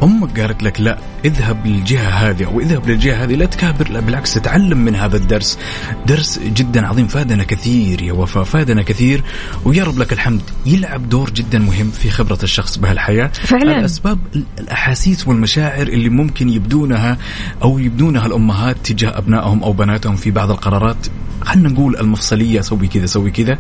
أمك 0.04 0.40
قالت 0.40 0.64
لك 0.64 0.82
لا 0.82 0.98
اذهب 1.26 1.68
للجهة 1.68 2.10
هذه 2.10 2.46
أو 2.46 2.60
اذهب 2.60 2.90
للجهة 2.90 3.24
هذه 3.24 3.36
لا 3.36 3.46
تكابر 3.46 3.90
لا 3.90 4.00
بالعكس 4.00 4.34
تتعلم 4.34 4.78
من 4.78 4.96
هذا 4.96 5.18
الدرس. 5.18 5.60
درس 6.08 6.40
جدا 6.40 6.88
عظيم 6.88 7.08
فادنا 7.08 7.44
كثير 7.44 8.04
يا 8.04 8.14
وفاء 8.14 8.44
فادنا 8.44 8.82
كثير. 8.82 9.24
ويا 9.66 9.84
رب 9.84 9.98
لك 10.00 10.14
الحمد 10.14 10.42
يلعب 10.66 11.10
دور 11.10 11.30
جدا 11.30 11.60
مهم 11.60 11.92
في 11.92 12.10
خبرة 12.10 12.40
الشخص 12.44 12.78
بهالحياة. 12.78 13.28
فعلاً. 13.28 13.80
الاسباب 13.80 14.20
الأحاسيس 14.60 15.28
والمشاعر 15.28 15.88
اللي 15.88 16.10
ممكن 16.10 16.50
يبدونها 16.50 17.18
أو 17.64 17.80
يبدونها 17.80 18.26
الأمهات 18.26 18.78
تجاه 18.84 19.18
أبنائهم 19.18 19.64
أو 19.64 19.74
بناتهم 19.74 20.16
في 20.16 20.32
بعض 20.32 20.52
القرارات. 20.52 21.08
خلينا 21.42 21.70
نقول 21.70 21.98
المفصلية 21.98 22.62
سوي 22.62 22.88
كذا 22.88 23.06
سوي 23.06 23.32
كذا. 23.32 23.58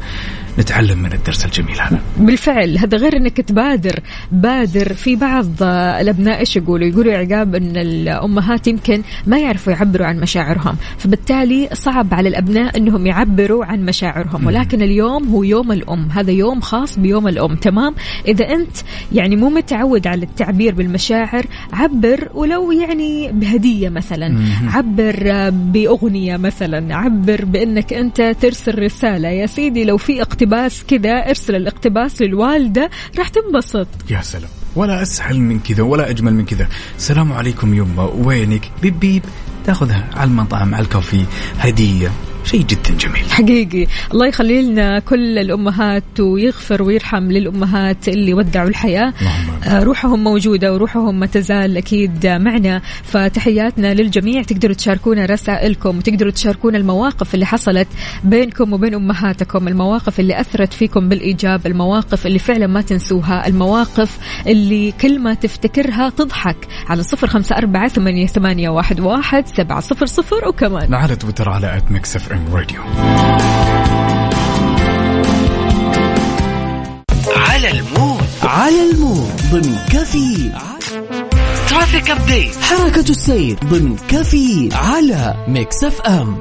نتعلم 0.59 0.99
من 0.99 1.13
الدرس 1.13 1.45
الجميل 1.45 1.81
هذا. 1.81 2.01
بالفعل 2.25 2.77
هذا 2.77 2.97
غير 2.97 3.17
إنك 3.17 3.41
تبادر 3.41 3.99
بادر 4.31 4.93
في 4.93 5.15
بعض 5.15 5.63
الأبناء 6.01 6.39
إيش 6.39 6.55
يقولوا؟ 6.55 6.87
يقولوا 6.87 7.13
يا 7.13 7.17
عقاب 7.17 7.55
إن 7.55 7.77
الأمهات 7.77 8.67
يمكن 8.67 9.01
ما 9.27 9.39
يعرفوا 9.39 9.73
يعبروا 9.73 10.07
عن 10.07 10.19
مشاعرهم 10.19 10.75
فبالتالي 10.97 11.69
صعب 11.73 12.13
على 12.13 12.29
الأبناء 12.29 12.77
إنهم 12.77 13.07
يعبروا 13.07 13.65
عن 13.65 13.85
مشاعرهم 13.85 14.47
ولكن 14.47 14.81
اليوم 14.81 15.27
هو 15.27 15.43
يوم 15.43 15.71
الأم 15.71 16.09
هذا 16.11 16.31
يوم 16.31 16.61
خاص 16.61 16.99
بيوم 16.99 17.27
الأم 17.27 17.55
تمام؟ 17.55 17.95
إذا 18.27 18.45
أنت 18.45 18.77
يعني 19.11 19.35
مو 19.35 19.49
متعود 19.49 20.07
على 20.07 20.23
التعبير 20.25 20.75
بالمشاعر 20.75 21.45
عبر 21.73 22.29
ولو 22.33 22.71
يعني 22.71 23.31
بهدية 23.31 23.89
مثلا 23.89 24.37
عبر 24.67 25.49
بأغنية 25.49 26.37
مثلا 26.37 26.95
عبر 26.95 27.45
بإنك 27.45 27.93
أنت 27.93 28.21
ترسل 28.21 28.79
رسالة 28.79 29.29
يا 29.29 29.45
سيدي 29.45 29.83
لو 29.83 29.97
في 29.97 30.21
اقتباس 30.21 30.83
كذا 30.83 31.11
ارسل 31.11 31.55
الاقتباس 31.55 32.14
للوالده 32.21 32.89
راح 33.17 33.27
تنبسط. 33.27 33.87
يا 34.09 34.21
سلام. 34.21 34.49
ولا 34.75 35.01
أسهل 35.01 35.39
من 35.39 35.59
كذا 35.59 35.83
ولا 35.83 36.09
أجمل 36.09 36.33
من 36.33 36.45
كذا. 36.45 36.67
السلام 36.97 37.33
عليكم 37.33 37.73
يمه 37.73 38.05
وينك؟ 38.05 38.71
بيب 38.81 38.99
بيب. 38.99 39.23
تاخذها 39.65 40.09
على 40.13 40.29
المطعم 40.29 40.75
على 40.75 40.83
الكافي 40.83 41.25
هدية. 41.59 42.11
شيء 42.45 42.61
جدا 42.61 42.97
جميل. 42.97 43.31
حقيقي. 43.31 43.87
الله 44.13 44.27
يخلي 44.27 44.61
لنا 44.61 44.99
كل 44.99 45.37
الأمهات 45.37 46.19
ويغفر 46.19 46.83
ويرحم 46.83 47.31
للأمهات 47.31 48.07
اللي 48.07 48.33
ودعوا 48.33 48.69
الحياة. 48.69 49.13
آه، 49.63 49.83
روحهم 49.83 50.23
موجودة 50.23 50.73
وروحهم 50.73 51.19
ما 51.19 51.25
تزال 51.25 51.77
أكيد 51.77 52.27
معنا. 52.27 52.81
فتحياتنا 53.03 53.93
للجميع. 53.93 54.41
تقدروا 54.43 54.75
تشاركونا 54.75 55.25
رسائلكم 55.25 55.97
وتقدروا 55.97 56.31
تشاركونا 56.31 56.77
المواقف 56.77 57.33
اللي 57.33 57.45
حصلت 57.45 57.87
بينكم 58.23 58.73
وبين 58.73 58.93
أمهاتكم 58.93 59.67
المواقف 59.67 60.19
اللي 60.19 60.39
أثرت 60.39 60.73
فيكم 60.73 61.09
بالإيجاب 61.09 61.67
المواقف 61.67 62.27
اللي 62.27 62.39
فعلا 62.39 62.67
ما 62.67 62.81
تنسوها 62.81 63.47
المواقف 63.47 64.17
اللي 64.47 64.91
كل 64.91 65.19
ما 65.19 65.33
تفتكرها 65.33 66.09
تضحك. 66.09 66.57
على 66.87 67.03
صفر 67.03 67.27
خمسة 67.27 67.57
أربعة 67.57 67.87
ثمانية, 67.87 68.27
ثمانية 68.27 68.69
واحد, 68.69 68.99
واحد 68.99 69.47
سبعة 69.47 69.79
صفر 69.79 70.05
صفر 70.05 70.47
وكمان. 70.47 70.93
على 70.93 71.15
تويتر 71.15 71.49
على 71.49 71.77
at 71.77 71.91
Mix 71.91 72.15
FM 72.15 72.55
Radio 72.55 72.81
على 77.35 77.71
ال 77.71 77.80
mood. 77.80 78.23
على 78.43 78.91
ال 78.91 79.00
mood. 79.00 79.41
ضمن 79.51 79.77
كافيين. 79.93 80.51
traffic 81.69 82.09
update 82.09 82.55
حركة 82.61 83.09
السير. 83.09 83.57
ضمن 83.65 83.95
كافيين. 84.09 84.69
على 84.73 85.45
Mix 85.47 85.83
FM 85.83 86.37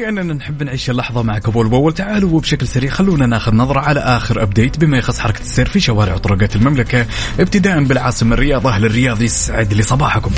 ولأن 0.00 0.18
اننا 0.18 0.34
نحب 0.34 0.62
نعيش 0.62 0.90
اللحظة 0.90 1.22
معك 1.22 1.48
اول 1.48 1.68
باول 1.68 1.94
تعالوا 1.94 2.30
وبشكل 2.30 2.68
سريع 2.68 2.90
خلونا 2.90 3.26
ناخذ 3.26 3.54
نظرة 3.54 3.80
على 3.80 4.00
آخر 4.00 4.42
أبديت. 4.42 4.78
بما 4.78 4.98
يخص 4.98 5.18
حركة 5.18 5.40
السير 5.40 5.68
في 5.68 5.80
شوارع 5.80 6.14
وطرقات 6.14 6.56
المملكة 6.56 7.06
ابتداء 7.40 7.84
بالعاصمة 7.84 8.34
الرياض 8.34 8.66
أهل 8.66 8.84
الرياض 8.84 9.22
يسعد 9.22 9.72
لي 9.72 9.82
صباحكم 9.82 10.30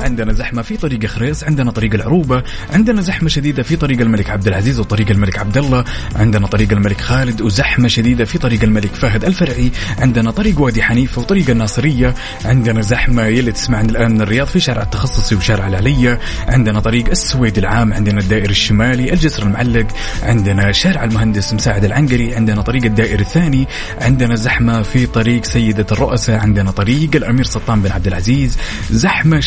عندنا 0.00 0.32
زحمة 0.32 0.62
في 0.62 0.76
طريق 0.76 1.06
خريص، 1.06 1.44
عندنا 1.44 1.70
طريق 1.70 1.94
العروبة، 1.94 2.42
عندنا 2.70 3.00
زحمة 3.00 3.28
شديدة 3.28 3.62
في 3.62 3.76
طريق 3.76 4.00
الملك 4.00 4.30
عبد 4.30 4.48
العزيز 4.48 4.80
وطريق 4.80 5.10
الملك 5.10 5.38
عبد 5.38 5.58
الله، 5.58 5.84
عندنا 6.16 6.46
طريق 6.46 6.72
الملك 6.72 7.00
خالد 7.00 7.42
وزحمة 7.42 7.88
شديدة 7.88 8.24
في 8.24 8.38
طريق 8.38 8.62
الملك 8.62 8.94
فهد 8.94 9.24
الفرعي، 9.24 9.70
عندنا 9.98 10.30
طريق 10.30 10.60
وادي 10.60 10.82
حنيفة 10.82 11.22
وطريق 11.22 11.50
الناصرية، 11.50 12.14
عندنا 12.44 12.80
زحمة 12.80 13.26
يلي 13.26 13.52
تسمعنا 13.52 13.90
الآن 13.90 14.10
من 14.10 14.20
الرياض 14.20 14.46
في 14.46 14.60
شارع 14.60 14.82
التخصصي 14.82 15.34
وشارع 15.34 15.68
العلية، 15.68 16.20
عندنا 16.48 16.80
طريق 16.80 17.08
السويد 17.10 17.58
العام، 17.58 17.92
عندنا 17.92 18.20
الدائري 18.20 18.50
الشمالي، 18.50 19.12
الجسر 19.12 19.42
المعلق، 19.42 19.86
عندنا 20.22 20.72
شارع 20.72 21.04
المهندس 21.04 21.54
مساعد 21.54 21.84
العنقري، 21.84 22.34
عندنا 22.34 22.62
طريق 22.62 22.84
الدائري 22.84 23.22
الثاني، 23.22 23.68
عندنا 24.00 24.36
زحمة 24.36 24.82
في 24.82 25.06
طريق 25.06 25.44
سيدة 25.44 25.86
الرؤساء، 25.92 26.38
عندنا 26.38 26.70
طريق 26.70 27.16
الأمير 27.16 27.44
سلطان 27.44 27.82
بن 27.82 27.90
عبد 27.90 28.06
العزيز، 28.06 28.58
زحمة 28.90 29.40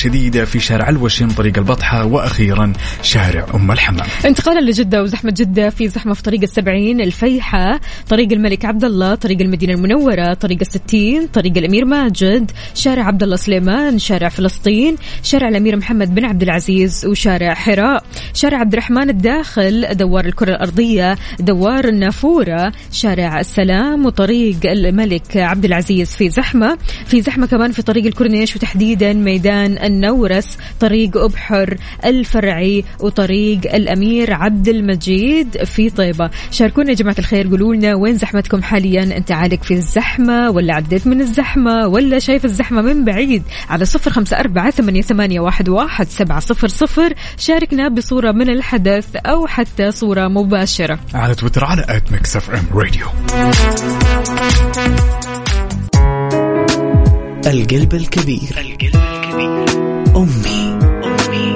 في 0.46 0.60
شارع 0.60 0.90
الوشم 0.90 1.28
طريق 1.28 1.58
البطحة 1.58 2.06
وأخيرا 2.06 2.74
شارع 3.02 3.46
أم 3.56 3.72
الحمام. 3.72 4.08
انتقالا 4.26 4.60
لجدة 4.60 5.04
وزحمة 5.04 5.34
جدة 5.38 5.70
في 5.70 5.88
زحمة 5.88 6.14
في 6.14 6.24
طريق 6.24 6.42
السبعين 6.42 7.02
الفيحة 7.02 7.80
طريق 8.10 8.32
الملك 8.32 8.66
عبد 8.66 8.84
الله 8.84 9.16
طريق 9.16 9.42
المدينة 9.42 9.74
المنورة 9.74 10.34
طريق 10.34 10.58
الستين 10.62 11.28
طريق 11.28 11.58
الأمير 11.58 11.86
ماجد 11.86 12.52
شارع 12.76 13.04
عبد 13.04 13.24
الله 13.24 13.36
سليمان 13.36 14.00
شارع 14.00 14.30
فلسطين 14.30 14.96
شارع 15.24 15.48
الأمير 15.48 15.76
محمد 15.76 16.16
بن 16.16 16.26
عبد 16.26 16.44
العزيز 16.44 17.06
وشارع 17.06 17.54
حراء 17.54 18.04
شارع 18.34 18.58
عبد 18.58 18.74
الرحمن 18.74 19.10
الداخل 19.10 19.88
دوار 19.92 20.26
الكرة 20.26 20.52
الأرضية 20.52 21.18
دوار 21.40 21.88
النافورة 21.88 22.72
شارع 22.92 23.40
السلام 23.40 24.06
وطريق 24.06 24.58
الملك 24.66 25.38
عبد 25.38 25.66
العزيز 25.66 26.16
في 26.16 26.30
زحمة 26.30 26.78
في 27.06 27.22
زحمة 27.22 27.48
كمان 27.48 27.72
في 27.72 27.82
طريق 27.82 28.06
الكورنيش 28.06 28.56
وتحديدا 28.56 29.14
ميدان 29.14 29.78
النورس 30.34 30.58
طريق 30.80 31.18
أبحر 31.18 31.78
الفرعي 32.06 32.84
وطريق 33.00 33.76
الأمير 33.76 34.34
عبد 34.34 34.68
المجيد 34.68 35.64
في 35.64 35.90
طيبة. 35.90 36.30
شاركونا 36.52 36.90
يا 36.90 36.96
جماعة 36.96 37.16
الخير 37.20 37.48
قولوا 37.48 37.76
لنا 37.76 37.96
وين 37.96 38.18
زحمتكم 38.18 38.62
حاليا؟ 38.62 39.04
أنت 39.18 39.32
عالق 39.32 39.64
في 39.64 39.74
الزحمة 39.74 40.50
ولا 40.50 40.74
عديت 40.74 41.08
من 41.08 41.22
الزحمة 41.22 41.88
ولا 41.88 42.20
شايف 42.20 42.46
الزحمة 42.46 42.82
من 42.82 43.06
بعيد؟ 43.06 43.44
على 43.70 43.86
صفر 43.86 44.12
خمسة 44.12 44.40
أربعة 44.40 44.72
ثمانية, 44.72 45.02
ثمانية 45.02 45.40
واحد, 45.40 45.70
واحد 45.70 46.08
سبعة 46.08 46.40
صفر 46.40 46.68
صفر. 46.68 47.14
شاركنا 47.38 47.88
بصورة 47.88 48.32
من 48.32 48.50
الحدث 48.50 49.16
أو 49.16 49.48
حتى 49.48 49.92
صورة 49.92 50.28
مباشرة. 50.28 51.00
على 51.14 51.36
تويتر 51.36 51.66
على 51.66 51.86
at 51.90 52.12
Mix 52.12 52.36
FM 52.36 52.66
Radio 52.74 53.06
القلب 57.48 57.94
الكبير. 57.94 58.40
القلب 58.42 58.72
الكبير 58.72 59.03
أمي. 60.16 60.80
أمي 61.04 61.56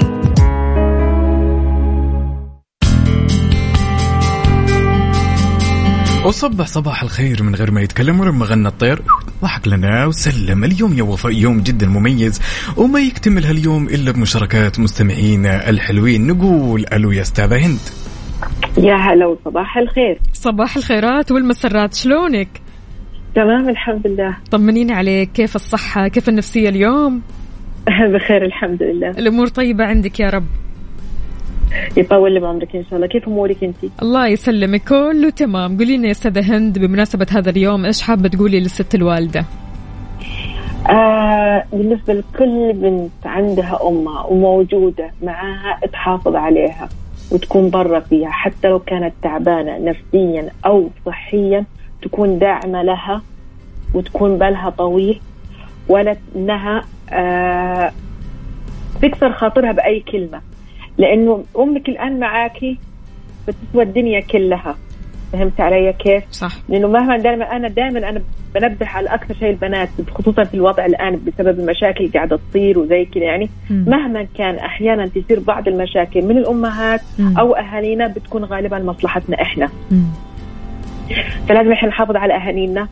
وصبح 6.26 6.67
صباح 6.67 7.04
الخير 7.04 7.43
من 7.43 7.56
غير 7.56 7.72
ما 7.72 7.82
يتكلم 7.82 8.20
ولما 8.20 8.46
غنى 8.46 8.67
الطير. 8.67 9.02
ضحك 9.41 9.67
لنا 9.67 10.06
وسلم. 10.06 10.63
اليوم 10.63 10.93
يا 10.93 11.04
وفاء 11.04 11.32
يوم 11.32 11.60
جدا 11.60 11.88
مميز. 11.88 12.41
وما 12.78 13.00
يكتمل 13.00 13.46
هاليوم 13.46 13.88
إلا 13.88 14.12
بمشاركات 14.12 14.80
مستمعينا 14.80 15.70
الحلوين. 15.70 16.28
نقول 16.28 16.86
ألو 16.93 17.12
يا 17.12 17.22
أستاذة 17.22 17.65
هند. 17.65 17.80
يا 18.78 18.96
هلا 18.96 19.26
وصباح 19.26 19.78
الخير. 19.78 20.20
صباح 20.34 20.78
الخيرات 20.78 21.32
والمسرات 21.32 21.93
شلونك؟ 21.93 22.48
تمام 23.36 23.70
الحمد 23.70 24.08
لله. 24.08 24.38
طمنيني 24.52 24.93
عليك. 24.93 25.32
كيف 25.32 25.56
الصحة؟ 25.56 26.08
كيف 26.08 26.30
النفسية 26.30 26.70
اليوم؟ 26.70 27.22
بخير 28.13 28.45
الحمد 28.45 28.84
لله. 28.84 29.10
الأمور 29.10 29.47
طيبة 29.47 29.84
عندك 29.84 30.19
يا 30.19 30.30
رب. 30.30 30.45
يطول 31.97 32.34
لي 32.34 32.39
بعمرك 32.39 32.76
إن 32.76 32.84
شاء 32.84 32.95
الله. 32.95 33.08
كيف 33.08 33.28
أمورك 33.28 33.63
انت؟ 33.63 33.76
الله 34.02 34.28
يسلمك. 34.28 34.84
كله 34.84 35.30
تمام. 35.30 35.78
قولي 35.78 35.97
لنا 35.97 36.06
يا 36.08 36.12
أستاذة 36.12 36.58
هند 36.58 36.80
بمناسبة 36.80 37.28
هذا 37.32 37.50
اليوم 37.50 37.86
إيش 37.86 38.02
حابة 38.02 38.30
تقولي 38.30 38.60
للست 38.60 38.95
الوالدة؟ 38.95 39.45
آه 40.89 41.63
بالنسبة 41.71 42.13
لكل 42.13 42.73
بنت 42.73 43.12
عندها 43.26 43.80
أمها 43.88 44.23
وموجودة 44.23 45.12
معاها 45.23 45.80
تحافظ 45.93 46.36
عليها 46.36 46.89
وتكون 47.32 47.69
برا 47.69 48.00
فيها 48.00 48.30
حتى 48.30 48.67
لو 48.67 48.80
كانت 48.80 49.13
تعبانة 49.23 49.78
نفسيا 49.78 50.50
أو 50.65 50.89
صحيا 51.06 51.65
تكون 52.02 52.39
داعمة 52.39 52.84
لها 52.84 53.21
وتكون 53.93 54.38
بالها 54.38 54.69
طويل 54.69 55.19
ولا 55.89 56.15
انها 56.36 56.84
آه 57.10 57.91
تكسر 59.02 59.32
خاطرها 59.34 59.72
بأي 59.72 60.00
كلمة 60.00 60.41
لأنه 60.98 61.43
أمك 61.60 61.89
الآن 61.89 62.20
معاكي 62.20 62.78
بتسوى 63.48 63.84
الدنيا 63.84 64.20
كلها 64.20 64.76
فهمت 65.34 65.62
علي 65.62 65.93
كيف؟ 65.93 66.24
صح 66.32 66.52
لأنه 66.70 66.88
مهما 66.88 67.17
دائما 67.17 67.56
أنا 67.56 67.67
دائما 67.67 68.10
أنا 68.10 68.22
بنبه 68.56 68.88
على 68.88 69.10
أكثر 69.10 69.34
شيء 69.34 69.50
البنات 69.50 69.89
خصوصا 70.12 70.43
في 70.43 70.54
الوضع 70.54 70.86
الآن 70.86 71.20
بسبب 71.28 71.60
المشاكل 71.60 72.00
اللي 72.04 72.13
قاعدة 72.13 72.39
تصير 72.50 72.80
وزي 72.80 73.06
كذا 73.06 73.24
يعني 73.24 73.50
مم. 73.70 73.86
مهما 73.88 74.28
كان 74.38 74.56
أحيانا 74.56 75.08
تصير 75.08 75.39
بعض 75.39 75.67
المشاكل 75.67 76.22
من 76.26 76.38
الأمهات 76.38 77.02
مم. 77.20 77.38
أو 77.38 77.56
أهالينا 77.56 78.08
بتكون 78.08 78.43
غالبا 78.43 78.80
مصلحتنا 78.80 79.41
إحنا 79.41 79.70
مم. 79.91 80.04
فلازم 81.50 81.72
إحنا 81.72 81.89
نحافظ 81.89 82.15
على 82.15 82.34
أهالينا 82.36 82.88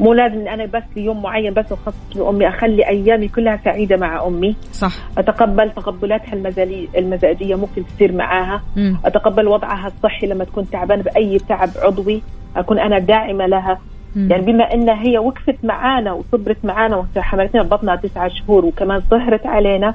مو 0.00 0.12
لازم 0.12 0.48
أنا 0.48 0.64
بس 0.64 0.82
ليوم 0.96 1.22
معين 1.22 1.54
بس 1.54 1.72
اخصص 1.72 2.16
لأمي 2.16 2.48
أخلي 2.48 2.88
أيامي 2.88 3.28
كلها 3.28 3.60
سعيدة 3.64 3.96
مع 3.96 4.26
أمي. 4.26 4.56
صح. 4.72 4.92
أتقبل 5.18 5.70
تقبلاتها 5.70 6.52
المزاجية 6.98 7.54
ممكن 7.54 7.86
تصير 7.86 8.12
معاها. 8.12 8.62
مم. 8.76 8.96
أتقبل 9.04 9.48
وضعها 9.48 9.86
الصحي 9.86 10.26
لما 10.26 10.44
تكون 10.44 10.70
تعبانة 10.70 11.02
بأي 11.02 11.38
تعب 11.38 11.70
عضوي 11.82 12.22
أكون 12.56 12.78
أنا 12.78 12.98
داعمة 12.98 13.46
لها. 13.46 13.78
مم. 14.16 14.30
يعني 14.30 14.42
بما 14.52 14.74
إن 14.74 14.88
هي 14.88 15.18
وقفت 15.18 15.56
معانا 15.64 16.12
وصبرت 16.12 16.64
معانا 16.64 17.06
وحملتنا 17.16 17.62
بطنها 17.62 17.96
تسعة 17.96 18.28
شهور 18.28 18.64
وكمان 18.64 19.02
سهرت 19.10 19.46
علينا 19.46 19.94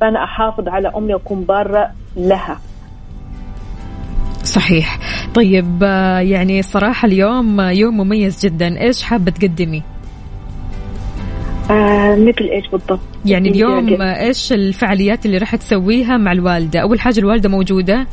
فأنا 0.00 0.24
أحافظ 0.24 0.68
على 0.68 0.92
أمي 0.96 1.14
وأكون 1.14 1.40
بارة 1.40 1.90
لها. 2.16 2.58
صحيح. 4.44 4.98
طيب 5.34 5.78
آه، 5.82 6.18
يعني 6.18 6.62
صراحة 6.62 7.06
اليوم 7.06 7.60
يوم 7.60 7.96
مميز 7.96 8.46
جدا. 8.46 8.80
إيش 8.80 9.02
حابة 9.02 9.30
تقدمي؟ 9.30 9.82
آه 11.70 12.16
مثل 12.16 12.44
إيش 12.52 12.68
بالضبط؟ 12.72 13.00
يعني 13.26 13.48
اليوم 13.48 14.02
إيش 14.02 14.52
الفعاليات 14.52 15.26
اللي 15.26 15.38
راح 15.38 15.56
تسويها 15.56 16.16
مع 16.16 16.32
الوالدة؟ 16.32 16.80
أول 16.80 17.00
حاجة 17.00 17.18
الوالدة 17.18 17.48
موجودة؟ 17.48 18.06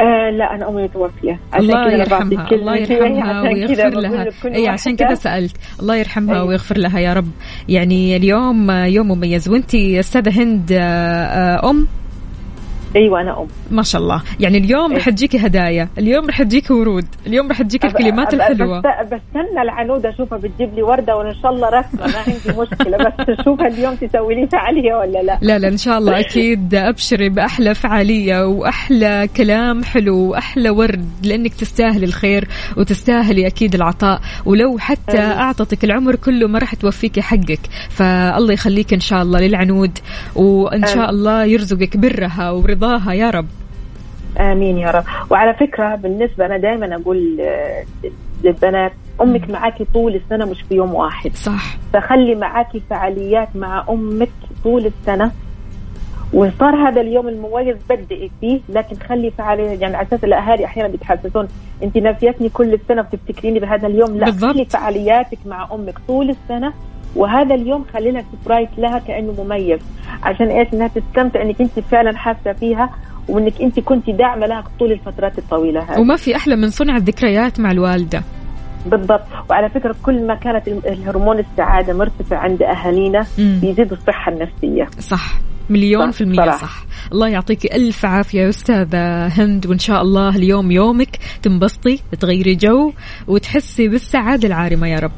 آه 0.00 0.30
لا 0.30 0.54
أنا 0.54 0.68
أمي 0.68 0.82
متوفيه 0.82 1.40
الله 1.58 1.92
يرحمها 1.92 2.48
الله 2.52 2.76
يرحمها 2.76 3.42
ويغفر 3.42 4.00
لها. 4.00 4.26
اي 4.44 4.68
عشان 4.68 4.96
كذا 4.96 5.14
سألت. 5.14 5.56
الله 5.80 5.96
يرحمها 5.96 6.34
أي. 6.34 6.40
ويغفر 6.48 6.78
لها 6.78 7.00
يا 7.00 7.12
رب. 7.12 7.28
يعني 7.68 8.16
اليوم 8.16 8.70
يوم 8.70 9.08
مميز. 9.08 9.48
وإنتي 9.48 10.00
أستاذة 10.00 10.42
هند 10.42 10.72
آه، 10.72 11.70
أم؟ 11.70 11.86
أيوه 12.96 13.20
أنا 13.20 13.40
أم. 13.40 13.46
ما 13.70 13.82
شاء 13.82 14.02
الله. 14.02 14.22
يعني 14.40 14.58
اليوم 14.58 14.90
إيه. 14.90 14.98
رح 14.98 15.08
تجيكي 15.08 15.38
هدايا 15.38 15.88
اليوم 15.98 16.28
رح 16.28 16.42
تجيكي 16.42 16.72
ورود 16.72 17.06
اليوم 17.26 17.50
رح 17.50 17.62
تجيكي 17.62 17.86
الكلمات 17.86 18.34
بس 18.34 18.40
بستنى 19.04 19.62
العنودة 19.62 20.10
أشوفها 20.10 20.38
بتجيب 20.38 20.74
لي 20.74 20.82
وردة 20.82 21.16
وإن 21.16 21.34
شاء 21.42 21.52
الله 21.52 21.68
رسمة. 21.68 22.06
ما 22.06 22.18
عندي 22.18 22.60
مشكلة 22.60 22.96
بس 22.96 23.38
أشوفها 23.40 23.66
اليوم 23.66 23.94
تسوي 23.94 24.34
لي 24.34 24.46
فعالية 24.46 24.94
ولا 24.94 25.22
لا؟ 25.22 25.38
لا 25.42 25.58
لا 25.58 25.68
إن 25.68 25.76
شاء 25.76 25.98
الله 25.98 26.20
أكيد 26.20 26.74
أبشري 26.74 27.28
بأحلى 27.28 27.74
فعالية 27.74 28.46
وأحلى 28.46 29.28
كلام 29.36 29.84
حلو 29.84 30.16
وأحلى 30.16 30.70
ورد 30.70 31.08
لأنك 31.22 31.54
تستاهلي 31.54 32.06
الخير 32.06 32.48
وتستاهلي 32.76 33.46
أكيد 33.46 33.74
العطاء. 33.74 34.20
ولو 34.46 34.78
حتى 34.78 35.18
آمين. 35.18 35.38
أعطتك 35.38 35.84
العمر 35.84 36.16
كله 36.16 36.48
ما 36.48 36.58
راح 36.58 36.74
توفيكي 36.74 37.22
حقك. 37.22 37.60
فالله 37.90 38.52
يخليك 38.52 38.92
إن 38.92 39.00
شاء 39.00 39.22
الله 39.22 39.40
للعنود 39.40 39.98
وإن 40.36 40.86
شاء. 40.86 41.10
الله 41.10 41.44
يرزقك 41.44 41.96
برها 41.96 42.50
ورضاها 42.82 43.12
يا 43.12 43.30
رب. 43.30 43.46
آمين 44.38 44.78
يا 44.78 44.90
رب. 44.90 45.04
وعلى 45.30 45.54
فكرة 45.54 45.94
بالنسبة 45.94 46.46
أنا 46.46 46.58
دائما 46.58 46.96
أقول 46.96 47.40
آه، 47.40 47.84
للبنات 48.44 48.92
أمك 49.20 49.50
معاكي 49.50 49.86
طول 49.94 50.14
السنة 50.14 50.44
مش 50.44 50.62
في 50.62 50.74
يوم 50.74 50.94
واحد. 50.94 51.34
صح. 51.34 51.76
فخلي 51.92 52.34
معاكي 52.34 52.82
فعاليات 52.90 53.48
مع 53.56 53.84
أمك 53.88 54.28
طول 54.64 54.86
السنة. 54.86 55.30
وصار 56.32 56.88
هذا 56.88 57.00
اليوم 57.00 57.28
المميز 57.28 57.76
بدئي 57.90 58.30
فيه 58.40 58.60
لكن 58.68 58.96
خلي 58.96 59.30
فعالية 59.30 59.64
يعني 59.64 59.96
على 59.96 60.06
أساس 60.06 60.24
الأهالي 60.24 60.64
أحيانا 60.64 60.88
بيتحسسون 60.88 61.48
انت 61.82 61.96
ناسيتني 61.98 62.48
كل 62.48 62.74
السنة 62.74 63.00
وبتفتكريني 63.00 63.58
بهذا 63.58 63.86
اليوم. 63.86 64.18
لا 64.18 64.24
بالضبط. 64.24 64.52
خلي 64.54 64.64
فعالياتك 64.64 65.38
مع 65.46 65.68
أمك 65.72 65.98
طول 66.08 66.30
السنة. 66.30 66.72
وهذا 67.16 67.54
اليوم 67.54 67.84
خلي 67.94 68.10
لها 68.10 68.24
سبرايز 68.32 68.68
لها 68.78 68.98
كأنه 68.98 69.44
مميز. 69.44 69.80
عشان 70.22 70.46
إيش؟ 70.46 70.68
إنها 70.74 70.88
تستمتع 70.88 71.42
إنك 71.42 71.60
أنت 71.60 71.80
فعلا 71.80 72.16
حاسة 72.16 72.52
فيها 72.52 72.90
وإنك 73.28 73.62
أنت 73.62 73.80
كنت 73.80 74.10
داعمة 74.10 74.46
لها 74.46 74.64
طول 74.78 74.92
الفترات 74.92 75.38
الطويلة 75.38 75.80
هذه. 75.80 76.00
وما 76.00 76.16
في 76.16 76.36
أحلى 76.36 76.56
من 76.56 76.70
صنع 76.70 76.96
الذكريات 76.96 77.60
مع 77.60 77.70
الوالدة. 77.70 78.22
بالضبط. 78.86 79.24
وعلى 79.50 79.70
فكرة 79.70 79.96
كل 80.02 80.26
ما 80.26 80.34
كانت 80.34 80.68
الهرمون 80.68 81.38
السعادة 81.38 81.94
مرتفع 81.94 82.36
عند 82.38 82.62
أهالينا. 82.62 83.26
بيزيد 83.38 83.92
الصحة 83.92 84.32
النفسية. 84.32 84.86
صح. 84.98 85.32
مليون 85.70 86.10
صح، 86.10 86.16
في 86.16 86.20
المية 86.20 86.36
صراحة. 86.36 86.56
صح. 86.56 86.84
الله 87.12 87.28
يعطيك 87.28 87.74
ألف 87.74 88.04
عافية 88.04 88.40
يا 88.40 88.48
أستاذة 88.48 89.26
هند 89.26 89.66
وإن 89.66 89.78
شاء 89.78 90.02
الله 90.02 90.36
اليوم 90.36 90.70
يومك 90.70 91.18
تنبسطي 91.42 92.00
تغيري 92.20 92.54
جو 92.54 92.92
وتحسي 93.26 93.88
بالسعادة 93.88 94.48
العارمة 94.48 94.88
يا 94.88 94.98
رب. 94.98 95.12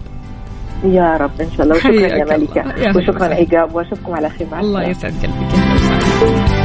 يا 0.85 1.17
رب 1.17 1.41
إن 1.41 1.49
شاء 1.57 1.63
الله 1.63 1.77
وشكرا 1.77 1.93
يا. 1.93 2.25
ملكة 2.39 2.97
وشكرا. 2.97 3.35
عقاب 3.35 3.75
وأشوفكم 3.75 4.13
على 4.15 4.31
خير 4.31 4.61
الله. 4.61 4.83
يسعد 4.89 5.13
قلبك. 5.23 6.61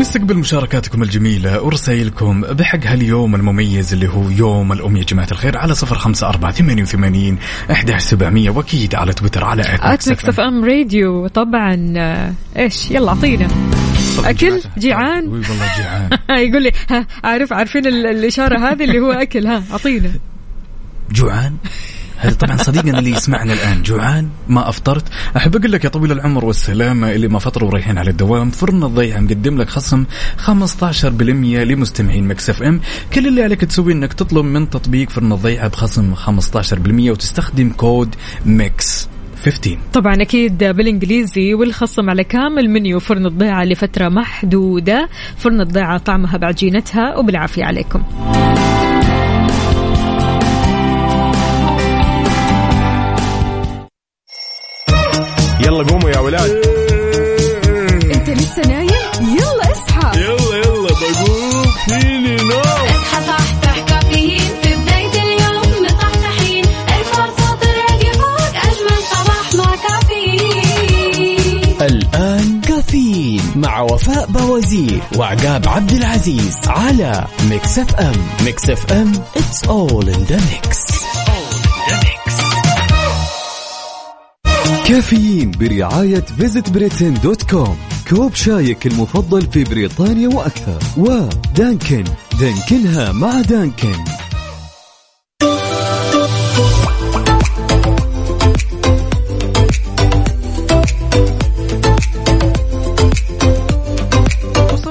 نستقبل 0.00 0.36
مشاركاتكم 0.36 1.02
الجميلة 1.02 1.62
ورسائلكم 1.62 2.40
بحق 2.40 2.78
هاليوم 2.84 3.34
المميز 3.34 3.92
اللي 3.92 4.08
هو 4.08 4.28
يوم 4.30 4.72
الأم 4.72 4.96
يا 4.96 5.02
جماعة 5.02 5.28
الخير 5.32 5.58
على 5.58 5.74
صفر 5.74 5.94
خمسة 5.98 6.28
أربعة 6.28 6.52
ثمانية 6.52 6.82
وثمانين 6.82 7.38
أحد 7.70 7.90
سبعمية 7.98 8.50
وأكيد 8.50 8.94
على 8.94 9.12
تويتر 9.12 9.44
على 9.44 9.62
FM 9.62 10.64
Radio 10.64 11.26
طبعا 11.26 11.92
آه، 11.96 12.32
إيش 12.58 12.90
يلا 12.90 13.08
أعطينا 13.08 13.48
أكل؟ 14.24 14.60
جيعان؟ 14.78 15.28
والله 15.28 15.66
جيعان 15.76 16.10
يقول 16.48 16.62
لي 16.62 16.72
ها 16.90 17.06
عارف 17.24 17.52
عارفين 17.52 17.86
ال- 17.86 18.06
الإشارة 18.06 18.58
هذه 18.58 18.84
اللي 18.84 18.98
هو 19.00 19.12
أكل 19.12 19.46
ها 19.46 19.62
أعطينا 19.72 20.10
جوعان. 21.10 21.56
هذا 22.18 22.34
طبعا 22.34 22.56
صديقنا 22.56 22.98
اللي 22.98 23.10
يسمعنا 23.10 23.52
الآن. 23.52 23.82
جوعان 23.82 24.28
ما 24.48 24.68
أفطرت. 24.68 25.04
أحب 25.36 25.56
أقول 25.56 25.72
لك 25.72 25.84
يا 25.84 25.88
طويل 25.88 26.12
العمر 26.12 26.44
والسلامة 26.44 27.12
اللي 27.12 27.28
ما 27.28 27.38
فطروا 27.38 27.68
ورايحين 27.68 27.98
على 27.98 28.10
الدوام. 28.10 28.50
فرن 28.50 28.82
الضيعة 28.84 29.20
مقدم 29.20 29.58
لك 29.58 29.68
خصم 29.68 30.04
15% 30.36 31.64
لمستمعين 31.64 32.28
Mix 32.28 32.50
FM. 32.50 32.80
كل 33.12 33.26
اللي 33.26 33.42
عليك 33.42 33.60
تسويه 33.60 33.94
إنك 33.94 34.12
تطلب 34.12 34.44
من 34.44 34.70
تطبيق 34.70 35.10
فرن 35.10 35.32
الضيعة 35.32 35.68
بخصم 35.68 36.14
15% 36.14 37.10
وتستخدم 37.10 37.70
كود 37.70 38.14
Mix 38.46 39.08
15 39.44 39.78
طبعا 39.92 40.14
أكيد 40.22 40.58
بالإنجليزي 40.64 41.54
والخصم 41.54 42.10
على 42.10 42.24
كامل 42.24 42.70
منيو 42.70 43.00
فرن 43.00 43.26
الضيعة 43.26 43.64
لفترة 43.64 44.08
محدودة. 44.08 45.08
فرن 45.36 45.60
الضيعة 45.60 45.98
طعمها 45.98 46.36
بعجينتها 46.36 47.16
وبالعافية 47.16 47.64
عليكم. 47.64 48.02
يلا 55.66 55.84
قوموا 55.84 56.10
يا 56.10 56.18
ولاد. 56.18 56.50
انت 58.14 58.30
لسه 58.30 58.62
نايم؟ 58.68 59.36
يلا 59.38 59.72
اصحى. 59.72 60.20
يلا 60.20 60.56
يلا 60.56 60.90
بقوم. 60.90 61.66
فيني 61.88 62.36
نوم. 62.36 62.60
اصحى 62.60 63.20
صحصح 63.26 63.78
كافيين. 63.88 64.38
في 64.62 64.74
بداية 64.74 65.22
اليوم 65.22 65.84
مصحصحين 65.84 66.64
الفرصة 66.98 67.54
تراك 67.60 68.14
فوق 68.14 68.54
أجمل 68.64 69.00
صباح 69.10 69.54
مع 69.54 69.76
كافيين. 69.88 71.76
الآن 71.82 72.60
كافيين 72.60 73.42
مع 73.56 73.80
وفاء 73.80 74.26
بوازير 74.26 75.00
وعقاب 75.16 75.68
عبد 75.68 75.92
العزيز 75.92 76.56
على 76.66 77.24
Mix 77.50 77.78
FM. 77.78 78.12
Mix 78.44 78.70
FM 78.70 79.12
it's 79.36 79.62
all 79.68 80.08
in 80.08 80.24
the 80.30 80.40
mix. 80.50 80.86
كافيين 84.88 85.50
برعاية 85.50 86.20
Visit 86.20 86.70
Britain 86.70 87.14
dot 87.14 87.50
com 87.50 87.78
كوب 88.10 88.34
شايك 88.34 88.86
المفضل 88.86 89.42
في 89.42 89.64
بريطانيا 89.64 90.28
وأكثر. 90.28 90.78
و 90.96 91.09
Dunkin. 91.09 92.04
دانكنها 92.40 93.12
مع 93.12 93.40
Dunkin. 93.40 93.94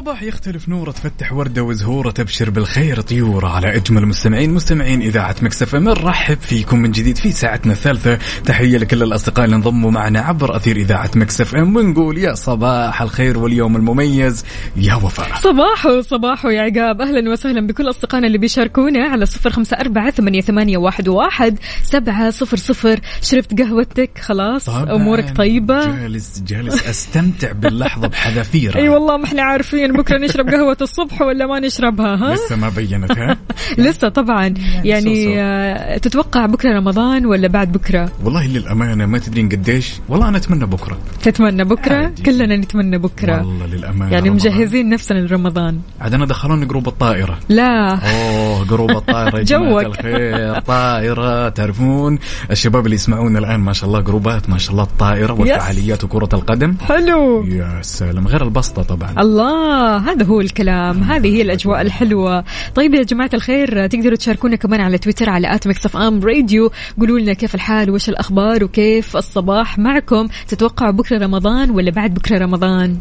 وصباح 0.05 0.23
يختلف 0.23 0.69
نورة 0.69 0.91
تفتح 0.91 1.33
وردة 1.33 1.63
وزهورة 1.63 2.11
تبشر 2.11 2.49
بالخير 2.49 3.01
طيوره 3.01 3.47
على 3.47 3.75
أجمل 3.75 4.05
مستمعين 4.05 4.53
مستمعين 4.53 5.01
إذاعة 5.01 5.35
Mix 5.41 5.75
FM. 5.75 5.83
نرحب 5.83 6.37
فيكم 6.37 6.79
من 6.79 6.91
جديد 6.91 7.17
في 7.17 7.31
ساعتنا 7.31 7.73
الثالثة. 7.73 8.19
تحية 8.45 8.77
لكل 8.77 9.03
الأصدقاء 9.03 9.45
اللي 9.45 9.55
انضموا 9.55 9.91
معنا 9.91 10.19
عبر 10.19 10.55
أثير 10.55 10.77
إذاعة 10.77 11.11
Mix 11.15 11.55
FM. 11.55 11.75
ونقول 11.75 12.17
يا 12.17 12.33
صباح 12.33 13.01
الخير 13.01 13.39
واليوم 13.39 13.75
المميز. 13.75 14.45
يا 14.75 14.95
وفاء. 14.95 15.35
صباحو 15.35 16.01
صباحو 16.01 16.49
يا 16.49 16.61
عقاب. 16.61 17.01
أهلا 17.01 17.31
وسهلا 17.31 17.67
بكل 17.67 17.89
أصدقائنا 17.89 18.27
اللي 18.27 18.37
بيشاركونا 18.37 19.07
على 19.07 19.25
صفر 19.25 19.49
خمسة 19.49 19.77
أربعة 19.77 20.11
ثمانية, 20.11 20.41
ثمانية 20.41 20.77
واحد, 20.77 21.07
واحد 21.07 21.59
سبعة 21.83 22.29
صفر 22.29 22.57
صفر. 22.57 22.99
شربت 23.21 23.61
قهوتك؟ 23.61 24.11
خلاص 24.21 24.69
أمورك 24.69 25.37
طيبة. 25.37 25.85
جالس 25.85 26.43
جالس. 26.47 26.87
أستمتع 26.87 27.51
باللحظة 27.51 28.07
بحذافيرها. 28.07 28.77
إي 28.81 28.89
والله 28.89 29.17
ما 29.17 29.25
إحنا 29.25 29.41
عارفين. 29.41 29.94
بكرة 29.97 30.17
نشرب 30.17 30.49
قهوة 30.49 30.77
الصبح 30.81 31.21
ولا 31.21 31.45
ما 31.47 31.59
نشربها 31.59 32.15
ها؟ 32.15 32.33
لسه 32.33 32.55
ما 32.55 32.69
بينتها 32.69 33.37
لسه 33.77 34.09
طبعا. 34.09 34.53
يعني. 34.83 35.41
آه، 35.41 35.97
تتوقع 35.97 36.45
بكرة 36.45 36.77
رمضان 36.77 37.25
ولا 37.25 37.47
بعد 37.47 37.71
بكرة؟ 37.71 38.11
والله 38.23 38.47
للأمانة 38.47 39.05
ما 39.05 39.17
تدرين 39.17 39.49
قديش. 39.49 39.93
والله 40.09 40.27
أنا 40.29 40.37
أتمنى 40.37 40.65
بكرة. 40.65 40.97
تتمنى 41.23 41.63
بكرة؟ 41.63 41.95
عادي. 41.95 42.23
كلنا 42.23 42.55
نتمنى 42.57 42.97
بكرة. 42.97 43.37
والله 43.37 43.65
للأمانة 43.65 44.11
يعني 44.13 44.29
رمضان. 44.29 44.51
مجهزين 44.51 44.89
نفسنا 44.89 45.19
لرمضان. 45.19 45.79
عاد 46.01 46.13
أنا 46.13 46.25
دخلوني 46.25 46.65
group 46.65 46.87
الطائرة. 46.87 47.39
لا. 47.49 47.89
أوه 47.93 48.65
group 48.67 48.91
الطائرة 48.91 49.41
جوك. 49.51 49.85
الخير. 49.85 50.59
طائرة 50.59 51.49
تعرفون؟ 51.49 52.19
الشباب 52.51 52.85
اللي 52.85 52.95
يسمعونا 52.95 53.39
الآن 53.39 53.59
ما 53.59 53.73
شاء 53.73 53.87
الله 53.89 53.99
جروبات 54.01 54.49
ما 54.49 54.57
شاء 54.57 54.71
الله 54.71 54.83
الطائرة 54.83 55.33
والفعاليات 55.33 56.03
وكرة 56.03 56.29
القدم. 56.33 56.75
حلو. 56.81 57.43
يا 57.45 57.79
سلام. 57.81 58.27
غير 58.27 58.43
البسطة 58.43 58.83
طبعا. 58.83 59.13
الله. 59.19 59.84
هذا 59.85 60.25
هو 60.25 60.41
الكلام. 60.41 61.03
هذه 61.03 61.27
هي 61.27 61.41
الأجواء 61.41 61.81
الحلوة. 61.81 62.43
طيب 62.75 62.93
يا 62.93 63.03
جماعة 63.03 63.29
الخير 63.33 63.87
تقدروا 63.87 64.15
تشاركونا 64.15 64.55
كمان 64.55 64.81
على 64.81 64.97
تويتر 64.97 65.29
على 65.29 65.55
at 65.55 65.67
Mix 65.67 65.85
FM 65.85 66.19
Radio. 66.23 66.71
قولوا 66.99 67.19
لنا 67.19 67.33
كيف 67.33 67.55
الحال 67.55 67.91
وش 67.91 68.09
الأخبار 68.09 68.63
وكيف 68.63 69.17
الصباح 69.17 69.79
معكم. 69.79 70.27
تتوقعوا 70.47 70.91
بكرة 70.91 71.17
رمضان 71.17 71.69
ولا 71.69 71.91
بعد 71.91 72.13
بكرة 72.13 72.37
رمضان؟ 72.37 72.97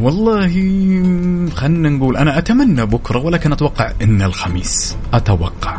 والله 0.00 0.48
خلينا 1.54 1.88
نقول 1.88 2.16
أنا 2.16 2.38
أتمنى 2.38 2.86
بكرة 2.86 3.18
ولكن 3.18 3.52
أتوقع 3.52 3.92
إن 4.02 4.22
الخميس. 4.22 4.96
أتوقع. 5.12 5.78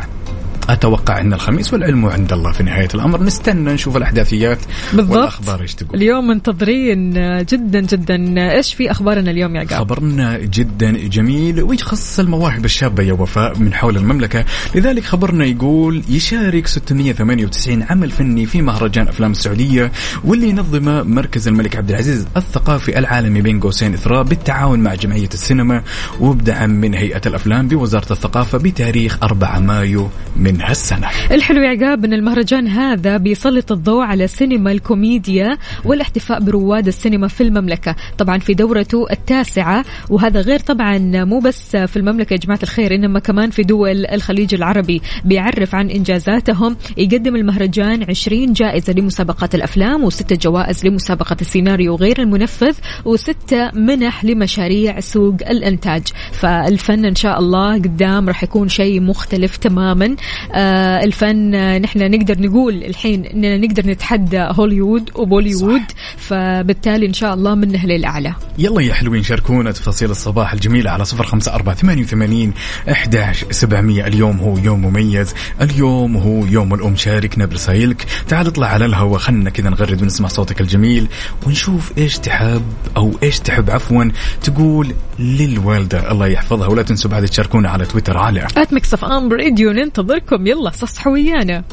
أتوقع 0.68 1.20
أن 1.20 1.32
الخميس 1.32 1.72
والعلم 1.72 2.06
عند 2.06 2.32
الله 2.32 2.52
في 2.52 2.62
نهاية 2.62 2.88
الأمر. 2.94 3.22
نستنى 3.22 3.72
نشوف 3.72 3.96
الأحداثيات 3.96 4.58
بالضبط. 4.92 5.16
والأخبار 5.16 5.62
إيش 5.62 5.74
تقول. 5.74 5.96
اليوم 5.96 6.26
منتظرين 6.26 7.10
جدا 7.44 7.80
جدا. 7.80 8.52
إيش 8.52 8.74
في 8.74 8.90
أخبارنا 8.90 9.30
اليوم 9.30 9.56
يا 9.56 9.60
عقاب؟ 9.60 9.78
خبرنا 9.78 10.38
جدا 10.38 10.90
جميل 10.90 11.62
ويخص 11.62 12.18
المواهب 12.18 12.64
الشابة 12.64 13.02
يا 13.02 13.12
وفاء 13.12 13.58
من 13.58 13.74
حول 13.74 13.96
المملكة. 13.96 14.44
لذلك 14.74 15.04
خبرنا 15.04 15.44
يقول 15.44 16.02
يشارك 16.08 16.66
698 16.66 17.82
عمل 17.82 18.10
فني 18.10 18.46
في 18.46 18.62
مهرجان 18.62 19.08
أفلام 19.08 19.30
السعودية 19.30 19.92
واللي 20.24 20.48
ينظمه 20.48 21.02
مركز 21.02 21.48
الملك 21.48 21.76
عبد 21.76 21.90
العزيز 21.90 22.26
الثقافي 22.36 22.98
العالمي 22.98 23.40
بين 23.40 23.60
قوسين 23.60 23.94
إثراء 23.94 24.22
بالتعاون 24.22 24.80
مع 24.80 24.94
جمعية 24.94 25.28
السينما 25.34 25.82
وبدعم 26.20 26.70
من 26.70 26.94
هيئة 26.94 27.20
الأفلام 27.26 27.68
بوزارة 27.68 28.12
الثقافة 28.12 28.58
بتاريخ 28.58 29.18
4 29.22 29.58
مايو 29.58 30.08
من 30.36 30.55
هالسنة. 30.62 31.08
الحلو 31.30 31.62
يا 31.62 31.68
عقاب 31.68 32.04
إن 32.04 32.12
المهرجان 32.12 32.68
هذا 32.68 33.16
بيسلط 33.16 33.72
الضوء 33.72 34.04
على 34.04 34.26
سينما 34.26 34.72
الكوميديا 34.72 35.58
والاحتفاء 35.84 36.40
برواد 36.40 36.86
السينما 36.86 37.28
في 37.28 37.42
المملكة، 37.42 37.96
طبعا 38.18 38.38
في 38.38 38.54
دورته 38.54 39.06
التاسعة 39.10 39.84
وهذا 40.10 40.40
غير 40.40 40.58
طبعا 40.58 40.98
مو 41.24 41.38
بس 41.38 41.76
في 41.76 41.96
المملكة 41.96 42.34
يا 42.34 42.38
جماعة 42.38 42.60
الخير 42.62 42.94
إنما 42.94 43.18
كمان 43.18 43.50
في 43.50 43.62
دول 43.62 44.06
الخليج 44.06 44.54
العربي، 44.54 45.02
بيعرف 45.24 45.74
عن 45.74 45.90
إنجازاتهم، 45.90 46.76
يقدم 46.96 47.36
المهرجان 47.36 48.04
20 48.08 48.52
جائزة 48.52 48.92
لمسابقات 48.92 49.54
الأفلام 49.54 50.04
وستة 50.04 50.36
جوائز 50.36 50.86
لمسابقة 50.86 51.36
السيناريو 51.40 51.94
غير 51.94 52.22
المنفذ 52.22 52.74
وستة 53.04 53.70
منح 53.74 54.24
لمشاريع 54.24 55.00
سوق 55.00 55.36
الإنتاج، 55.50 56.02
فالفن 56.32 57.04
إن 57.04 57.14
شاء 57.14 57.38
الله 57.38 57.74
قدام 57.74 58.28
راح 58.28 58.42
يكون 58.42 58.68
شيء 58.68 59.00
مختلف 59.00 59.56
تماما. 59.56 60.16
الفن 60.54 61.54
آه، 61.54 61.78
نحن 61.78 62.10
نقدر 62.10 62.40
نقول 62.40 62.84
الحين 62.84 63.24
إننا 63.24 63.56
نقدر 63.58 63.86
نتحدى 63.86 64.48
هوليوود 64.50 65.10
وبوليوود 65.14 65.82
فبالتالي 66.16 67.06
إن 67.06 67.12
شاء 67.12 67.34
الله 67.34 67.54
منه 67.54 67.86
للأعلى. 67.86 68.34
يلا 68.58 68.80
يا 68.80 68.94
حلوين 68.94 69.22
شاركونا 69.22 69.72
تفاصيل 69.72 70.10
الصباح 70.10 70.52
الجميلة 70.52 70.90
على 70.90 71.04
صفر 71.04 71.24
خمسة 71.24 71.54
أربعة 71.54 71.74
ثمانية 71.74 72.02
وثمانين 72.02 72.52
أحداش 72.90 73.44
سبعمية. 73.50 74.06
اليوم 74.06 74.38
هو 74.38 74.58
يوم 74.58 74.86
مميز 74.86 75.34
اليوم 75.60 76.16
هو 76.16 76.46
يوم 76.46 76.74
الأم 76.74 76.96
شاركنا 76.96 77.46
برسايلك 77.46 78.06
تعال 78.28 78.46
اطلع 78.46 78.66
على 78.66 78.84
الهوا 78.84 79.18
خلنا 79.18 79.50
كذا 79.50 79.70
نغرد 79.70 80.02
ونسمع 80.02 80.28
صوتك 80.28 80.60
الجميل 80.60 81.08
ونشوف 81.46 81.92
إيش 81.98 82.18
تحب 82.18 82.62
أو 82.96 83.12
إيش 83.22 83.40
تحب 83.40 83.70
عفوا 83.70 84.04
تقول 84.42 84.94
للوالدة. 85.18 86.12
الله 86.12 86.26
يحفظها 86.26 86.66
ولا 86.66 86.82
تنسوا 86.82 87.10
بعد 87.10 87.24
تشاركونا 87.24 87.70
على 87.70 87.84
تويتر 87.84 88.16
على 88.18 88.46
at 88.56 88.72
Mix 88.72 88.94
FM 88.94 89.32
Radio 89.32 89.72
ننتظركم. 89.72 90.35
يلا 90.44 90.70
صصحوا 90.70 91.12
ويانا. 91.12 91.64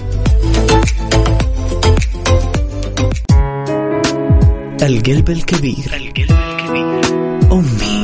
القلب 4.81 5.29
الكبير. 5.29 5.93
القلب 5.93 6.37
الكبير. 6.39 7.05
أمي. 7.51 8.02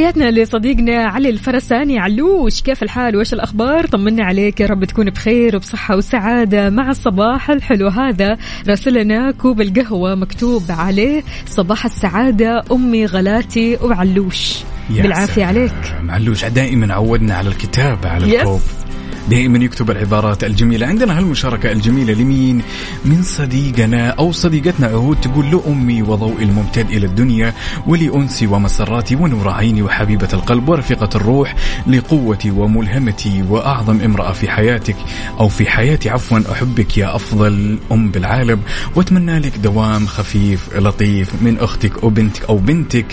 تحياتنا 0.00 0.30
لصديقنا 0.30 1.04
علي 1.04 1.30
الفرساني. 1.30 1.98
علوش 1.98 2.62
كيف 2.62 2.82
الحال؟ 2.82 3.16
وإيش 3.16 3.32
الأخبار؟ 3.32 3.86
طمنا 3.86 4.24
عليك 4.24 4.60
يا 4.60 4.66
رب 4.66 4.84
تكون 4.84 5.10
بخير 5.10 5.56
وبصحة 5.56 5.96
وسعادة. 5.96 6.70
مع 6.70 6.90
الصباح 6.90 7.50
الحلو 7.50 7.88
هذا 7.88 8.38
راسلنا 8.68 9.30
كوب 9.30 9.60
القهوة 9.60 10.14
مكتوب 10.14 10.62
عليه 10.68 11.22
صباح 11.46 11.84
السعادة 11.84 12.64
أمي 12.72 13.06
غلاتي 13.06 13.76
وعلوش. 13.82 14.58
بالعافية. 14.90 15.44
عليك. 15.44 15.72
معلوش 16.02 16.44
دائما 16.44 16.94
عودنا 16.94 17.34
على 17.34 17.48
الكتابة 17.48 18.08
على. 18.08 18.38
الكوب. 18.38 18.60
دائما 19.28 19.64
يكتب 19.64 19.90
العبارات 19.90 20.44
الجميلة. 20.44 20.86
عندنا 20.86 21.18
هالمشاركة 21.18 21.72
الجميلة 21.72 22.12
لمين؟ 22.12 22.62
من 23.04 23.22
صديقنا 23.22 24.08
أو 24.08 24.32
صديقتنا 24.32 24.86
عهود 24.86 25.20
تقول 25.20 25.50
لأمي 25.50 26.02
وضوء 26.02 26.42
الممتد 26.42 26.90
إلى 26.90 27.06
الدنيا 27.06 27.54
ولأنسي 27.86 28.46
ومسراتي 28.46 29.16
ونور 29.16 29.48
عيني 29.48 29.82
وحبيبة 29.82 30.28
القلب 30.32 30.68
ورفيقة 30.68 31.08
الروح 31.14 31.54
لقوتي 31.86 32.50
وملهمتي 32.50 33.44
وأعظم 33.48 34.00
امرأة 34.00 34.32
في 34.32 34.50
حياتك 34.50 34.96
أو 35.40 35.48
في 35.48 35.70
حياتي 35.70 36.10
عفوا 36.10 36.40
أحبك 36.52 36.98
يا 36.98 37.16
أفضل 37.16 37.78
أم 37.92 38.10
بالعالم. 38.10 38.60
وأتمنى 38.96 39.38
لك 39.38 39.56
دوام 39.56 40.06
خفيف 40.06 40.76
لطيف 40.76 41.42
من 41.42 41.58
أختك 41.58 42.02
أو 42.02 42.08
بنتك 42.08 42.44
أو 42.44 42.56
بنتك 42.56 43.06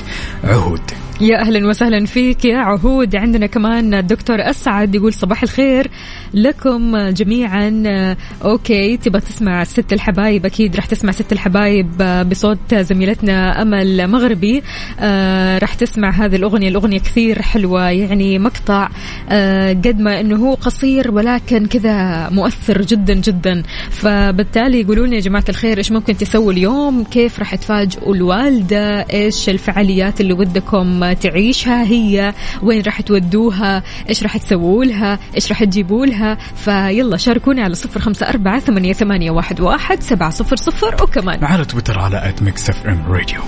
عهود 0.44 0.82
يا 1.22 1.42
أهلا 1.42 1.68
وسهلا 1.68 2.06
فيك 2.06 2.46
يا 2.46 2.58
عهود 2.58 3.16
عندنا 3.16 3.46
كمان 3.46 3.94
الدكتور 3.94 4.50
أسعد 4.50 4.96
يقول 4.96 5.14
صباح 5.14 5.44
الخير. 5.44 5.92
لكم 6.34 7.10
جميعا. 7.10 8.16
أوكي 8.44 8.98
تبغى 8.98 9.22
تسمع 9.22 9.64
ست 9.64 9.94
الحبايب؟ 9.94 10.46
أكيد 10.46 10.76
راح 10.76 10.86
تسمع 10.86 11.12
ست 11.12 11.32
الحبايب 11.32 11.98
بصوت 12.30 12.76
زميلتنا 12.76 13.62
أمل 13.62 14.08
مغربي 14.08 14.64
آه، 15.00 15.58
راح 15.58 15.74
تسمع 15.74 16.10
هذه 16.10 16.36
الأغنية 16.36 16.68
الأغنية 16.68 17.00
كثير 17.00 17.42
حلوة 17.42 17.90
يعني 17.90 18.40
مقطع 18.40 18.90
آه، 19.30 19.70
قد 19.70 20.00
ما 20.00 20.20
إنه 20.20 20.36
هو 20.36 20.54
قصير 20.54 21.12
ولكن 21.12 21.66
كذا 21.66 22.30
مؤثر 22.30 22.82
جدا 22.82 23.14
جدا. 23.14 23.64
فبالتالي 23.90 24.82
يقولوا 24.82 25.08
لنا 25.08 25.16
يا 25.16 25.22
جماعة 25.22 25.44
الخير 25.50 25.78
إيش 25.78 25.92
ممكن 25.92 26.18
تسووا 26.18 26.52
اليوم؟ 26.52 27.04
كيف 27.04 27.40
راح 27.40 27.56
تفاجئوا 27.56 28.16
الوالدة؟ 28.16 29.02
إيش 29.02 29.50
الفعاليات 29.50 30.22
اللي 30.22 30.34
ودكم 30.34 31.14
تعيشها 31.14 31.84
هي؟ 31.84 32.34
وين 32.64 32.82
راح 32.82 33.02
تودوها؟ 33.02 33.84
إيش 34.10 34.24
راح 34.24 34.38
تسووا 34.38 34.86
لها؟ 34.86 35.20
إيش 35.36 35.50
راح 35.50 35.64
تجيبوا 35.64 35.87
لها 35.92 36.36
فيلا 36.36 37.18
شاركونا 37.18 37.64
على 37.64 37.76
صفر 37.76 38.00
خمسة 38.00 38.30
أربعة 38.30 38.60
ثمانية, 38.60 38.94
ثمانية 38.94 39.32
واحد, 39.32 39.62
واحد 39.62 40.02
سبعة 40.02 40.30
صفر 40.30 40.56
صفر 40.56 41.04
وكمان. 41.04 41.44
على 41.44 41.66
تويتر 41.66 42.00
على 42.00 42.30
at 42.30 42.44
Mix 42.44 42.70
FM 42.70 43.04
Radio 43.08 43.42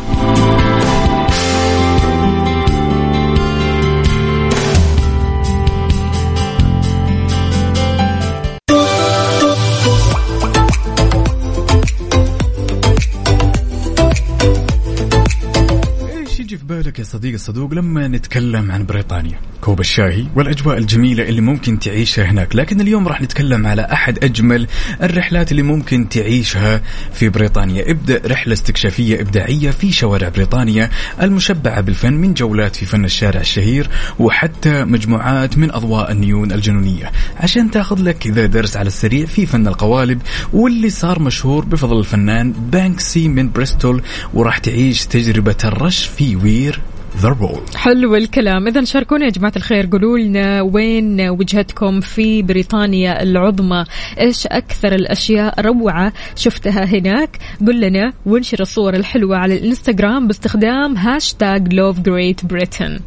بالك 16.80 17.00
يا 17.00 17.04
صديق 17.04 17.34
الصدوق 17.34 17.74
لما 17.74 18.08
نتكلم 18.08 18.72
عن 18.72 18.86
بريطانيا 18.86 19.40
كوب 19.62 19.80
الشاهي 19.80 20.26
والأجواء 20.36 20.78
الجميلة 20.78 21.30
اللي 21.30 21.42
ممكن 21.42 21.80
تعيشها 21.80 22.26
هناك 22.26 22.56
لكن 22.56 22.82
اليوم 22.82 23.08
راح 23.08 23.22
نتكلم 23.22 23.68
على 23.68 23.82
أحد 23.82 24.24
أجمل 24.24 24.68
الرحلات 25.04 25.52
اللي 25.52 25.62
ممكن 25.62 26.10
تعيشها 26.10 26.82
في 27.14 27.30
بريطانيا. 27.30 27.92
ابدأ 27.92 28.22
رحلة 28.26 28.54
استكشافية 28.54 29.22
إبداعية 29.22 29.72
في 29.72 29.92
شوارع 29.92 30.30
بريطانيا 30.30 30.90
المشبعة 31.22 31.82
بالفن 31.82 32.14
من 32.14 32.34
جولات 32.34 32.76
في 32.76 32.86
فن 32.86 33.06
الشارع 33.06 33.42
الشهير 33.42 33.90
وحتى 34.20 34.84
مجموعات 34.84 35.58
من 35.58 35.72
أضواء 35.72 36.12
النيون 36.12 36.52
الجنونية. 36.52 37.12
عشان 37.38 37.72
تاخذ 37.72 38.02
لك 38.02 38.18
كذا 38.18 38.46
درس 38.46 38.78
على 38.78 38.88
السريع 38.88 39.26
في 39.26 39.46
فن 39.46 39.68
القوالب 39.68 40.22
واللي 40.54 40.90
صار 40.90 41.20
مشهور 41.20 41.66
بفضل 41.66 42.00
الفنان 42.00 42.52
بانكسي 42.52 43.28
من 43.28 43.52
بريستول 43.52 44.02
وراح 44.34 44.58
تعيش 44.58 45.06
تجربة 45.06 45.58
الرش 45.66 46.06
في 46.06 46.36
Where 46.36 46.69
The 47.18 47.30
Wall 47.30 47.62
حلو 47.76 48.16
الكلام. 48.16 48.68
اذا 48.68 48.84
شاركونا 48.84 49.26
يا 49.26 49.30
جماعة 49.30 49.54
الخير. 49.56 49.90
قولوا 49.92 50.18
لنا 50.18 50.62
وين 50.62 51.30
وجهتكم 51.30 52.02
في 52.02 52.42
بريطانيا 52.42 53.24
العظمى. 53.24 53.86
إيش 54.20 54.48
أكثر 54.48 54.96
الأشياء 54.96 55.62
روعة 55.62 56.14
شفتها 56.36 56.86
هناك؟ 56.86 57.38
قل 57.68 57.80
لنا 57.82 58.14
وانشر 58.26 58.62
الصور 58.62 58.94
الحلوة 58.94 59.38
على 59.38 59.58
الإنستغرام 59.58 60.28
باستخدام 60.28 60.98
hashtag 60.98 61.74
Love 61.74 62.00
Great 62.00 62.46
Britain 62.46 63.00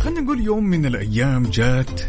خلينا 0.00 0.20
نقول 0.20 0.40
يوم 0.40 0.64
من 0.64 0.86
الأيام 0.86 1.42
جات 1.42 2.00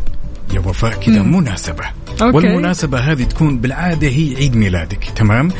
يا 0.53 0.59
وفاء 0.59 0.93
كذا 0.99 1.21
مناسبة. 1.21 1.83
okay. 2.21 2.36
والمناسبة 2.35 2.99
هذه 2.99 3.23
تكون 3.23 3.57
بالعادة 3.59 4.07
هي 4.07 4.35
عيد 4.35 4.55
ميلادك 4.55 5.03
تمام؟ 5.15 5.51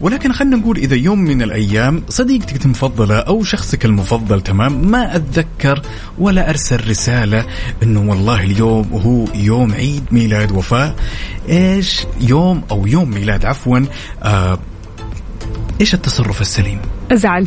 ولكن 0.00 0.32
خلينا 0.32 0.56
نقول 0.56 0.76
إذا 0.76 0.96
يوم 0.96 1.18
من 1.18 1.42
الأيام 1.42 2.02
صديقتك 2.08 2.64
المفضلة 2.64 3.18
أو 3.18 3.44
شخصك 3.44 3.84
المفضل 3.84 4.40
تمام؟ 4.40 4.90
ما 4.90 5.16
أتذكر 5.16 5.82
ولا 6.18 6.50
أرسل 6.50 6.88
رسالة 6.90 7.44
أنه 7.82 8.10
والله 8.10 8.44
اليوم 8.44 8.88
هو 8.92 9.24
يوم 9.34 9.74
عيد 9.74 10.04
ميلاد 10.10 10.52
وفاء. 10.52 10.94
إيش 11.48 12.06
يوم 12.20 12.62
أو 12.70 12.86
يوم 12.86 13.10
ميلاد 13.10 13.44
عفوا 13.44 13.80
آه 14.22 14.58
إيش 15.80 15.94
التصرف 15.94 16.40
السليم؟ 16.40 16.78
ازعل 17.12 17.46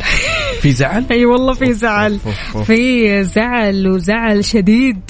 في 0.60 0.72
زعل؟ 0.72 1.04
أي 1.10 1.24
والله 1.24 1.54
في 1.54 1.72
زعل. 1.72 2.18
في 2.66 3.24
زعل 3.24 3.88
وزعل 3.88 4.44
شديد. 4.44 5.00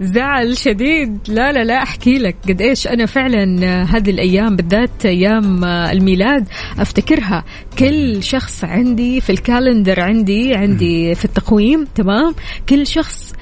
زعل 0.00 0.56
شديد. 0.56 1.18
لا 1.28 1.52
لا 1.52 1.64
لا 1.64 1.82
أحكي 1.82 2.18
لك 2.18 2.36
قد 2.48 2.60
إيش 2.60 2.86
أنا 2.86 3.06
فعلا 3.06 3.64
آه، 3.64 3.84
هذه 3.84 4.10
الأيام 4.10 4.56
بالذات 4.56 5.06
أيام 5.06 5.64
آه، 5.64 5.92
الميلاد 5.92 6.48
أفتكرها. 6.78 7.44
كل 7.78 8.22
شخص 8.22 8.64
عندي 8.64 9.20
في 9.20 9.30
ال 9.30 9.38
calendar 9.38 10.00
عندي 10.00 10.54
عندي 10.54 11.14
في 11.14 11.24
التقويم 11.24 11.86
تمام؟ 11.94 12.34
كل 12.68 12.86
شخص 12.86 13.32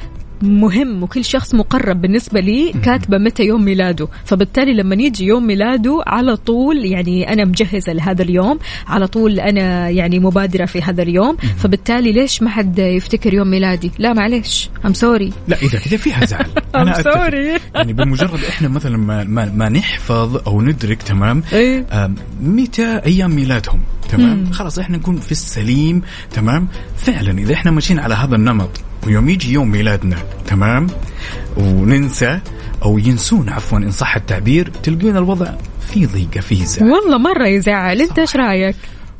مهم 0.43 1.03
وكل 1.03 1.25
شخص 1.25 1.55
مقرب 1.55 2.01
بالنسبة 2.01 2.41
لي 2.41 2.73
كاتبة 2.85 3.19
متى 3.19 3.43
يوم 3.43 3.65
ميلاده. 3.65 4.09
فبالتالي 4.25 4.75
لما 4.75 4.95
يجي 4.95 5.25
يوم 5.25 5.47
ميلاده 5.47 6.03
على 6.07 6.37
طول 6.37 6.85
يعني 6.85 7.33
أنا 7.33 7.45
مجهزة 7.45 7.93
لهذا 7.93 8.23
اليوم 8.23 8.59
على 8.87 9.07
طول 9.07 9.41
أنا 9.41 9.89
يعني 9.89 10.19
مبادرة 10.19 10.65
في 10.65 10.83
هذا 10.83 11.03
اليوم. 11.03 11.37
فبالتالي 11.37 12.13
ليش 12.13 12.43
ما 12.43 12.51
حد 12.51 12.79
يفتكر 12.79 13.35
يوم 13.35 13.49
ميلادي؟ 13.49 13.91
لا 13.99 14.13
معليش 14.13 14.71
I'm 14.87 14.95
sorry 14.95 15.33
لا 15.49 15.57
إذا 15.63 15.79
كذا 15.79 15.97
فيها 15.97 16.25
زعل. 16.25 16.47
أتفق. 16.75 17.13
sorry. 17.15 17.61
يعني 17.75 17.93
بمجرد 17.93 18.45
إحنا 18.49 18.69
مثلا 18.69 18.97
ما, 18.97 19.25
ما, 19.25 19.53
ما 19.55 19.69
نحفظ 19.69 20.37
أو 20.47 20.63
ندرك 20.63 21.03
تمام؟ 21.03 21.43
إيه. 21.53 21.87
متى 22.41 23.01
أيام 23.07 23.31
ميلادهم؟ 23.37 23.81
تمام؟ 24.17 24.53
خلاص 24.53 24.79
إحنا 24.79 24.97
نكون 24.99 25.17
في 25.17 25.33
السليم 25.33 26.03
تمام؟ 26.33 26.69
فعلا 26.97 27.39
إذا 27.39 27.55
إحنا 27.55 27.71
ماشيين 27.71 27.99
على 27.99 28.15
هذا 28.15 28.37
النمط 28.37 28.71
ويوم 29.07 29.29
يجي 29.29 29.53
يوم 29.53 29.71
ميلادنا 29.71 30.17
تمام؟ 30.47 30.87
وننسى 31.57 32.41
أو 32.83 32.99
ينسون 32.99 33.49
عفوا 33.49 33.79
إن 33.79 33.91
صح 33.91 34.17
التعبير 34.17 34.71
تلقين 34.83 35.17
الوضع 35.17 35.55
في 35.93 36.07
ضيقة 36.07 36.41
في 36.41 36.67
زعل 36.67 36.91
والله 36.91 37.19
مرة 37.19 37.47
يزعل. 37.49 38.01
أنت 38.01 38.19
إيش 38.19 38.37
رأيك؟ 38.37 38.77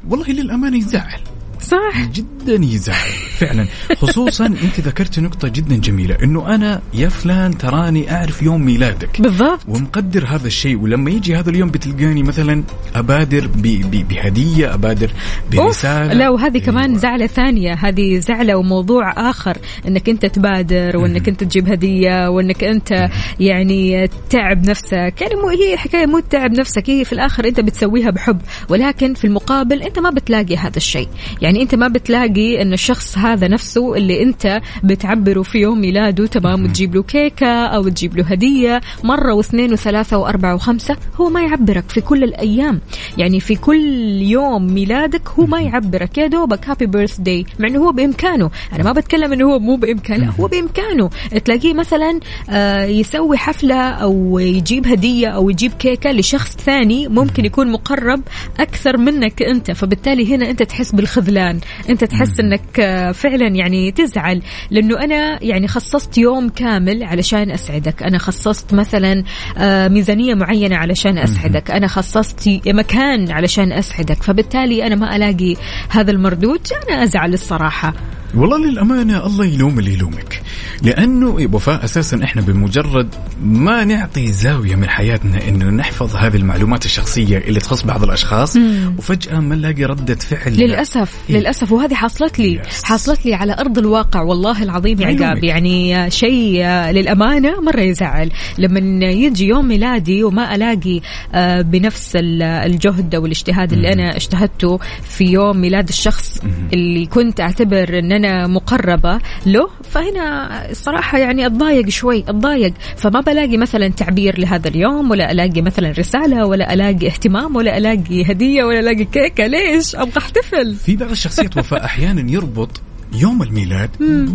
والله 0.09 0.27
للأمانة 0.27 0.77
يزعل. 0.77 1.21
صح. 1.61 2.07
جدا 2.13 2.65
يزعل. 2.65 3.11
فعلا. 3.47 3.67
خصوصا 3.97 4.47
أنت 4.47 4.81
ذكرت 4.81 5.19
نقطة 5.21 5.49
جدا 5.49 5.77
جميلة 5.77 6.17
إنه 6.23 6.55
أنا 6.55 6.81
يا 6.95 7.09
فلان 7.09 7.59
تراني 7.59 8.13
أعرف 8.13 8.43
يوم 8.43 8.63
ميلادك. 8.65 9.21
بالضبط. 9.21 9.61
ومقدر 9.69 10.25
هذا 10.27 10.47
الشيء 10.47 10.77
ولما 10.77 11.11
يجي 11.11 11.37
هذا 11.37 11.51
اليوم 11.51 11.69
بتلقاني 11.71 12.23
مثلا 12.23 12.63
أبادر 12.95 13.47
ب- 13.47 13.63
ب- 13.63 14.09
بهدية 14.09 14.75
أبادر 14.75 15.11
برسالة. 15.53 16.13
لا 16.13 16.29
وهذه 16.31 16.59
كمان 16.59 16.85
أيوة. 16.89 16.99
زعلة 16.99 17.27
ثانية 17.27 17.75
هذه 17.75 18.19
زعلة 18.19 18.57
وموضوع 18.57 19.31
آخر 19.31 19.57
أنك 19.89 20.09
أنت 20.09 20.27
تبادر 20.27 20.97
وأنك 20.97 21.29
أنت 21.29 21.45
تجيب 21.45 21.69
هدية 21.73 22.29
وأنك 22.31 22.65
أنت 22.65 23.09
يعني 23.41 24.09
تعب 24.31 24.67
نفسك. 24.71 25.15
يعني 25.21 25.35
مو 25.43 25.49
هي 25.49 25.77
حكاية 25.77 26.07
مو 26.07 26.19
تعب 26.19 26.51
نفسك 26.53 26.91
هي 26.91 27.05
في 27.05 27.13
الآخر 27.13 27.45
أنت 27.49 27.61
بتسويها 27.61 28.11
بحب. 28.11 28.41
ولكن 28.69 29.15
في 29.15 29.27
المقابل 29.27 29.83
أنت 29.83 29.99
ما 29.99 30.11
بتلاقي 30.11 30.57
هذا 30.57 30.77
الشيء. 30.77 31.09
يعني 31.43 31.63
أنت 31.63 31.75
ما 31.75 31.89
بتلاقي 31.89 32.63
أن 32.63 32.73
الشخص 32.73 33.19
هذا 33.19 33.34
نفسه 33.43 33.95
اللي 33.97 34.23
أنت 34.23 34.61
بتعبره 34.85 35.43
في 35.43 35.59
يوم 35.59 35.81
ميلاده. 35.81 36.27
تمام 36.27 36.65
وتجيب 36.65 36.95
له 36.95 37.03
كيكة 37.03 37.67
أو 37.67 37.89
تجيب 37.89 38.17
له 38.17 38.25
هدية. 38.25 38.81
مرة 39.05 39.35
واثنين 39.35 39.73
وثلاثة 39.73 40.19
وأربعة 40.19 40.55
وخمسة 40.55 40.97
هو 41.17 41.29
ما 41.29 41.43
يعبرك 41.43 41.85
في 41.89 42.01
كل 42.01 42.25
الأيام. 42.25 42.81
يعني 43.19 43.41
في 43.41 43.55
كل 43.55 43.85
يوم 44.23 44.75
ميلادك 44.75 45.29
هو 45.29 45.47
ما 45.47 45.61
يعبرك. 45.61 46.19
يا 46.19 46.27
دوبك 46.27 46.69
هابي 46.69 46.87
بيرث 46.87 47.21
داي 47.21 47.47
مع 47.59 47.69
انه 47.69 47.79
هو 47.79 47.93
بإمكانه. 47.93 48.51
أنا 48.73 48.85
ما 48.85 48.93
بتكلم 48.93 49.33
إنه 49.33 49.45
هو 49.45 49.59
مو 49.59 49.77
بإمكانه. 49.77 50.35
هو 50.41 50.47
بإمكانه. 50.47 51.11
تلاقيه 51.45 51.75
مثلا 51.75 52.21
آه، 52.51 52.85
يسوي 52.85 53.37
حفلة 53.37 53.75
أو 53.91 54.39
يجيب 54.39 54.87
هدية 54.87 55.29
أو 55.29 55.51
يجيب 55.51 55.73
كيكة 55.73 56.13
لشخص 56.13 56.57
ثاني 56.57 57.09
ممكن 57.09 57.45
يكون 57.45 57.73
مقرب 57.73 58.23
أكثر 58.61 58.97
منك 58.97 59.43
أنت. 59.43 59.71
فبالتالي 59.71 60.35
هنا 60.35 60.51
أنت 60.51 60.63
تحس 60.63 60.93
بالخذلان. 60.93 61.61
أنت 61.91 62.05
تحس 62.05 62.41
إنك 62.41 62.81
آه، 62.81 63.13
فعلا 63.15 63.47
يعني 63.47 63.91
تزعل 63.91 64.43
لأنه 64.71 65.05
أنا 65.05 65.45
يعني 65.45 65.69
خصصت 65.69 66.19
يوم 66.19 66.49
كامل 66.49 67.05
علشان 67.05 67.51
أسعدك. 67.51 68.03
أنا 68.03 68.19
خصصت 68.19 68.75
مثلا 68.75 69.25
آه، 69.59 69.89
ميزانية 69.89 70.35
معينة 70.35 70.77
علشان 70.77 71.19
أسعدك. 71.19 71.71
أنا 71.71 71.87
خصصت 71.87 72.61
مكان 72.67 73.31
علشان 73.31 73.73
أسعدك. 73.73 74.23
فبالتالي 74.23 74.87
أنا 74.87 74.95
ما 74.95 75.17
ألاقي 75.17 75.57
هذا 75.89 76.11
المردود 76.11 76.61
أنا 76.89 77.03
أزعل 77.03 77.35
الصراحة. 77.35 77.95
والله 78.37 78.59
للأمانة 78.71 79.27
الله 79.27 79.45
يلوم 79.45 79.79
اللي 79.79 79.93
يلومك. 79.95 80.43
لأنه 80.83 81.41
يا 81.41 81.49
وفاء 81.53 81.85
أساسا 81.85 82.21
إحنا 82.25 82.43
بمجرد 82.43 83.09
ما 83.45 83.85
نعطي 83.85 84.33
زاوية 84.33 84.75
من 84.77 84.89
حياتنا 84.89 85.49
إنه 85.49 85.71
نحفظ 85.71 86.17
هذه 86.17 86.37
المعلومات 86.37 86.85
الشخصية 86.85 87.39
اللي 87.39 87.61
تخص 87.61 87.83
بعض 87.83 88.03
الأشخاص 88.03 88.57
وفجأة 88.99 89.41
ما 89.41 89.55
نلاقي 89.57 89.85
ردة 89.85 90.15
فعل. 90.15 90.53
للأسف 90.57 91.15
إيه. 91.31 91.37
للأسف. 91.37 91.73
وهذه 91.73 91.95
حصلت 91.95 92.39
لي 92.39 92.61
Yes. 92.65 92.85
حصلت 92.85 93.27
لي 93.27 93.35
على 93.35 93.53
أرض 93.59 93.79
الواقع. 93.79 94.23
والله 94.23 94.63
العظيم 94.63 95.01
يا 95.01 95.07
عقاب. 95.07 95.45
يعني 95.45 96.11
شيء 96.11 96.65
للأمانة 96.91 97.61
مرة 97.61 97.81
يزعل. 97.81 98.31
لما 98.59 99.07
يجي 99.11 99.47
يوم 99.47 99.69
ميلادي 99.69 100.23
وما 100.25 100.55
ألاقي 100.55 101.01
آه، 101.35 101.61
بنفس 101.61 102.17
ال- 102.17 102.43
الجهد 102.43 103.15
أو 103.15 103.27
الاجتهاد 103.27 103.73
اللي 103.73 103.93
أنا 103.93 104.17
اجتهدته 104.17 104.79
في 105.03 105.25
يوم 105.25 105.61
ميلاد 105.61 105.89
الشخص 105.89 106.41
اللي 106.73 107.07
كنت 107.07 107.41
أعتبر 107.41 107.99
إن 107.99 108.13
أنا 108.25 108.47
مقربة 108.47 109.19
له 109.47 109.69
فهنا 109.91 110.49
الصراحه 110.71 111.19
يعني 111.19 111.47
أتضايق 111.47 111.89
شوي 111.89 112.19
أتضايق. 112.29 112.73
فما 112.97 113.21
بلاقي 113.21 113.57
مثلا 113.57 113.89
تعبير 113.89 114.39
لهذا 114.41 114.69
اليوم 114.69 115.11
ولا 115.11 115.33
ألاقي 115.33 115.63
مثلا 115.63 115.91
رسالة 115.99 116.47
ولا 116.47 116.75
ألاقي 116.75 117.07
اهتمام 117.07 117.57
ولا 117.57 117.79
ألاقي 117.79 118.23
هدية 118.25 118.65
ولا 118.65 118.81
ألاقي 118.81 119.05
كيكة. 119.05 119.47
ليش؟ 119.47 119.95
أبغى 119.97 120.19
أحتفل. 120.19 120.75
في 120.75 120.97
بعض 120.97 121.11
الشخصيات 121.11 121.57
وفاء 121.57 121.85
أحيانا 121.85 122.31
يربط 122.33 122.81
يوم 123.13 123.43
الميلاد 123.43 123.91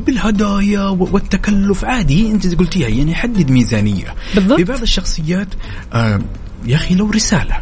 بالهدايا 0.05 0.81
و- 0.87 1.09
والتكلف. 1.11 1.85
عادي 1.85 2.31
أنت 2.31 2.55
قلتيها 2.59 2.87
يعني 2.87 3.15
حدد 3.15 3.51
ميزانية. 3.51 4.15
بالضبط. 4.35 4.57
في 4.57 4.63
بعض 4.63 4.81
الشخصيات 4.81 5.47
آه 5.93 6.21
يا 6.67 6.75
أخي 6.75 6.95
لو 6.95 7.09
رسالة. 7.09 7.57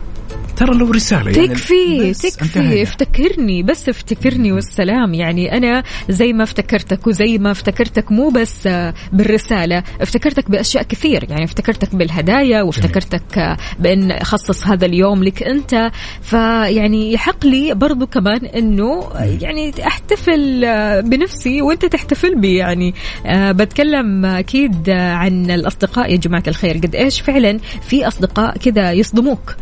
ترى 0.58 0.78
لو 0.78 0.92
رسالة 0.92 1.32
يعني 1.32 1.48
تكفي 1.48 2.14
تكفي. 2.14 2.84
افتكرني 2.84 3.64
بس 3.64 3.90
افتكرني 3.90 4.52
والسلام. 4.52 5.14
يعني 5.14 5.58
أنا 5.58 5.84
زي 6.10 6.34
ما 6.34 6.44
افتكرتك 6.44 7.08
وزي 7.08 7.38
ما 7.38 7.52
افتكرتك 7.52 8.12
مو 8.12 8.30
بس 8.30 8.68
بالرسالة 9.14 9.84
افتكرتك 10.02 10.52
بأشياء 10.52 10.84
كثير. 10.84 11.26
يعني 11.30 11.44
افتكرتك 11.44 11.96
بالهدايا 11.96 12.62
وافتكرتك 12.62 13.58
بأن 13.80 14.12
أخصص 14.12 14.68
هذا 14.68 14.86
اليوم 14.86 15.24
لك 15.24 15.44
أنت. 15.44 15.92
فيعني 16.22 17.14
يحق 17.14 17.46
لي 17.46 17.74
برضو 17.74 18.08
كمان 18.08 18.46
إنه 18.46 19.10
يعني 19.42 19.74
أحتفل 19.88 20.62
بنفسي 21.02 21.62
وأنت 21.62 21.86
تحتفل 21.86 22.36
بي. 22.36 22.56
يعني 22.56 22.94
آه، 23.26 23.52
بتكلم 23.52 24.26
أكيد 24.26 24.90
عن 24.90 25.52
الأصدقاء. 25.52 26.12
يا 26.12 26.18
جماعة 26.18 26.44
الخير 26.48 26.78
قد 26.78 26.96
إيش 26.96 27.22
فعلا 27.22 27.60
في 27.82 28.08
أصدقاء 28.08 28.58
كذا 28.58 28.92
يصدموك؟ 28.92 29.56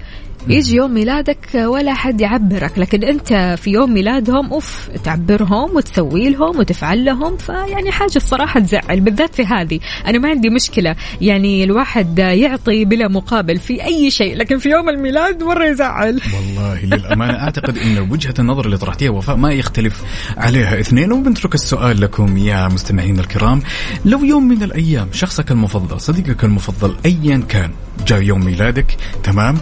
يجي 0.47 0.75
يوم 0.75 0.93
ميلادك 0.93 1.37
ولا 1.55 1.93
حد 1.93 2.21
يعبرك 2.21 2.79
لكن 2.79 3.03
أنت 3.03 3.55
في 3.61 3.69
يوم 3.71 3.93
ميلادهم 3.93 4.53
أوف 4.53 4.89
تعبرهم 5.03 5.75
وتسوي 5.75 6.29
لهم 6.29 6.59
وتفعل 6.59 7.05
لهم 7.05 7.37
فيعني 7.37 7.91
حاجة 7.91 8.15
الصراحة 8.15 8.59
تزعل 8.59 8.99
بالذات 8.99 9.35
في 9.35 9.43
هذه. 9.45 9.79
أنا 10.07 10.17
ما 10.17 10.29
عندي 10.29 10.49
مشكلة 10.49 10.95
يعني 11.21 11.63
الواحد 11.63 12.19
يعطي 12.19 12.85
بلا 12.85 13.07
مقابل 13.07 13.57
في 13.57 13.83
أي 13.83 14.11
شيء 14.11 14.35
لكن 14.37 14.57
في 14.57 14.69
يوم 14.69 14.89
الميلاد 14.89 15.43
مرة 15.43 15.65
يزعل. 15.65 16.21
والله 16.33 16.85
للأمانة 16.95 17.33
أعتقد 17.33 17.77
أن 17.77 18.09
وجهة 18.11 18.33
النظر 18.39 18.65
اللي 18.65 18.77
طرحتيها 18.77 19.11
وفاء 19.11 19.35
ما 19.35 19.51
يختلف 19.51 20.03
عليها 20.37 20.79
اثنين 20.79 21.11
وبنترك 21.11 21.55
السؤال 21.55 22.01
لكم 22.01 22.37
يا 22.37 22.67
مستمعين 22.67 23.19
الكرام. 23.19 23.61
لو 24.05 24.23
يوم 24.23 24.47
من 24.47 24.63
الأيام 24.63 25.07
شخصك 25.11 25.51
المفضل 25.51 26.01
صديقك 26.01 26.43
المفضل 26.43 26.95
أيا 27.05 27.43
كان 27.49 27.71
جاء 28.07 28.21
يوم 28.21 28.45
ميلادك 28.45 28.97
تمام 29.23 29.57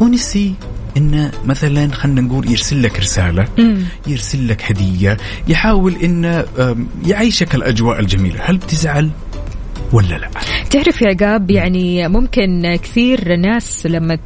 ونسي 0.00 0.54
انه 0.96 1.30
مثلا 1.44 1.92
خلينا 1.92 2.20
نقول 2.20 2.50
يرسل 2.50 2.82
لك 2.82 3.00
رسالة 3.00 3.48
يرسل 4.06 4.48
لك 4.48 4.62
هدية 4.70 5.16
يحاول 5.48 5.94
انه 5.94 6.44
يعيشك 7.06 7.54
الأجواء 7.54 8.00
الجميلة. 8.00 8.40
هل 8.42 8.56
بتزعل 8.56 9.10
ولا 9.92 10.14
لا؟ 10.14 10.30
تعرف 10.70 11.02
يا 11.02 11.08
عقاب 11.08 11.50
يعني 11.50 12.08
ممكن 12.08 12.76
كثير 12.82 13.36
ناس 13.36 13.86
لما 13.86 14.18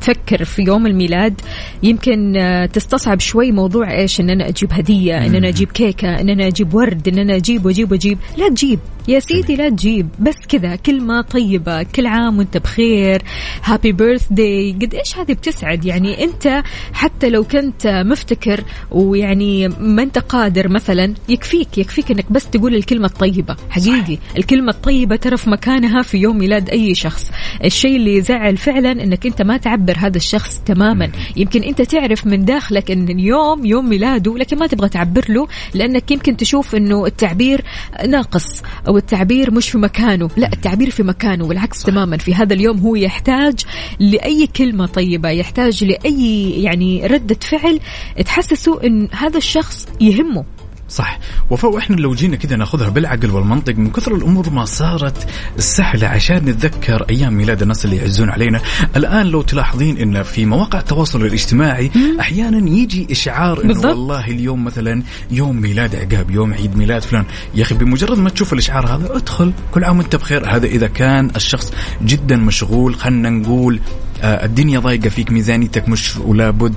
تفكر 0.00 0.44
في 0.44 0.62
يوم 0.62 0.86
الميلاد 0.86 1.40
يمكن 1.82 2.36
آه، 2.36 2.66
تستصعب 2.66 3.20
شوي 3.20 3.52
موضوع 3.52 3.92
إيش 3.92 4.20
ان 4.20 4.30
أنا 4.30 4.48
أجيب 4.48 4.72
هدية 4.72 5.26
ان 5.26 5.34
أنا 5.34 5.48
أجيب 5.48 5.72
كيكة 5.72 6.20
ان 6.20 6.28
أنا 6.28 6.46
أجيب 6.46 6.74
ورد 6.74 7.08
ان 7.08 7.18
أنا 7.18 7.36
أجيب 7.36 7.66
وأجيب 7.66 7.92
وأجيب. 7.92 8.18
لا 8.36 8.48
تجيب. 8.48 8.78
يا 9.08 9.20
سيدي 9.20 9.56
لا 9.56 9.68
تجيب. 9.68 10.08
بس 10.18 10.36
كذا 10.48 10.76
كلمه 10.76 11.20
طيبة 11.20 11.82
كل 11.82 12.06
عام 12.06 12.38
وأنت 12.38 12.56
بخير 12.56 13.22
هابي 13.64 13.92
بيرث 13.92 14.26
داي 14.30 14.72
قد 14.72 14.94
إيش 14.94 15.18
هذه 15.18 15.32
بتسعد؟ 15.32 15.84
يعني 15.84 16.24
أنت 16.24 16.62
حتى 16.92 17.30
لو 17.30 17.44
كنت 17.44 17.86
مفتكر 17.86 18.64
ويعني 18.90 19.68
ما 19.68 20.02
أنت 20.02 20.18
قادر 20.18 20.68
مثلا 20.68 21.14
يكفيك 21.28 21.78
يكفيك 21.78 22.10
إنك 22.10 22.32
بس 22.32 22.50
تقول 22.50 22.74
الكلمة 22.74 23.06
الطيبة. 23.06 23.56
حقيقي 23.70 24.18
الكلمة 24.38 24.72
الطيبة 24.72 25.16
ترى 25.16 25.36
في 25.36 25.50
مكانها 25.50 26.02
في 26.02 26.18
يوم 26.18 26.38
ميلاد 26.38 26.70
أي 26.70 26.94
شخص. 26.94 27.30
الشيء 27.64 27.96
اللي 27.96 28.16
يزعل 28.16 28.56
فعلا 28.56 28.92
إنك 28.92 29.26
أنت 29.26 29.42
ما 29.42 29.56
تعبر 29.56 29.89
هذا 29.98 30.16
الشخص 30.16 30.60
تماما. 30.66 31.10
يمكن 31.36 31.62
أنت 31.62 31.82
تعرف 31.82 32.26
من 32.26 32.44
داخلك 32.44 32.90
إن 32.90 33.08
اليوم 33.08 33.66
يوم 33.66 33.88
ميلاده 33.88 34.36
لكن 34.36 34.58
ما 34.58 34.66
تبغى 34.66 34.88
تعبر 34.88 35.24
له 35.28 35.46
لأنك 35.74 36.10
يمكن 36.10 36.36
تشوف 36.36 36.74
إنه 36.74 37.06
التعبير 37.06 37.64
ناقص 38.08 38.62
أو 38.88 38.96
التعبير 38.96 39.50
مش 39.54 39.70
في 39.70 39.78
مكانه. 39.78 40.30
لا 40.36 40.52
التعبير 40.52 40.90
في 40.90 41.02
مكانه 41.02 41.44
والعكس 41.44 41.82
تماما. 41.82 42.16
في 42.16 42.34
هذا 42.34 42.54
اليوم 42.54 42.78
هو 42.78 42.94
يحتاج 42.94 43.64
لأي 44.00 44.46
كلمة 44.46 44.86
طيبة 44.86 45.30
يحتاج 45.30 45.84
لأي 45.84 46.50
يعني 46.62 47.06
ردة 47.06 47.38
فعل 47.40 47.80
تحسسه 48.24 48.80
إن 48.84 49.08
هذا 49.12 49.38
الشخص 49.38 49.88
يهمه. 50.00 50.44
صح. 50.90 51.18
وفوق 51.50 51.76
إحنا 51.76 51.96
لو 51.96 52.14
جينا 52.14 52.36
كذا 52.36 52.56
ناخذها 52.56 52.88
بالعقل 52.88 53.30
والمنطق 53.30 53.74
من 53.74 53.90
كثر 53.90 54.14
الأمور 54.14 54.50
ما 54.50 54.64
صارت 54.64 55.28
سهلة 55.58 56.06
عشان 56.06 56.44
نتذكر 56.44 57.06
أيام 57.10 57.34
ميلاد 57.34 57.62
الناس 57.62 57.84
اللي 57.84 57.96
يعزون 57.96 58.30
علينا. 58.30 58.60
الآن 58.96 59.26
لو 59.26 59.42
تلاحظين 59.42 59.98
إن 59.98 60.22
في 60.22 60.46
مواقع 60.46 60.78
التواصل 60.78 61.22
الاجتماعي 61.22 61.90
أحيانا 62.20 62.70
يجي 62.70 63.06
إشعار 63.10 63.64
إنه. 63.64 63.80
والله 63.80 64.26
اليوم 64.26 64.64
مثلا 64.64 65.02
يوم 65.30 65.60
ميلاد 65.60 65.96
عقاب 65.96 66.30
يوم 66.30 66.54
عيد 66.54 66.76
ميلاد 66.76 67.02
فلان. 67.02 67.24
يا 67.54 67.62
أخي 67.62 67.74
بمجرد 67.74 68.18
ما 68.18 68.30
تشوف 68.30 68.52
الإشعار 68.52 68.86
هذا 68.86 69.16
ادخل 69.16 69.52
كل 69.72 69.84
عام 69.84 69.98
وأنت 69.98 70.16
بخير. 70.16 70.56
هذا 70.56 70.66
إذا 70.66 70.86
كان 70.86 71.30
الشخص 71.36 71.72
جدا 72.02 72.36
مشغول 72.36 72.94
خلينا 72.94 73.30
نقول 73.30 73.80
آه 74.22 74.44
الدنيا 74.44 74.78
ضايقة 74.78 75.08
فيك 75.08 75.30
ميزانيتك 75.30 75.88
مش 75.88 76.16
ولابد 76.16 76.74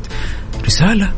رسالة. 0.66 1.12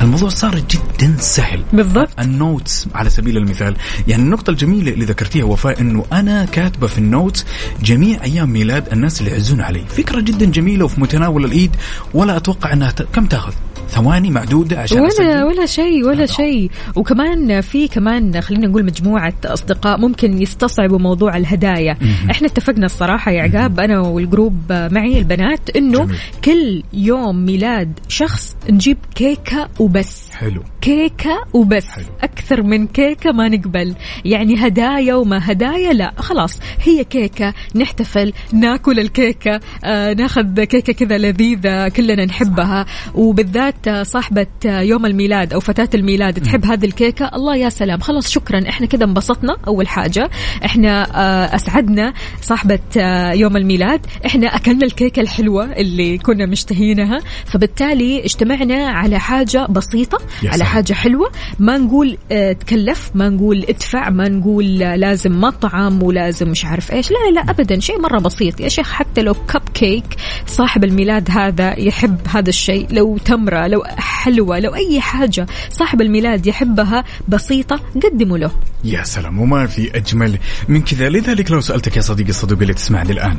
الموضوع 0.00 0.28
صار 0.28 0.54
جدا 0.70 1.16
سهل. 1.18 1.64
بالضبط. 1.72 2.08
النوتس 2.20 2.88
على 2.94 3.10
سبيل 3.10 3.36
المثال 3.36 3.76
يعني 4.08 4.22
النقطة 4.22 4.50
الجميلة 4.50 4.92
اللي 4.92 5.04
ذكرتيها 5.04 5.44
وفاء 5.44 5.80
إنه 5.80 6.04
أنا 6.12 6.44
كاتبة 6.44 6.86
في 6.86 6.98
ال 6.98 7.06
notes 7.06 7.46
جميع 7.82 8.24
أيام 8.24 8.52
ميلاد 8.52 8.92
الناس 8.92 9.20
اللي 9.20 9.30
يعزون 9.30 9.60
علي. 9.60 9.84
فكرة 9.88 10.20
جدا 10.20 10.46
جميلة 10.46 10.84
وفي 10.84 11.00
متناول 11.00 11.44
الإيد 11.44 11.76
ولا 12.14 12.36
أتوقع 12.36 12.72
إنها 12.72 12.90
ت... 12.90 13.02
كم 13.02 13.26
تأخذ؟ 13.26 13.52
ثواني 13.88 14.30
معدودة 14.30 14.80
عشان 14.80 14.98
ولا 15.00 15.08
أسجل؟ 15.08 15.42
ولا 15.42 15.66
شيء 15.66 16.04
ولا. 16.04 16.26
شيء 16.26 16.70
وكمان 16.96 17.60
في 17.60 17.88
كمان 17.88 18.40
خلينا 18.40 18.66
نقول 18.66 18.84
مجموعة 18.84 19.34
أصدقاء 19.44 19.98
ممكن 20.00 20.42
يستصعبوا 20.42 20.98
موضوع 20.98 21.36
الهدايا 21.36 21.96
مهم. 22.00 22.30
إحنا 22.30 22.48
اتفقنا 22.48 22.86
الصراحة 22.86 23.32
يا 23.32 23.42
عقاب 23.42 23.80
أنا 23.80 24.00
وال 24.00 24.15
group 24.15 24.54
معي 24.70 25.18
البنات 25.18 25.76
إنه. 25.76 26.08
كل 26.44 26.82
يوم 26.92 27.44
ميلاد 27.44 27.98
شخص 28.08 28.56
نجيب 28.70 28.98
كيكة 29.14 29.68
وبس 29.80 30.30
حلو 30.32 30.62
كيكة 30.80 31.44
وبس 31.52 31.86
حلو. 31.86 32.04
أكثر 32.22 32.62
من 32.62 32.86
كيكة 32.86 33.32
ما 33.32 33.48
نقبل 33.48 33.94
يعني 34.24 34.66
هدايا 34.66 35.14
وما 35.14 35.40
هدايا 35.52 35.92
لا 35.92 36.12
خلاص 36.18 36.60
هي 36.82 37.04
كيكة 37.04 37.54
نحتفل 37.76 38.32
ناكل 38.52 39.00
الكيكة 39.00 39.60
آه 39.84 40.12
ناخذ 40.12 40.64
كيكة 40.64 40.92
كذا 40.92 41.18
لذيذة 41.18 41.88
كلنا 41.88 42.24
نحبها 42.24 42.86
وبالذات 43.14 43.69
آه، 43.88 44.02
صاحبة 44.02 44.46
آه، 44.66 44.80
يوم 44.80 45.06
الميلاد 45.06 45.52
أو 45.52 45.60
فتاة 45.60 45.88
الميلاد 45.94 46.42
تحب 46.42 46.64
هذه 46.64 46.84
الكيكة؟ 46.84 47.30
الله 47.34 47.56
يا 47.56 47.68
سلام. 47.68 48.00
خلاص 48.00 48.30
شكرا. 48.30 48.68
إحنا 48.68 48.86
كذا 48.86 49.04
انبسطنا. 49.04 49.56
أول 49.66 49.88
حاجة 49.88 50.30
إحنا 50.64 51.02
آه 51.20 51.54
أسعدنا 51.54 52.12
صاحبة 52.40 52.78
آه، 52.96 53.32
يوم 53.32 53.56
الميلاد. 53.56 54.06
إحنا 54.26 54.46
أكلنا 54.56 54.84
الكيكة 54.86 55.20
الحلوة 55.20 55.72
اللي 55.72 56.18
كنا 56.18 56.46
مشتهينها. 56.46 57.20
فبالتالي 57.46 58.24
اجتمعنا 58.24 58.86
على 58.88 59.18
حاجة 59.20 59.66
بسيطة 59.66 60.18
يا 60.42 60.48
على 60.48 60.58
سلام. 60.58 60.68
حاجة 60.68 60.92
حلوة. 60.92 61.30
ما 61.58 61.78
نقول 61.78 62.18
آه 62.32 62.52
تكلف 62.52 63.10
ما 63.14 63.28
نقول 63.28 63.64
ادفع 63.68 64.10
ما 64.10 64.28
نقول 64.28 64.82
آه، 64.82 64.96
لازم 64.96 65.40
مطعم 65.40 66.02
ولازم 66.02 66.48
مش 66.48 66.64
عارف 66.64 66.92
إيش. 66.92 67.10
لا 67.10 67.16
لا 67.28 67.34
لا 67.40 67.50
ابدا. 67.50 67.80
شيء 67.80 68.00
مرة 68.00 68.18
بسيط. 68.18 68.60
يا 68.60 68.68
شيخ 68.68 68.92
حتى 68.92 69.22
لو 69.22 69.34
كب 69.34 69.62
كيك 69.74 70.04
صاحب 70.46 70.84
الميلاد 70.84 71.30
هذا 71.30 71.78
يحب 71.80 72.16
هذا 72.28 72.48
الشيء 72.48 72.86
لو 72.90 73.18
تمرة 73.60 73.66
لو 73.66 73.84
حلوة 73.98 74.58
لو 74.58 74.74
أي 74.74 75.00
حاجة 75.00 75.46
صاحب 75.70 76.00
الميلاد 76.00 76.46
يحبها 76.46 77.04
بسيطة 77.28 77.80
قدموا 78.04 78.38
له. 78.38 78.50
يا 78.84 79.02
سلام 79.04 79.38
وما 79.40 79.66
في 79.66 79.96
أجمل 79.96 80.38
من 80.68 80.82
كذا. 80.82 81.08
لذلك 81.08 81.50
لو 81.50 81.60
سألتك 81.60 81.96
يا 81.96 82.02
صديقي 82.02 82.30
الصديق 82.30 82.58
اللي 82.60 82.74
تسمعني 82.74 83.12
الآن 83.12 83.36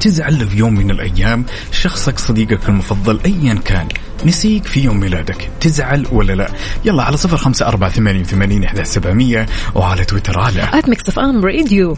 تزعل 0.00 0.38
لو 0.38 0.46
في 0.46 0.56
يوم 0.56 0.74
من 0.74 0.90
الأيام 0.90 1.44
شخصك 1.72 2.18
صديقك 2.18 2.68
المفضل 2.68 3.20
ايا 3.26 3.54
كان 3.54 3.88
نسيك 4.26 4.64
في 4.64 4.80
يوم 4.80 5.00
ميلادك 5.00 5.50
تزعل 5.60 6.06
ولا 6.12 6.32
لا؟ 6.32 6.48
يلا 6.84 7.02
على 7.02 7.16
صفر 7.16 7.36
خمسة 7.36 7.66
أربعة 7.68 7.90
ثمانية 7.90 8.20
وثمانين 8.20 8.64
إحدى 8.64 8.84
سبعمية 8.84 9.46
وعلى 9.74 10.04
تويتر 10.04 10.38
على 10.38 10.68
at 10.72 10.88
Mix 10.88 11.18
FM 11.18 11.44
Radio 11.44 11.96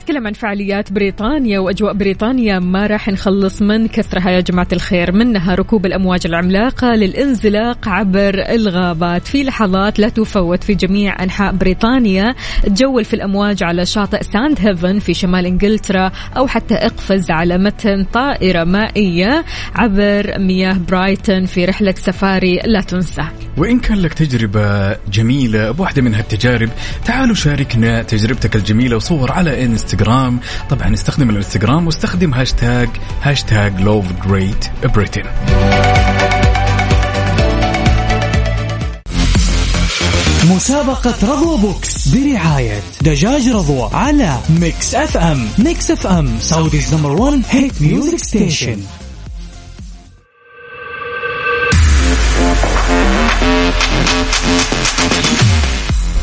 نتكلم 0.00 0.26
عن 0.26 0.32
فعاليات 0.32 0.92
بريطانيا 0.92 1.58
وأجواء 1.58 1.92
بريطانيا. 1.92 2.58
ما 2.58 2.86
راح 2.86 3.08
نخلص 3.08 3.62
من 3.62 3.88
كثرها 3.88 4.30
يا 4.30 4.40
جماعة 4.40 4.68
الخير. 4.72 5.12
منها 5.12 5.54
ركوب 5.54 5.86
الأمواج 5.86 6.20
العملاقة 6.26 6.94
للانزلاق 6.94 7.88
عبر 7.88 8.34
الغابات. 8.48 9.28
في 9.28 9.44
لحظات 9.44 9.98
لا 9.98 10.08
تفوت 10.08 10.64
في 10.64 10.74
جميع 10.74 11.22
أنحاء 11.22 11.52
بريطانيا. 11.52 12.34
تجول 12.62 13.04
في 13.04 13.14
الأمواج 13.14 13.62
على 13.62 13.86
شاطئ 13.86 14.22
ساند 14.22 14.58
هيفن 14.60 14.98
في 14.98 15.14
شمال 15.14 15.46
إنجلترا 15.46 16.12
أو 16.36 16.46
حتى 16.46 16.74
اقفز 16.74 17.30
على 17.30 17.58
متن 17.58 18.04
طائرة 18.04 18.64
مائية 18.64 19.44
عبر 19.74 20.38
مياه 20.38 20.76
برايتون 20.88 21.46
في 21.46 21.64
رحلة 21.64 21.94
سفاري 21.96 22.60
لا 22.64 22.80
تنسى. 22.80 23.24
وإن 23.56 23.78
كان 23.78 23.98
لك 23.98 24.14
تجربة 24.14 24.92
جميلة 24.92 25.70
بواحدة 25.70 26.02
من 26.02 26.14
هالتجارب 26.14 26.70
تعالوا 27.04 27.34
شاركنا 27.34 28.02
تجربتك 28.02 28.56
الجميلة 28.56 28.96
وصور 28.96 29.32
على 29.32 29.64
انستغرام 29.64 29.89
طبعا 30.70 30.94
استخدم 30.94 31.30
الانستغرام 31.30 31.86
واستخدم 31.86 32.34
هاشتاج 32.34 32.88
هاشتاج 33.22 33.80
Love 33.80 34.04
Great 34.26 34.70
Britain 34.84 35.24
مسابقة 40.50 41.14
رضوى 41.22 41.58
box 41.58 42.08
برعاية 42.08 42.82
دجاج 43.00 43.48
رضوى 43.48 43.90
على 43.92 44.38
Mix 44.60 44.94
FM 44.94 45.48
Mix 45.58 45.90
FM 45.90 46.38
Saudi's 46.40 46.94
number 46.94 47.12
1 47.12 47.42
hit 47.50 47.82
music 47.82 48.18
station 48.18 48.80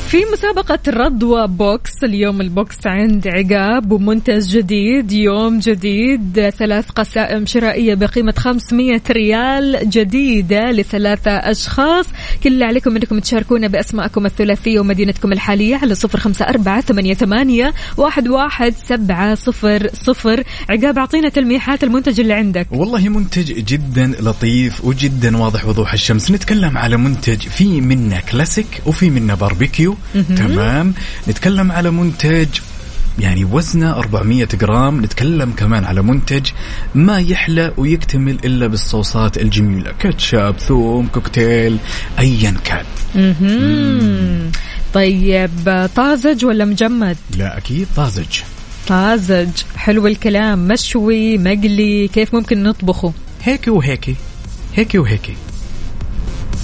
في 0.08 0.26
مسابقة 0.34 0.80
رضوى 0.88 1.47
box 1.47 2.03
اليوم 2.03 2.41
ال 2.41 2.53
box 2.53 2.88
عند 2.88 3.28
عقاب 3.28 3.91
ومنتج 3.91 4.58
جديد 4.58 5.12
يوم 5.12 5.60
جديد 5.60 6.49
ثلاث 6.49 6.89
قسائم 6.89 7.45
شرائية 7.45 7.95
بقيمة 7.95 8.34
500 8.38 9.01
ريال 9.12 9.89
جديدة 9.89 10.72
لثلاثة 10.72 11.32
أشخاص. 11.32 12.05
كل 12.43 12.53
اللي 12.53 12.66
عليكم 12.66 12.95
أنكم 12.95 13.20
تشاركونا 13.20 13.68
بأسماءكم 13.68 14.26
الثلاثية 14.26 14.80
ومدينتكم 14.80 15.32
الحالية 15.32 15.76
على 15.76 15.95
صفر 15.95 16.20
خمسة 16.20 16.45
أربعة 16.45 16.82
ثمانية, 16.82 17.14
ثمانية 17.14 17.74
واحد, 17.97 18.28
واحد 18.28 18.74
سبعة 18.76 19.36
صفر 19.36 19.89
صفر. 19.93 20.43
عقاب 20.70 20.97
أعطينا 20.97 21.30
تلميحات 21.30 21.84
المنتج 21.84 22.20
اللي 22.20 22.34
عندك. 22.34 22.68
والله 22.72 23.10
منتج 23.10 23.53
جدا 23.53 24.12
لطيف 24.20 24.86
وجدا 24.86 25.38
واضح 25.38 25.66
وضوح 25.66 25.93
الشمس. 25.93 26.32
نتكلم 26.32 26.78
على 26.78 26.97
منتج 26.97 27.39
في 27.39 27.82
منه 27.82 28.20
كلاسيك 28.32 28.82
وفي 28.86 29.10
منه 29.10 29.36
باربيكيو. 29.36 29.97
تمام. 30.14 30.93
نتكلم 31.28 31.72
على 31.72 31.91
منتج 31.91 32.48
يعني 33.20 33.45
وزنه 33.45 33.93
400 33.93 34.45
جرام. 34.45 35.02
نتكلم 35.02 35.52
كمان 35.52 35.86
على 35.86 36.02
منتج 36.02 36.50
ما 36.95 37.20
يحلى 37.20 37.74
ويكتمل 37.78 38.39
إلا 38.45 38.68
بالصوصات 38.68 39.38
الجميلة. 39.38 39.91
كاتشاب 40.00 40.60
ثوم 40.60 41.08
كوكتيل 41.08 41.78
أيا 42.20 42.56
كان. 42.64 42.86
طيب 44.93 45.89
طازج 45.95 46.45
ولا 46.45 46.66
مجمد؟ 46.66 47.18
لا 47.38 47.58
أكيد 47.58 47.88
طازج. 47.95 48.39
طازج. 48.88 49.50
حلو 49.76 50.08
الكلام. 50.08 50.68
مشوي 50.68 51.38
مقلي 51.38 52.08
كيف 52.08 52.34
ممكن 52.34 52.64
نطبخه؟ 52.64 53.14
هيك 53.43 53.68
وهيك. 53.68 54.16
هيك 54.76 54.91
وهيك. 54.95 55.38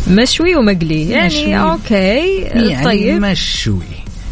مشوي 0.08 0.56
ومقلي. 0.56 1.10
يعني 1.10 1.28
مشوي. 1.28 1.56
أوكي. 1.56 2.38
يعني 2.39 2.84
طيب. 2.84 3.22
مشوي. 3.22 3.80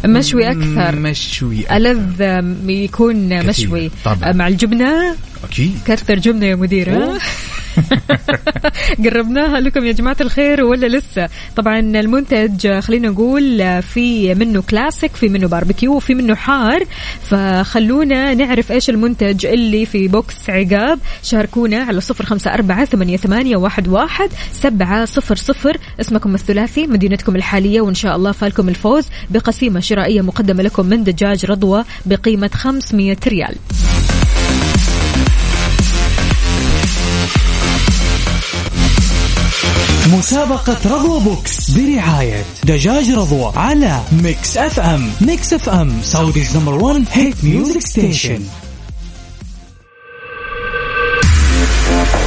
مشوي 0.04 0.50
أكثر. 0.50 0.96
مشوي 0.96 1.60
أكثر. 1.60 1.76
ألذ 1.76 2.22
يكون 2.70 3.46
مشوي. 3.46 3.90
طبعاً. 4.04 4.32
مع 4.32 4.48
الجبنة. 4.48 5.16
أكيد. 5.44 5.78
كثر 5.86 6.18
جبنة 6.18 6.46
يا 6.46 6.54
مدير؟ 6.54 7.18
قربناها 9.04 9.60
لكم 9.60 9.84
يا 9.84 9.92
جماعة 9.92 10.16
الخير 10.20 10.64
ولا 10.64 10.86
لسه؟ 10.86 11.28
طبعا 11.56 11.78
المنتج 11.78 12.78
خلينا 12.78 13.08
نقول 13.08 13.82
في 13.82 14.34
منه 14.34 14.62
كلاسيك 14.62 15.16
في 15.16 15.28
منه 15.28 15.48
باربيكيو 15.48 15.96
وفي 15.96 16.14
منه 16.14 16.34
حار. 16.34 16.84
فخلونا 17.30 18.34
نعرف 18.34 18.72
إيش 18.72 18.90
المنتج 18.90 19.46
اللي 19.46 19.86
في 19.86 20.08
box 20.08 20.50
عقاب. 20.50 20.98
شاركونا 21.22 21.82
على 21.82 22.00
صفر 22.00 22.24
خمسة 22.26 22.54
أربعة 22.54 22.84
ثمانية, 22.84 23.16
ثمانية 23.16 23.56
واحد, 23.56 23.88
واحد 23.88 24.30
سبعة 24.52 25.04
صفر 25.04 25.36
صفر. 25.36 25.76
اسمكم 26.00 26.34
الثلاثي 26.34 26.86
مدينتكم 26.86 27.36
الحالية 27.36 27.80
وإن 27.80 27.94
شاء 27.94 28.16
الله 28.16 28.32
فالكم 28.32 28.68
الفوز 28.68 29.08
بقسيمة 29.30 29.80
شرائية 29.80 30.20
مقدمة 30.20 30.62
لكم 30.62 30.86
من 30.86 31.04
دجاج 31.04 31.46
رضوى 31.46 31.84
بقيمة 32.06 32.50
500 32.54 33.16
ريال. 33.26 33.54
مسابقة 40.12 40.96
رضوى 40.96 41.20
box 41.20 41.70
برعاية 41.70 42.44
دجاج 42.64 43.10
رضوى 43.10 43.52
على 43.56 44.00
Mix 44.22 44.56
FM. 44.56 45.10
Mix 45.20 45.52
FM 45.52 46.02
Saudi's 46.02 46.56
number 46.56 46.74
1 46.74 47.04
hit 47.12 47.44
music 47.44 47.80
station 47.80 48.42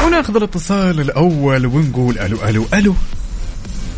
وناخذ 0.06 0.36
الاتصال 0.36 1.00
الأول 1.02 1.66
ونقول 1.66 2.20
ألو 2.20 2.38
ألو 2.44 2.66
ألو. 2.74 2.94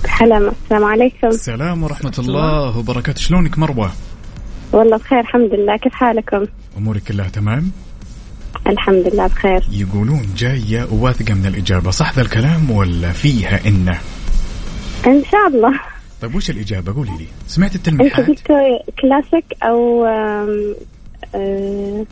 هلا 0.07 0.51
السلام 0.63 0.83
عليكم. 0.83 1.27
السلام 1.27 1.83
ورحمة 1.83 2.13
الله 2.19 2.77
وبركاته. 2.77 3.21
شلونك 3.21 3.57
مروة؟ 3.59 3.91
والله 4.71 4.97
بخير 4.97 5.19
الحمد 5.19 5.53
لله. 5.53 5.77
كيف 5.77 5.93
حالكم؟ 5.93 6.45
أمورك 6.77 7.03
كلها 7.03 7.29
تمام؟ 7.29 7.71
الحمد 8.70 9.07
لله 9.13 9.28
بخير. 9.28 9.61
يقولون 9.72 10.22
جاية 10.38 10.88
وواثقة 10.91 11.34
من 11.34 11.45
الإجابة 11.45 11.91
صح 11.91 12.13
ذا 12.15 12.22
الكلام 12.22 12.72
ولا 12.72 13.11
فيها 13.11 13.59
إنه 13.68 13.97
إن 15.07 15.24
شاء 15.32 15.47
الله. 15.47 15.80
طيب 16.22 16.36
وش 16.36 16.49
الإجابة؟ 16.49 16.93
قولي 16.93 17.11
لي. 17.20 17.26
سمعت 17.47 17.76
أنت 17.76 17.88
التلميحات 17.88 18.28
قلتوا 18.28 18.55
كلاسيك 19.01 19.45
أو 19.63 20.05
آم، 20.05 20.76
آه، 21.36 22.05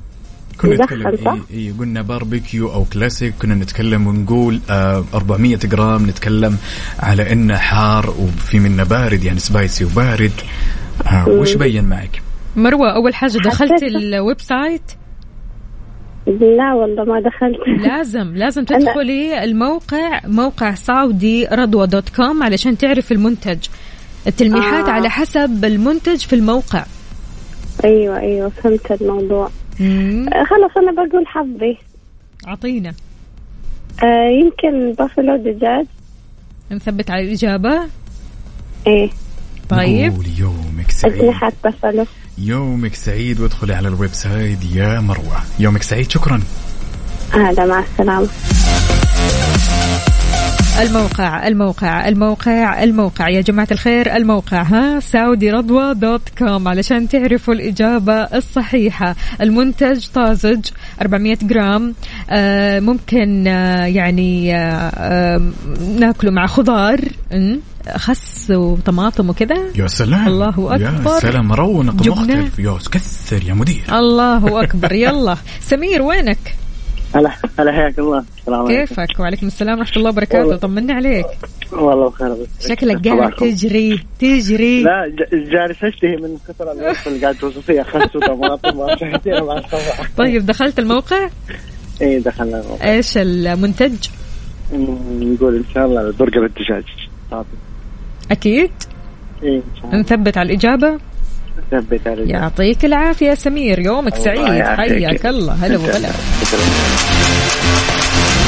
كنا 0.62 0.76
نتكلم؟ 0.76 1.28
إيه 1.52 1.58
إيه 1.58 1.74
قلنا 1.80 2.02
باربيكيو 2.02 2.74
أو 2.74 2.86
كلاسيك 2.86 3.34
كنا 3.42 3.56
نتكلم 3.56 4.08
ونقول 4.08 4.60
آه 4.70 5.06
400 5.14 5.56
جرام 5.58 6.06
نتكلم 6.10 6.58
على 7.00 7.32
انه 7.32 7.58
حار 7.58 8.10
وفي 8.10 8.60
منه 8.60 8.84
بارد 8.84 9.24
يعني 9.24 9.40
spicy 9.40 9.86
وبارد. 9.86 10.32
ها 11.06 11.26
وش 11.30 11.54
بين 11.54 11.84
معك؟ 11.86 12.22
مروة 12.56 12.96
أول 12.96 13.16
حاجة 13.16 13.38
دخلت 13.38 13.84
ال 13.84 14.42
website 14.42 14.82
لا 16.28 16.74
والله 16.74 17.04
ما 17.04 17.20
دخلت. 17.20 17.88
لازم 17.88 18.36
لازم 18.36 18.64
تدخلي 18.66 19.44
الموقع 19.44 20.22
موقع 20.28 20.74
سعودي 20.74 21.46
رضوى 21.46 21.88
dot 21.88 22.10
com 22.10 22.44
علشان 22.44 22.78
تعرف 22.78 23.12
المنتج. 23.12 23.58
التلميحات 24.28 24.88
آه. 24.88 24.92
على 24.92 25.10
حسب 25.10 25.66
المنتج 25.66 26.18
في 26.18 26.34
الموقع. 26.34 26.86
أيوه 27.84 28.20
أيوه 28.20 28.50
فهمت 28.50 29.02
الموضوع. 29.02 29.50
مم. 29.80 30.26
آه، 30.34 30.44
خلاص 30.44 30.72
أنا 30.78 30.92
بقول 30.92 31.28
حظي. 31.28 31.78
أعطينا. 32.48 32.94
آه 34.04 34.30
يمكن 34.30 34.94
بافلو 34.94 35.36
دجاج 35.38 35.86
نثبت 36.72 37.12
على 37.12 37.24
الإجابة. 37.26 37.82
إيه. 38.88 39.10
طيب. 39.70 40.14
يومك 40.40 40.92
سعيد. 40.92 41.14
أجنحة 41.14 41.52
بافلو. 41.64 42.06
يومك 42.38 42.96
سعيد 42.96 43.40
وادخلي 43.40 43.74
على 43.74 43.88
ال 43.88 44.14
website 44.14 44.60
يا 44.76 45.00
مروة. 45.00 45.38
يومك 45.60 45.84
سعيد 45.84 46.12
شكرا. 46.12 46.42
هذا 47.34 47.66
مع 47.66 47.80
السلامة. 47.80 48.28
الموقع 50.82 51.48
الموقع 51.48 52.08
الموقع 52.08 52.84
الموقع. 52.84 53.30
يا 53.30 53.42
جماعة 53.42 53.68
الخير 53.72 54.16
الموقع 54.16 54.62
ها؟ 54.62 55.00
سعودي 55.00 55.52
رضوى 55.52 55.94
dot 55.94 56.30
com 56.38 56.68
علشان 56.68 57.10
تعرفوا 57.10 57.54
الإجابة 57.54 58.14
الصحيحة. 58.14 59.16
المنتج 59.42 60.08
طازج 60.14 60.66
400 61.02 61.38
جرام. 61.42 61.94
آه 62.30 62.80
ممكن 62.80 63.48
آه 63.48 63.86
يعني 63.86 64.56
آه 64.56 65.42
ناكله 66.00 66.32
مع 66.32 66.48
خضار? 66.48 67.00
خس 67.96 68.52
وطماطم 68.52 69.30
وكذا. 69.30 69.56
يا 69.76 69.88
سلام. 69.88 70.28
الله 70.28 70.50
أكبر. 70.76 71.12
يا 71.14 71.20
سلام 71.20 71.54
رونق. 71.54 72.08
مختلف 72.08 72.60
يا 72.60 72.78
كثر 72.92 73.44
يا 73.44 73.54
مدير. 73.54 73.84
الله 73.92 74.62
أكبر. 74.64 74.92
يلا. 74.94 75.36
سمير 75.62 76.02
وينك؟ 76.02 76.56
هلا 77.16 77.32
هلا 77.60 77.72
حياك 77.72 78.00
الله. 78.00 78.24
السلام 78.40 78.60
عليكم. 78.66 78.86
كيفك؟ 78.86 79.20
وعليكم 79.20 79.48
السلام 79.48 79.80
ورحمة 79.80 79.98
الله 79.98 80.10
وبركاته. 80.10 80.56
طمنا 80.56 80.94
عليك. 80.94 81.26
والله 81.76 82.10
بخير 82.10 82.34
بس 82.34 82.68
شكلك 82.68 83.08
قاعد. 83.08 83.32
تجري 83.32 84.00
تجري. 84.20 84.84
لا 84.84 85.16
جالس 85.34 85.84
أشتهي 85.84 86.16
من 86.16 86.38
كثر 86.48 86.72
الوصف 86.72 87.08
اللي 87.08 87.20
قاعد 87.22 87.36
توصفيه 87.36 87.82
خس 87.82 88.16
وطماطم 88.16 88.88
طيب 90.18 90.46
دخلت 90.46 90.80
الموقع؟ 90.80 91.30
اي 92.02 92.20
دخلنا 92.20 92.62
الموضوع. 92.62 92.88
إيش 92.88 93.18
المنتج؟ 93.18 94.08
نقول 94.74 95.56
إن 95.56 95.64
شاء 95.74 95.86
الله 95.86 96.02
البرجر 96.02 96.46
الدجاج. 96.46 96.84
طيب. 97.32 97.46
أكيد. 98.32 98.72
اي 99.44 99.56
إن 99.56 99.64
شاء 99.76 99.86
الله. 99.86 100.00
نثبت 100.00 100.38
على 100.38 100.50
الإجابة؟ 100.50 101.00
ثبت 101.72 102.08
على 102.08 102.30
يعطيك 102.30 102.86
العافية 102.86 103.34
سمير 103.34 103.80
يومك 103.80 104.16
سعيد. 104.16 104.64
حياك 104.64 105.26
الله. 105.26 105.54
هلا 105.54 105.78
وغلا. 105.78 106.10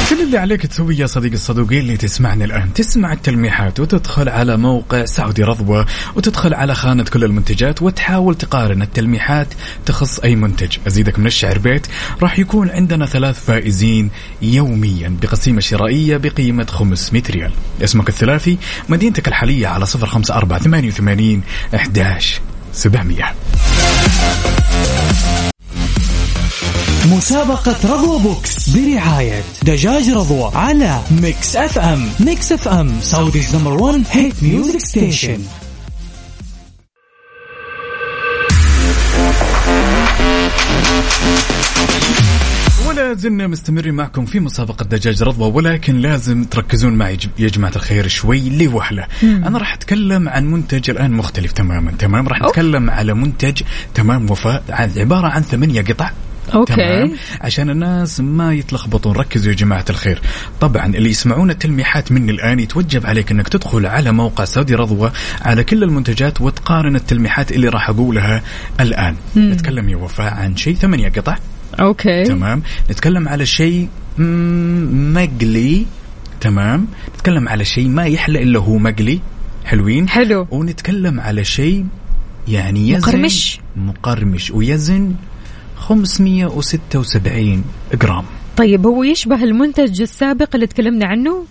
كل 0.10 0.22
اللي 0.22 0.38
عليك 0.38 0.66
تسويه 0.66 0.98
يا 1.00 1.06
صديقي 1.06 1.36
الصدوقي 1.36 1.80
اللي 1.80 1.98
تسمعني 1.98 2.44
الآن؟ 2.44 2.74
تسمع 2.74 3.14
التلميحات 3.14 3.80
وتدخل 3.80 4.30
على 4.30 4.58
موقع 4.58 5.06
سعودي 5.06 5.44
رضوى 5.44 5.86
وتدخل 6.16 6.54
على 6.54 6.76
خانة 6.76 7.04
كل 7.04 7.24
المنتجات 7.24 7.82
وتحاول 7.82 8.36
تقارن 8.36 8.82
التلميحات 8.82 9.48
تخص 9.86 10.20
أي 10.20 10.36
منتج. 10.36 10.78
أزيدك 10.88 11.20
من 11.20 11.26
الشعر 11.26 11.58
بيت 11.58 11.88
راح 12.22 12.40
يكون 12.40 12.70
عندنا 12.70 13.06
ثلاث 13.06 13.46
فائزين 13.46 14.10
يوميا 14.42 15.18
بقسيمة 15.22 15.62
شرائية 15.62 16.18
بقيمة 16.18 16.66
500 16.66 17.24
ريال. 17.30 17.52
اسمك 17.84 18.10
الثلاثي 18.10 18.58
مدينتك 18.90 19.28
الحالية 19.28 19.68
على 19.68 19.86
054 19.86 20.60
88 20.60 21.42
11 21.76 22.42
700 22.74 23.36
مسابقة 27.12 27.76
رضوى 27.94 28.20
box 28.20 28.70
برعاية 28.70 29.44
دجاج 29.64 30.10
رضوى 30.10 30.52
على 30.56 31.00
Mix 31.12 31.56
FM. 31.56 32.10
Mix 32.20 32.52
FM 32.52 33.02
Saudi's 33.02 33.56
number 33.56 33.74
1 33.84 34.04
hit 34.12 34.44
music 34.44 34.80
station. 34.80 35.40
ولا 42.88 43.14
زلنا 43.14 43.48
مستمرين 43.48 43.94
معكم 43.94 44.26
في 44.26 44.40
مسابقة 44.40 44.86
دجاج 44.86 45.24
رضوى 45.24 45.52
ولكن 45.52 45.98
لازم 46.00 46.44
تركزون 46.44 46.94
معي 46.94 47.18
يا 47.40 47.48
جماعة 47.48 47.72
الخير 47.76 48.08
شوي 48.08 48.50
لوهلة 48.50 49.08
أنا 49.24 49.58
راح 49.58 49.74
أتكلم 49.74 50.30
عن 50.30 50.46
منتج 50.46 50.90
الآن 50.90 51.12
مختلف 51.12 51.52
تماما 51.52 51.92
تمام؟ 51.92 52.28
راح 52.28 52.42
نتكلم 52.42 52.90
على 52.90 53.14
منتج 53.14 53.62
تمام؟ 53.94 54.32
وفاء 54.32 54.64
عن 54.70 54.92
عبارة 54.98 55.28
عن 55.28 55.42
ثمانية 55.42 55.82
قطع. 55.82 56.12
أوكي. 56.54 56.76
تمام؟ 56.76 57.14
عشان 57.42 57.70
الناس 57.70 58.20
ما 58.20 58.54
يتلخبطون. 58.54 59.16
ركزوا 59.16 59.52
يا 59.52 59.58
جماعة 59.58 59.86
الخير. 59.90 60.22
طبعا 60.62 60.86
اللي 60.86 61.10
يسمعون 61.10 61.50
التلميحات 61.50 62.12
مني 62.12 62.32
الآن 62.32 62.60
يتوجب 62.60 63.06
عليك 63.06 63.32
أنك 63.32 63.48
تدخل 63.48 63.86
على 63.86 64.12
موقع 64.12 64.46
سعودي 64.46 64.76
رضوى 64.76 65.12
على 65.42 65.64
كل 65.64 65.84
المنتجات 65.84 66.42
وتقارن 66.42 66.96
التلميحات 66.96 67.52
اللي 67.52 67.70
راح 67.70 67.90
أقولها 67.90 68.42
الآن. 68.80 69.16
نتكلم 69.38 69.90
يا 69.90 69.96
وفاء 69.98 70.34
عن 70.34 70.56
شيء 70.56 70.76
ثمانية 70.76 71.10
قطع. 71.10 71.38
okay. 71.80 72.24
تمام. 72.24 72.64
نتكلم 72.92 73.28
على 73.28 73.46
شيء 73.46 73.88
مم، 74.18 75.14
مقلي. 75.14 75.86
تمام. 76.42 76.88
نتكلم 77.16 77.50
على 77.50 77.66
شيء 77.66 77.88
ما 77.88 78.06
يحلى 78.06 78.44
إلا 78.44 78.60
هو 78.60 78.78
مقلي. 78.78 79.20
حلوين. 79.66 80.10
حلو. 80.10 80.48
ونتكلم 80.52 81.20
على 81.20 81.44
شيء 81.44 81.86
يعني 82.48 82.90
يزن. 82.90 83.08
مقرمش. 83.08 83.60
مقرمش. 83.76 84.52
ويزن 84.52 85.14
576 85.88 87.64
جرام. 87.94 88.26
طيب 88.58 88.86
هو 88.86 89.04
يشبه 89.04 89.44
المنتج 89.44 90.02
السابق 90.02 90.50
اللي 90.56 90.68
تكلمنا 90.68 91.06
عنه؟ 91.08 91.46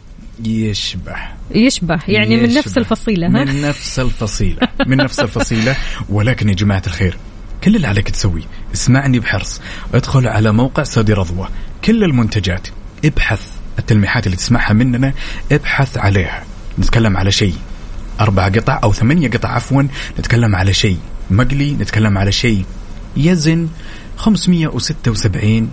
يشبه. 0.45 1.15
يشبه 1.51 1.99
يعني 2.09 2.37
من 2.37 2.45
يشبه. 2.45 2.59
نفس 2.59 2.79
الفصيلة 2.79 3.27
ها؟ 3.27 3.45
من 3.45 3.63
نفس 3.63 3.99
الفصيلة 3.99 4.69
من 4.87 4.97
نفس 4.97 5.21
الفصيلة. 5.21 5.77
ولكن 6.09 6.49
يا 6.49 6.55
جماعة 6.55 6.83
الخير 6.87 7.17
كل 7.65 7.77
اللي 7.77 7.87
عليك 7.87 8.11
تسوي 8.11 8.43
اسمعني 8.75 9.19
بحرص. 9.19 9.61
ادخل 9.95 10.29
على 10.29 10.53
موقع 10.53 10.83
سعودي 10.83 11.13
رضوى. 11.13 11.49
كل 11.85 12.05
المنتجات 12.05 12.69
ابحث. 13.05 13.51
التلميحات 13.79 14.27
اللي 14.27 14.37
تسمعها 14.37 14.73
مننا 14.73 15.13
ابحث 15.53 15.99
عليها. 15.99 16.45
نتكلم 16.79 17.17
على 17.17 17.33
شيء. 17.33 17.55
أربع 18.21 18.49
قطع 18.49 18.81
أو 18.83 18.93
ثمانية 18.93 19.31
قطع 19.31 19.49
عفوا. 19.49 19.83
نتكلم 20.19 20.57
على 20.57 20.73
شيء. 20.73 20.99
مقلي 21.31 21.73
نتكلم 21.73 22.19
على 22.19 22.33
شيء. 22.33 22.65
يزن 23.17 23.69
576 24.17 25.69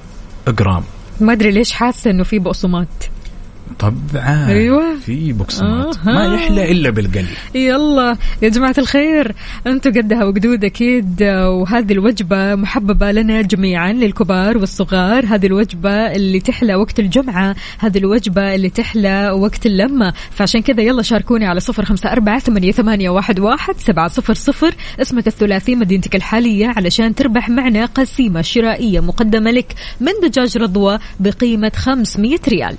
جرام. 0.48 0.84
ما 1.22 1.34
أدري 1.34 1.52
ليش 1.52 1.72
حاسة 1.72 2.12
إنه 2.12 2.24
في 2.24 2.40
بقسماط 2.40 2.88
طبعا 3.80 4.48
أيوة. 4.48 4.96
في 5.06 5.34
بقسماط 5.34 5.98
آها. 5.98 6.14
ما 6.14 6.36
يحلى 6.36 6.72
إلا 6.72 6.90
بالقلي. 6.90 7.28
يلا 7.56 8.18
يا 8.42 8.50
جماعة 8.50 8.76
الخير 8.78 9.36
أنتم 9.68 9.92
قدها 9.92 10.24
وقدود 10.24 10.66
أكيد 10.66 11.24
وهذه 11.24 11.92
الوجبة 11.92 12.56
محببة 12.56 13.12
لنا 13.12 13.42
جميعا 13.42 13.94
للكبار 13.94 14.58
والصغار. 14.58 15.26
هذه 15.26 15.46
الوجبة 15.46 15.90
اللي 15.90 16.40
تحلى 16.40 16.76
وقت 16.76 17.00
الجمعة 17.00 17.56
هذه 17.80 17.98
الوجبة 17.98 18.56
اللي 18.56 18.70
تحلى 18.70 19.30
وقت 19.30 19.66
اللمة. 19.66 20.14
فعشان 20.32 20.62
كذا 20.62 20.82
يلا 20.82 21.02
شاركوني 21.02 21.46
على 21.46 21.60
صفر 21.60 21.86
خمسة 21.86 22.12
أربعة 22.12 22.40
ثمانية, 22.40 22.72
ثمانية 22.72 23.10
واحد, 23.10 23.40
واحد 23.40 23.76
سبعة 23.78 24.08
صفر 24.08 24.34
صفر. 24.34 24.76
اسمك 25.02 25.28
الثلاثي 25.28 25.76
مدينتك 25.76 26.16
الحالية 26.16 26.68
علشان 26.68 27.16
تربح 27.16 27.50
معنا 27.50 27.86
قسيمة 27.86 28.42
شرائية 28.42 29.00
مقدمة 29.00 29.52
لك 29.52 29.74
من 30.02 30.12
دجاج 30.24 30.58
رضوى 30.58 31.00
بقيمة 31.20 31.72
500 31.76 32.40
ريال. 32.48 32.76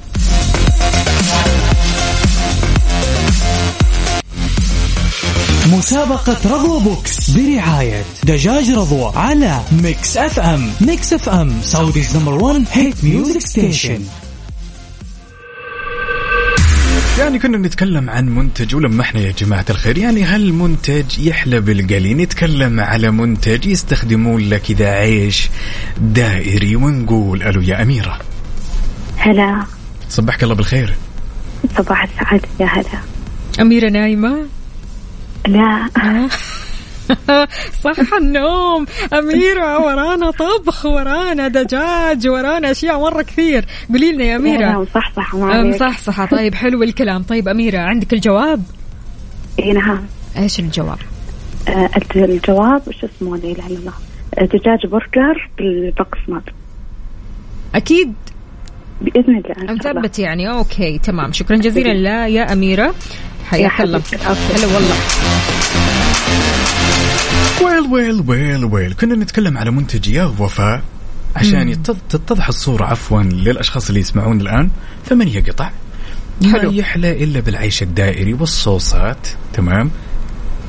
مسابقة 5.79 6.37
رضوى 6.45 6.81
box 6.81 7.31
برعاية 7.31 8.03
دجاج 8.25 8.70
رضوى 8.70 9.12
على 9.16 9.61
Mix 9.83 10.16
FM. 10.16 10.70
Mix 10.81 11.12
FM 11.12 11.61
Saudi's 11.62 12.16
number 12.16 12.33
1 12.35 12.64
hit 12.72 13.05
music 13.05 13.41
station 13.41 14.01
يعني 17.18 17.39
كنا 17.39 17.59
نتكلم 17.59 18.11
عن 18.11 18.27
منتج 18.27 18.75
ولمحنا 18.75 19.20
يا 19.20 19.33
جماعة 19.39 19.64
الخير 19.70 19.99
يعني 19.99 20.25
هل 20.25 20.53
منتج 20.53 21.18
يحلى 21.18 21.61
بالقلي 21.61 22.14
نتكلم 22.14 22.81
على 22.81 23.11
منتج 23.11 23.66
يستخدمون 23.66 24.41
له 24.43 24.57
كذا 24.57 24.89
عيش 24.89 25.49
دائري 26.01 26.77
ونقول 26.77 27.43
ألو 27.43 27.61
يا 27.61 27.83
أميرة. 27.83 28.18
هلا. 29.16 29.64
صبحك 30.09 30.43
الله 30.43 30.55
بالخير. 30.55 30.95
صباح 31.79 32.05
السعادة 32.05 32.49
يا 32.61 32.66
هلا. 32.66 33.01
أميرة 33.61 33.89
نايمة. 33.89 34.37
لا. 35.49 35.88
صح 37.84 38.14
النوم. 38.20 38.86
أميرة 39.12 39.78
ورانا 39.84 40.30
طبخ 40.30 40.86
ورانا 40.86 41.49
دجاج 41.49 42.28
ورانا 42.28 42.70
أشياء 42.70 43.01
مرة 43.01 43.22
كثير. 43.22 43.64
قولي 43.88 44.12
لنا 44.12 44.24
يا 44.24 44.36
أميرة. 44.36 44.86
صح 45.74 45.99
صح 45.99 46.24
طيب 46.30 46.55
حلو 46.55 46.82
الكلام. 46.82 47.22
طيب 47.22 47.49
أميرة 47.49 47.78
عندك 47.78 48.12
الجواب؟ 48.12 48.62
إي 49.62 49.72
نعم. 49.72 50.01
إيش 50.38 50.61
الجواب؟ 50.61 50.99
آه، 51.68 51.90
الجواب 52.16 52.82
وش 52.88 53.05
اسمه 53.05 53.36
لا 53.36 53.45
إله 53.45 53.66
إلا 53.66 53.78
الله؟ 53.78 53.92
آه، 54.38 54.45
دجاج 54.45 54.86
برجر 54.86 55.51
بالبقسماط 55.59 56.42
أكيد. 57.74 58.12
بإذن 59.01 59.36
الله. 59.36 59.74
مثبت 59.74 60.18
يعني. 60.18 60.51
okay 60.51 60.99
تمام. 60.99 61.32
شكرا 61.32 61.57
جزيلا. 61.57 61.92
لا 61.92 62.26
يا 62.28 62.53
أميرة. 62.53 62.95
حياك 63.45 63.80
الله. 63.80 64.03
هلا 64.55 64.66
والله. 64.66 64.97
well 67.64 67.87
well 67.91 68.25
well 68.27 68.64
well. 68.64 68.95
كنا 68.95 69.14
نتكلم 69.14 69.59
على 69.59 69.70
منتج 69.70 70.09
يا 70.09 70.24
وفاء 70.24 70.82
عشان 71.36 71.82
تتضح 71.82 72.49
الصورة 72.49 72.84
عفوا 72.84 73.22
للأشخاص 73.22 73.88
اللي 73.88 74.01
يسمعون 74.01 74.40
الآن. 74.40 74.70
ثمانية 75.09 75.42
قطع. 75.42 75.70
ما 76.42 76.53
حلو. 76.53 76.72
يحلى 76.72 77.24
إلا 77.24 77.40
بالعيش 77.40 77.82
الدائري 77.82 78.34
والصوصات. 78.34 79.26
تمام. 79.53 79.90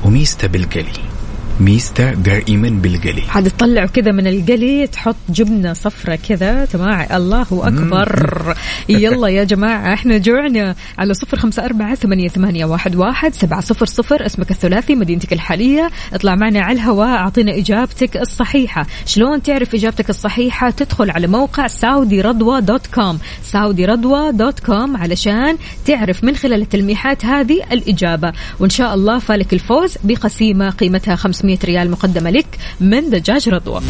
وميزته 0.04 0.48
بالقلي. 0.48 1.15
ميزته 1.60 2.14
دائما 2.14 2.68
بالقلي. 2.68 3.22
تطلعوا 3.48 3.86
كذا 3.86 4.12
من 4.12 4.26
القلي 4.26 4.86
تحط 4.86 5.16
جبنة 5.28 5.72
صفرة 5.72 6.18
كذا 6.28 6.64
تمام 6.64 7.06
الله 7.12 7.46
أكبر. 7.52 8.54
يلا 8.88 9.28
يا 9.28 9.44
جماعة 9.44 9.94
إحنا 9.94 10.18
جوعنا. 10.18 10.74
على 10.98 11.14
صفر 11.14 11.36
خمسة 11.36 11.64
أربعة 11.64 11.94
ثمانية, 11.94 12.28
ثمانية 12.28 12.64
واحد, 12.64 12.96
واحد 12.96 13.34
سبعة 13.34 13.60
صفر 13.60 13.86
صفر. 13.86 14.26
اسمك 14.26 14.50
الثلاثي 14.50 14.94
مدينتك 14.94 15.32
الحالية. 15.32 15.90
اطلع 16.12 16.34
معنا 16.34 16.60
على 16.60 16.72
الهواء 16.72 17.08
أعطينا 17.08 17.58
إجابتك 17.58 18.16
الصحيحة. 18.16 18.86
شلون 19.06 19.42
تعرف 19.42 19.74
إجابتك 19.74 20.10
الصحيحة؟ 20.10 20.70
تدخل 20.70 21.10
على 21.10 21.26
موقع 21.26 21.66
سعودي 21.66 22.20
رضوى 22.20 22.60
dot 22.60 22.86
com. 22.86 23.18
سعودي 23.42 23.84
رضوى 23.84 24.32
dot 24.32 24.60
com 24.60 24.96
علشان 24.96 25.56
تعرف 25.86 26.24
من 26.24 26.36
خلال 26.36 26.62
التلميحات 26.62 27.24
هذه 27.24 27.62
الإجابة. 27.72 28.32
وإن 28.60 28.70
شاء 28.70 28.94
الله 28.94 29.18
فالك 29.18 29.52
الفوز 29.52 29.98
بقسيمة 30.04 30.70
قيمتها 30.70 31.16
500 31.16 31.45
ريال 31.54 31.90
مقدمة 31.90 32.30
لك 32.30 32.46
من 32.80 33.10
دجاج 33.10 33.48
رضوى. 33.48 33.82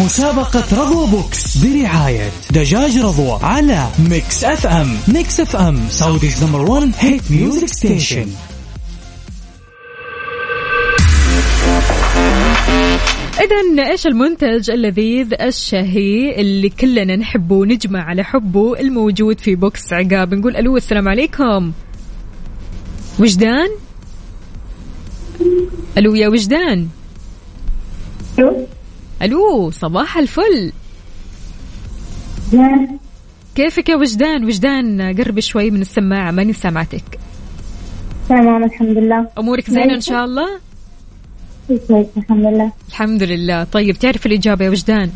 مسابقة 0.00 0.64
رضوى 0.72 1.06
box 1.06 1.56
برعاية 1.58 2.30
دجاج 2.50 2.98
رضوى 2.98 3.38
على 3.42 3.88
Mix 3.98 4.44
FM. 4.44 4.96
Mix 5.08 5.40
FM 5.40 5.80
Saudi's 5.90 6.44
number 6.44 6.60
1 6.70 6.92
hit 6.98 7.22
music 7.30 7.68
station 7.68 8.26
إذا 13.40 13.90
إيش 13.90 14.06
المنتج 14.06 14.70
اللذيذ 14.70 15.34
الشهي 15.42 16.40
اللي 16.40 16.68
كلنا 16.68 17.16
نحبه 17.16 17.54
ونجمع 17.54 18.02
على 18.02 18.24
حبه 18.24 18.80
الموجود 18.80 19.40
في 19.40 19.54
بوكس 19.54 19.92
عقاب؟ 19.92 20.34
نقول 20.34 20.56
ألو 20.56 20.76
السلام 20.76 21.08
عليكم. 21.08 21.72
وجدان؟ 23.18 23.68
ألو 25.98 26.14
يا 26.14 26.28
وجدان. 26.28 26.88
ألو. 29.22 29.70
صباح 29.70 30.18
الفل. 30.18 30.72
كيفك 33.54 33.88
يا 33.88 33.96
وجدان؟ 33.96 34.44
وجدان 34.44 35.16
قرب 35.16 35.40
شوي 35.40 35.70
من 35.70 35.80
السماعة 35.80 36.30
ماني 36.30 36.52
سامعتك. 36.52 37.18
تمام 38.28 38.64
الحمد 38.64 38.98
لله. 38.98 39.28
أمورك 39.38 39.70
زينة 39.70 39.94
إن 39.94 40.00
شاء 40.00 40.24
الله؟ 40.24 40.71
الحمد 41.70 42.46
لله. 42.46 42.72
الحمد 42.88 43.22
لله. 43.22 43.64
طيب 43.64 43.98
تعرف 43.98 44.26
الإجابة 44.26 44.64
يا 44.64 44.70
وجدان؟ 44.70 45.10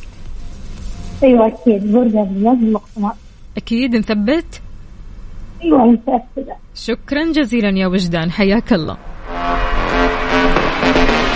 أيوه 1.22 1.46
أكيد. 1.46 1.92
برجر 1.92 2.22
باللحم 2.22 2.60
بالمقسمات 2.60 3.14
أكيد 3.56 3.96
نثبت؟ 3.96 4.60
أيوه 5.62 5.86
متأكدة. 5.86 6.56
شكرا 6.74 7.32
جزيلا 7.32 7.78
يا 7.78 7.86
وجدان. 7.86 8.30
حياك 8.30 8.72
الله. 8.72 8.96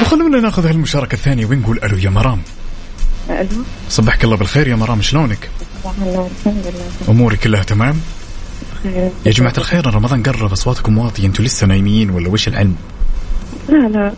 وخلونا 0.00 0.40
ناخذ 0.40 0.66
هالمشاركة 0.66 1.14
الثانية 1.14 1.46
ونقول 1.46 1.80
ألو 1.84 1.96
يا 1.96 2.10
مرام. 2.10 2.42
ألو. 3.30 3.64
صبحك 3.88 4.24
الله 4.24 4.36
بالخير 4.36 4.68
يا 4.68 4.76
مرام 4.76 5.02
شلونك؟ 5.02 5.50
صباح 5.82 5.94
الحمد 5.96 6.66
لله. 6.66 7.08
أموري 7.08 7.36
كلها 7.36 7.62
تمام؟ 7.62 8.00
بخير. 8.84 9.10
يا 9.26 9.30
جماعة 9.30 9.54
الخير 9.58 9.94
رمضان 9.94 10.22
قرب 10.22 10.52
أصواتكم 10.52 10.98
واطية 10.98 11.26
أنتوا 11.26 11.44
لسه 11.44 11.66
نايمين 11.66 12.10
ولا 12.10 12.28
وش 12.28 12.48
العلم؟ 12.48 12.76
لا 13.68 13.88
لا. 13.88 14.12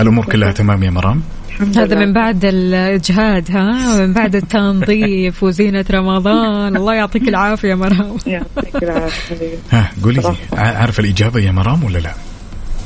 الأمور 0.00 0.24
كلها 0.24 0.52
تمام 0.52 0.82
يا 0.82 0.90
مرام؟ 0.90 1.22
الحمد 1.48 1.78
هذا. 1.78 1.94
من 1.98 2.12
بعد 2.12 2.44
الإجهاد 2.44 3.50
ها؟ 3.50 3.96
من 4.06 4.12
بعد 4.12 4.36
التنظيف 4.36 5.42
وزينة 5.42 5.84
رمضان. 5.90 6.76
الله 6.76 6.94
يعطيك 6.94 7.28
العافية 7.28 7.74
مرام. 7.74 8.16
يعطيك 8.26 8.82
العافية 8.82 9.56
ها 9.70 9.90
قولي 10.04 10.20
لي 10.20 10.34
ع- 10.52 10.78
عارفة 10.78 11.00
الإجابة 11.00 11.40
يا 11.40 11.52
مرام 11.52 11.84
ولا 11.84 11.98
لا؟ 11.98 12.12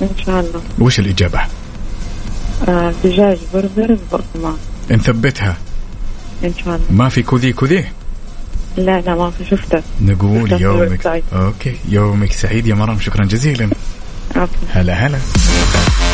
إن 0.02 0.08
شاء 0.26 0.40
الله. 0.40 0.60
وش 0.78 1.00
الإجابة؟ 1.00 1.40
آه 2.68 2.92
دجاج 3.04 3.38
برجر 3.54 3.98
بقسماط 4.12 4.58
نثبتها 4.90 5.56
إن 6.44 6.52
شاء 6.64 6.76
الله. 6.76 6.86
ما 6.90 7.08
في 7.08 7.22
كذي 7.22 7.52
كذي 7.52 7.84
لا 8.76 9.00
لا 9.00 9.14
ما 9.14 9.30
في 9.30 9.44
شفته. 9.44 9.82
نقول 10.02 10.52
يومك. 10.62 11.02
سعيد. 11.02 11.22
okay 11.32 11.76
يومك 11.88 12.32
سعيد 12.32 12.66
يا 12.66 12.74
مرام 12.74 13.00
شكرا 13.00 13.24
جزيلا. 13.24 13.68
هلا 14.72 14.92
هلا. 14.94 15.18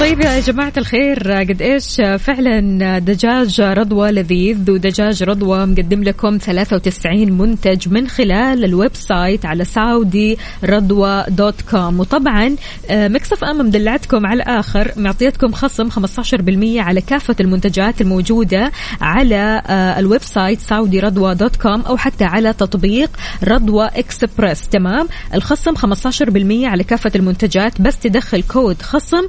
طيب 0.00 0.20
يا 0.20 0.40
جماعة 0.40 0.72
الخير 0.76 1.32
قد 1.32 1.62
إيش 1.62 1.96
فعلا 2.18 2.98
دجاج 2.98 3.60
رضوى 3.60 4.10
لذيذ 4.10 4.70
ودجاج 4.70 5.22
رضوى 5.22 5.66
مقدم 5.66 6.02
لكم 6.02 6.38
93 6.38 7.32
منتج 7.32 7.88
من 7.88 8.08
خلال 8.08 8.64
ال 8.64 8.94
website 8.94 9.46
على 9.46 9.64
سعودي 9.64 10.38
رضوى 10.64 11.24
dot 11.28 11.60
com. 11.70 12.00
وطبعا 12.00 12.56
آه، 12.90 13.08
Mix 13.08 13.44
FM 13.44 13.58
مدلعتكم 13.58 14.26
على 14.26 14.42
الآخر 14.42 14.92
معطيتكم 14.96 15.52
خصم 15.52 15.90
15% 15.90 16.78
على 16.78 17.00
كافة 17.00 17.36
المنتجات 17.40 18.00
الموجودة 18.00 18.72
على 19.00 19.62
آه، 19.66 19.98
ال 19.98 20.22
website 20.22 20.60
سعودي 20.60 21.00
رضوى 21.00 21.34
dot 21.34 21.56
com 21.56 21.80
أو 21.80 21.96
حتى 21.96 22.24
على 22.24 22.52
تطبيق 22.52 23.10
رضوى 23.44 23.86
إكسبرس 23.86 24.68
تمام؟ 24.68 25.08
الخصم 25.34 25.74
15% 25.74 26.66
على 26.66 26.84
كافة 26.84 27.12
المنتجات 27.16 27.80
بس 27.80 27.98
تدخل 27.98 28.42
كود 28.42 28.82
خصم 28.82 29.28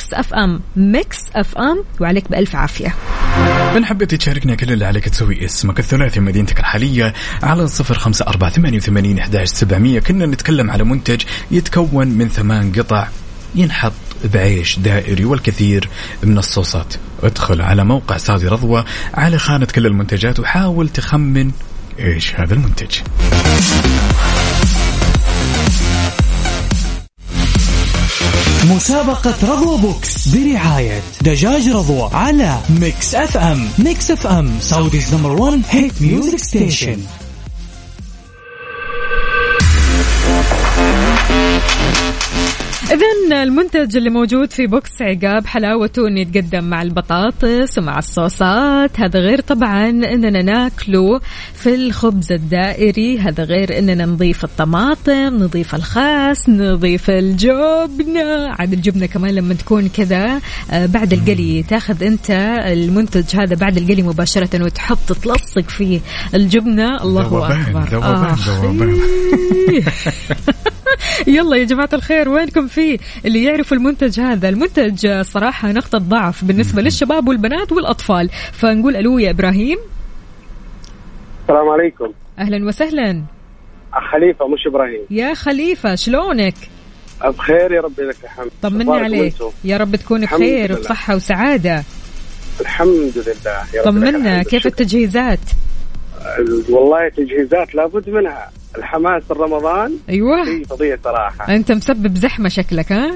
Mix 0.00 0.14
FM 0.14 0.60
Mix 0.76 1.18
FM 1.34 1.84
وعليك 2.00 2.30
بألف 2.30 2.56
عافية. 2.56 2.94
إن 3.76 3.84
حبيت 3.84 4.14
تشاركنا 4.14 4.54
كل 4.54 4.72
اللي 4.72 4.84
عليك 4.84 5.08
تسوي 5.08 5.44
اسمك. 5.44 5.78
الثلاثي 5.78 6.20
مدينتك 6.20 6.60
الحالية 6.60 7.14
على 7.42 7.68
صفر 7.68 7.98
خمسة 7.98 8.26
أربعة 8.26 8.50
ثمانية 8.50 8.78
وثمانين 8.78 9.18
أحداش 9.18 9.48
سبعمية. 9.48 10.00
كنا 10.00 10.26
نتكلم 10.26 10.70
على 10.70 10.84
منتج 10.84 11.22
يتكون 11.50 12.08
من 12.08 12.28
ثمان 12.28 12.72
قطع 12.72 13.08
ينحط 13.54 13.92
بعيش 14.24 14.78
دائري 14.78 15.24
والكثير 15.24 15.88
من 16.22 16.38
الصوصات. 16.38 16.94
ادخل 17.22 17.62
على 17.62 17.84
موقع 17.84 18.16
سعودي 18.16 18.48
رضوى 18.48 18.84
على 19.14 19.38
خانة 19.38 19.66
كل 19.66 19.86
المنتجات 19.86 20.40
وحاول 20.40 20.88
تخمن 20.88 21.50
إيش 21.98 22.34
هذا 22.34 22.54
المنتج. 22.54 22.96
مسابقة 28.64 29.34
رضوى 29.42 29.78
box 29.78 30.28
برعاية 30.28 31.02
دجاج 31.20 31.68
رضوى 31.68 32.10
على 32.12 32.58
Mix 32.80 33.14
FM. 33.14 33.68
Mix 33.78 34.10
FM 34.10 34.50
Saudi's 34.60 35.14
number 35.14 35.30
1 35.32 35.62
hit 35.70 36.02
music 36.02 36.38
station 36.38 36.98
إذا 42.84 43.42
المنتج 43.42 43.96
اللي 43.96 44.10
موجود 44.10 44.52
في 44.52 44.66
box 44.66 44.90
عقاب 45.02 45.46
حلاوته 45.46 46.08
إنه 46.08 46.20
يتقدم 46.20 46.64
مع 46.64 46.82
البطاطس 46.82 47.78
ومع 47.78 47.98
الصوصات 47.98 49.00
هذا 49.00 49.20
غير 49.20 49.40
طبعا 49.40 49.88
إننا 49.88 50.42
ناكله 50.42 51.20
في 51.54 51.74
الخبز 51.74 52.32
الدائري 52.32 53.18
هذا 53.18 53.44
غير 53.44 53.78
إننا 53.78 54.06
نضيف 54.06 54.44
الطماطم 54.44 55.42
نضيف 55.42 55.74
الخاس 55.74 56.48
نضيف 56.48 57.10
الجبنة 57.10 58.48
عاد 58.58 58.72
الجبنة 58.72 59.06
كمان 59.06 59.34
لما 59.34 59.54
تكون 59.54 59.88
كذا 59.88 60.40
آه، 60.70 60.86
بعد 60.86 61.12
القلي 61.12 61.62
تاخذ 61.62 62.02
أنت 62.02 62.30
المنتج 62.66 63.36
هذا 63.36 63.54
بعد 63.54 63.76
القلي 63.76 64.02
مباشرة 64.02 64.64
وتحط 64.64 65.12
تلصق 65.12 65.68
فيه 65.68 66.00
الجبنة 66.34 67.02
الله 67.02 67.22
أكبر 67.22 67.88
ذوبان، 67.90 68.24
آخ. 68.24 68.48
ذوبان. 68.48 69.00
يلا 71.36 71.56
يا 71.56 71.64
جماعة 71.64 71.88
الخير 71.92 72.28
وينكم 72.28 72.66
فيه 72.66 72.98
اللي 73.24 73.44
يعرفوا 73.44 73.76
المنتج 73.76 74.20
هذا؟ 74.20 74.48
المنتج 74.48 75.22
صراحة 75.22 75.72
نقطة 75.72 75.98
ضعف 75.98 76.44
بالنسبة 76.44 76.82
للشباب 76.82 77.28
والبنات 77.28 77.72
والأطفال. 77.72 78.30
فنقول 78.52 78.96
ألو 78.96 79.18
يا 79.18 79.30
إبراهيم. 79.30 79.78
السلام 81.42 81.68
عليكم. 81.68 82.12
أهلا 82.38 82.66
وسهلا. 82.66 83.22
خليفة 84.12 84.48
مش 84.48 84.66
إبراهيم. 84.66 85.00
يا 85.10 85.34
خليفة 85.34 85.94
شلونك؟ 85.94 86.54
بخير 87.24 87.72
يا 87.72 87.80
ربي 87.80 88.02
لك 88.02 88.16
الحمد. 88.24 88.50
طمني 88.62 88.98
عليك؟ 88.98 89.34
يا 89.64 89.76
رب 89.76 89.96
تكون 89.96 90.20
بخير. 90.20 90.72
وبصحة 90.72 91.16
وسعادة. 91.16 91.84
الحمد 92.60 93.12
لله 93.16 93.64
يا 93.74 93.82
رب 93.82 93.84
طمنا 93.84 94.42
كيف. 94.42 94.66
التجهيزات؟ 94.66 95.40
والله 96.70 97.08
تجهيزات 97.08 97.74
لابد 97.74 98.10
منها. 98.10 98.50
الحماس 98.78 99.22
رمضان. 99.30 99.96
أيوه. 100.08 100.44
شيء 100.44 100.64
فظيع 100.64 100.96
صراحة. 101.04 101.54
أنت 101.54 101.72
مسبب 101.72 102.16
زحمة 102.16 102.48
شكلك 102.48 102.92
ها؟ 102.92 103.10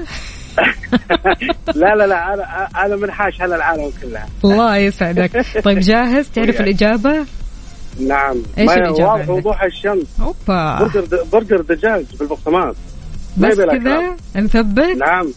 لا 1.75 1.95
لا 1.95 2.07
لا 2.07 2.33
أنا 2.33 2.67
أنا 2.85 2.95
منحاش 2.95 3.41
على 3.41 3.55
العالم 3.55 3.91
كلها 4.01 4.25
الله 4.45 4.77
يسعدك. 4.77 5.45
طيب 5.63 5.79
جاهز؟ 5.79 6.29
تعرف 6.29 6.61
الإجابة؟ 6.61 7.25
نعم. 8.07 8.35
إيش 8.57 8.67
ما- 8.67 8.75
الإجابة 8.75 9.09
واضح؟ 9.09 9.29
وضوح 9.29 9.63
الشمس. 9.63 10.07
أوبا. 10.21 10.79
برجر 10.79 11.23
برجر 11.33 11.61
دجاج 11.61 12.05
بالبقسماط. 12.19 12.75
ما 13.37 13.49
بس 13.49 13.55
كذا؟ 13.55 13.65
كلام. 13.77 14.15
نثبت 14.35 14.97
نعم. 14.97 15.27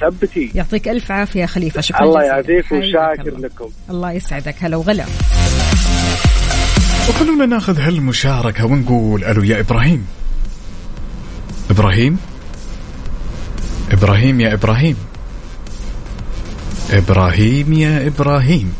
ثبتي. 0.00 0.50
يعطيك 0.54 0.88
ألف 0.88 1.12
عافية 1.12 1.46
خليفة. 1.46 1.80
شكرا 1.80 2.02
الله. 2.04 2.22
يعافيك 2.22 2.72
وشاكر. 2.72 3.38
لكم. 3.38 3.68
الله 3.90 4.12
يسعدك. 4.12 4.54
هلا 4.60 4.76
وغلا. 4.76 5.04
وخلونا 7.08 7.46
ناخذ 7.46 7.78
هالمشاركة 7.80 8.64
ونقول 8.64 9.24
ألو 9.24 9.42
يا 9.42 9.60
إبراهيم. 9.60 10.06
إبراهيم؟ 11.70 12.18
إبراهيم 13.90 14.40
يا 14.40 14.54
إبراهيم. 14.54 14.96
إبراهيم 16.90 17.72
يا 17.72 18.06
إبراهيم. 18.06 18.72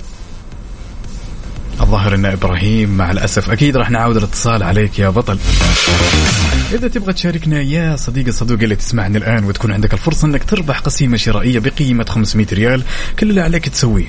الظاهر 1.81 2.15
إن 2.15 2.27
إبراهيم 2.27 2.97
مع 2.97 3.11
الأسف 3.11 3.51
أكيد 3.51 3.77
راح 3.77 3.91
نعاود 3.91 4.17
الاتصال 4.17 4.63
عليك 4.63 4.99
يا 4.99 5.09
بطل. 5.09 5.39
إذا 6.73 6.89
تبغى 6.89 7.13
تشاركنا 7.13 7.61
يا 7.61 7.97
صديقي 7.97 8.29
الصدوق 8.29 8.59
اللي 8.63 8.77
تسمعني 8.77 9.19
الآن 9.19 9.45
وتكون 9.45 9.73
عندك 9.73 9.93
الفرصة 9.95 10.27
إنك 10.27 10.45
تربح 10.45 10.79
قسيمة 10.79 11.17
شرائية 11.17 11.59
بقيمة 11.59 12.05
500 12.05 12.47
ريال 12.53 12.83
كل 13.19 13.31
اللي 13.31 13.41
عليك 13.41 13.69
تسويه. 13.69 14.07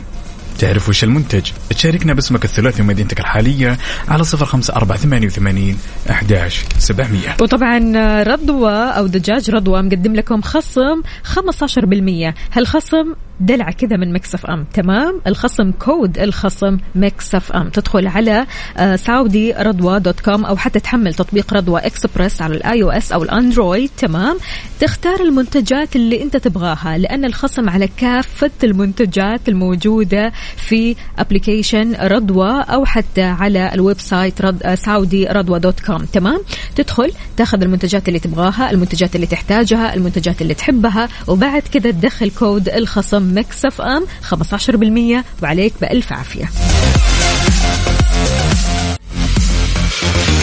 تعرف 0.60 0.90
وش 0.90 1.04
المنتج. 1.04 1.52
تشاركنا 1.70 2.14
باسمك 2.14 2.46
الثلاثي 2.46 2.82
ومدينتك 2.82 3.20
الحالية 3.20 3.78
على 4.08 4.24
صفر 4.24 4.46
خمسة 4.46 4.76
أربعة 4.76 4.98
ثمانية 4.98 5.28
وثمانين 5.28 5.78
أحداش 6.10 6.62
سبعمية. 6.78 7.38
وطبعا 7.42 7.78
رضوى 8.24 8.74
أو 8.74 9.08
دجاج 9.08 9.50
رضوى 9.52 9.82
مقدم 9.82 10.16
لكم 10.16 10.42
خصم 10.42 11.02
15% 11.24 12.34
هالخصم 12.54 13.14
دلع 13.40 13.72
كذا 13.72 13.98
من 13.98 14.14
Mix 14.14 14.46
FM. 14.46 14.66
تمام؟ 14.74 15.22
الخصم 15.28 15.72
كود 15.72 16.20
الخصم 16.20 16.78
Mix 16.96 17.52
FM. 17.52 17.70
تدخل 17.70 18.08
على 18.08 18.46
آه، 18.78 18.96
سعودي 18.96 19.54
رضوى 19.54 20.00
dot 20.00 20.20
com 20.20 20.46
أو 20.46 20.58
حتى 20.58 20.80
تحمل 20.80 21.14
تطبيق 21.14 21.54
رضوى 21.54 21.80
اكسبرس 21.80 22.42
على 22.42 22.56
ال 22.56 22.84
iOS 22.84 23.12
أو 23.12 23.24
ال 23.24 23.31
Android. 23.31 23.90
تمام؟ 23.98 24.38
تختار 24.80 25.20
المنتجات 25.20 25.96
اللي 25.96 26.24
أنت 26.24 26.38
تبغاها 26.38 26.98
لأن 26.98 27.26
الخصم 27.26 27.70
على 27.70 27.90
كافة 27.98 28.52
المنتجات 28.64 29.50
الموجودة 29.50 30.32
في 30.56 30.96
application 31.20 31.96
رضوى 31.96 32.62
أو 32.62 32.86
حتى 32.86 33.24
على 33.24 33.74
ال 33.74 34.00
website 34.00 34.42
رض... 34.42 34.58
آه، 34.64 34.76
سعودي 34.76 35.28
رضوى 35.28 35.60
dot 35.60 35.80
com. 35.80 36.06
تمام؟ 36.06 36.42
تدخل 36.76 37.12
تاخذ 37.38 37.62
المنتجات 37.62 38.08
اللي 38.08 38.20
تبغاها 38.20 38.72
المنتجات 38.72 39.16
اللي 39.16 39.28
تحتاجها 39.28 39.94
المنتجات 39.94 40.42
اللي 40.42 40.54
تحبها 40.54 41.10
وبعد 41.28 41.62
كذا 41.62 41.92
تدخل 41.92 42.32
كود 42.32 42.70
الخصم 42.70 43.29
Mix 43.36 43.82
FM 43.82 44.06
15% 44.22 45.24
وعليك 45.44 45.74
بألف 45.82 46.14
عافية. 46.14 46.50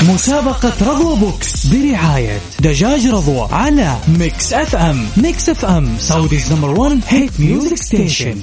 مسابقة 0.08 0.72
رضوى 0.82 1.16
box 1.16 1.66
برعاية 1.66 2.40
دجاج 2.60 3.06
رضوى 3.06 3.48
على 3.52 3.96
Mix 4.18 4.52
FM. 4.52 5.06
Mix 5.16 5.48
FM 5.48 5.96
Saudi's 5.98 6.52
number 6.52 6.70
1 6.80 7.00
hit 7.08 7.40
music 7.40 7.76
station 7.76 8.36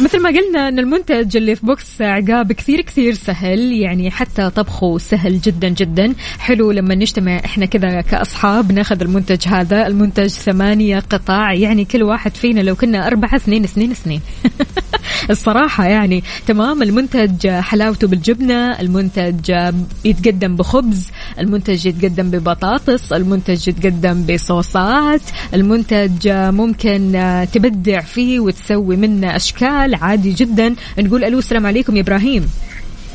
مثل 0.00 0.22
ما 0.22 0.28
قلنا 0.28 0.68
إن 0.68 0.78
المنتج 0.78 1.36
اللي 1.36 1.56
في 1.56 1.66
بوكس 1.66 2.02
عقاب 2.02 2.52
كثير 2.52 2.80
كثير 2.80 3.14
سهل 3.14 3.72
يعني 3.72 4.10
حتى 4.10 4.50
طبخه 4.50 4.98
سهل 4.98 5.40
جدا 5.40 5.68
جدا. 5.68 6.14
حلو 6.38 6.70
لما 6.70 6.94
نجتمع 6.94 7.36
إحنا 7.44 7.66
كذا 7.66 8.00
كأصحاب 8.00 8.72
ناخذ 8.72 9.00
المنتج 9.00 9.48
هذا. 9.48 9.86
المنتج 9.86 10.26
ثمانية 10.26 10.98
قطع 10.98 11.52
يعني 11.52 11.84
كل 11.84 12.02
واحد 12.02 12.34
فينا 12.34 12.60
لو 12.60 12.74
كنا 12.74 13.06
أربعة 13.06 13.36
اثنين 13.36 13.64
اثنين 13.64 13.90
اثنين. 13.90 14.20
الصراحة 15.30 15.84
يعني 15.84 16.22
تمام 16.46 16.82
المنتج 16.82 17.48
حلاوته 17.48 18.08
بالجبنة 18.08 18.80
المنتج 18.80 19.72
يتقدم 20.04 20.56
بخبز 20.56 21.10
المنتج 21.38 21.86
يتقدم 21.86 22.30
ببطاطس 22.30 23.12
المنتج 23.12 23.68
يتقدم 23.68 24.26
بصوصات 24.26 25.22
المنتج 25.54 26.28
ممكن 26.28 27.12
تبدع 27.52 28.00
فيه 28.00 28.40
وتسوي 28.40 28.96
منه 28.96 29.36
أشكال 29.36 29.94
عادي 29.94 30.32
جدا. 30.32 30.74
نقول 30.98 31.24
ألو 31.24 31.38
السلام 31.38 31.66
عليكم 31.66 31.96
يا 31.96 32.02
إبراهيم. 32.02 32.46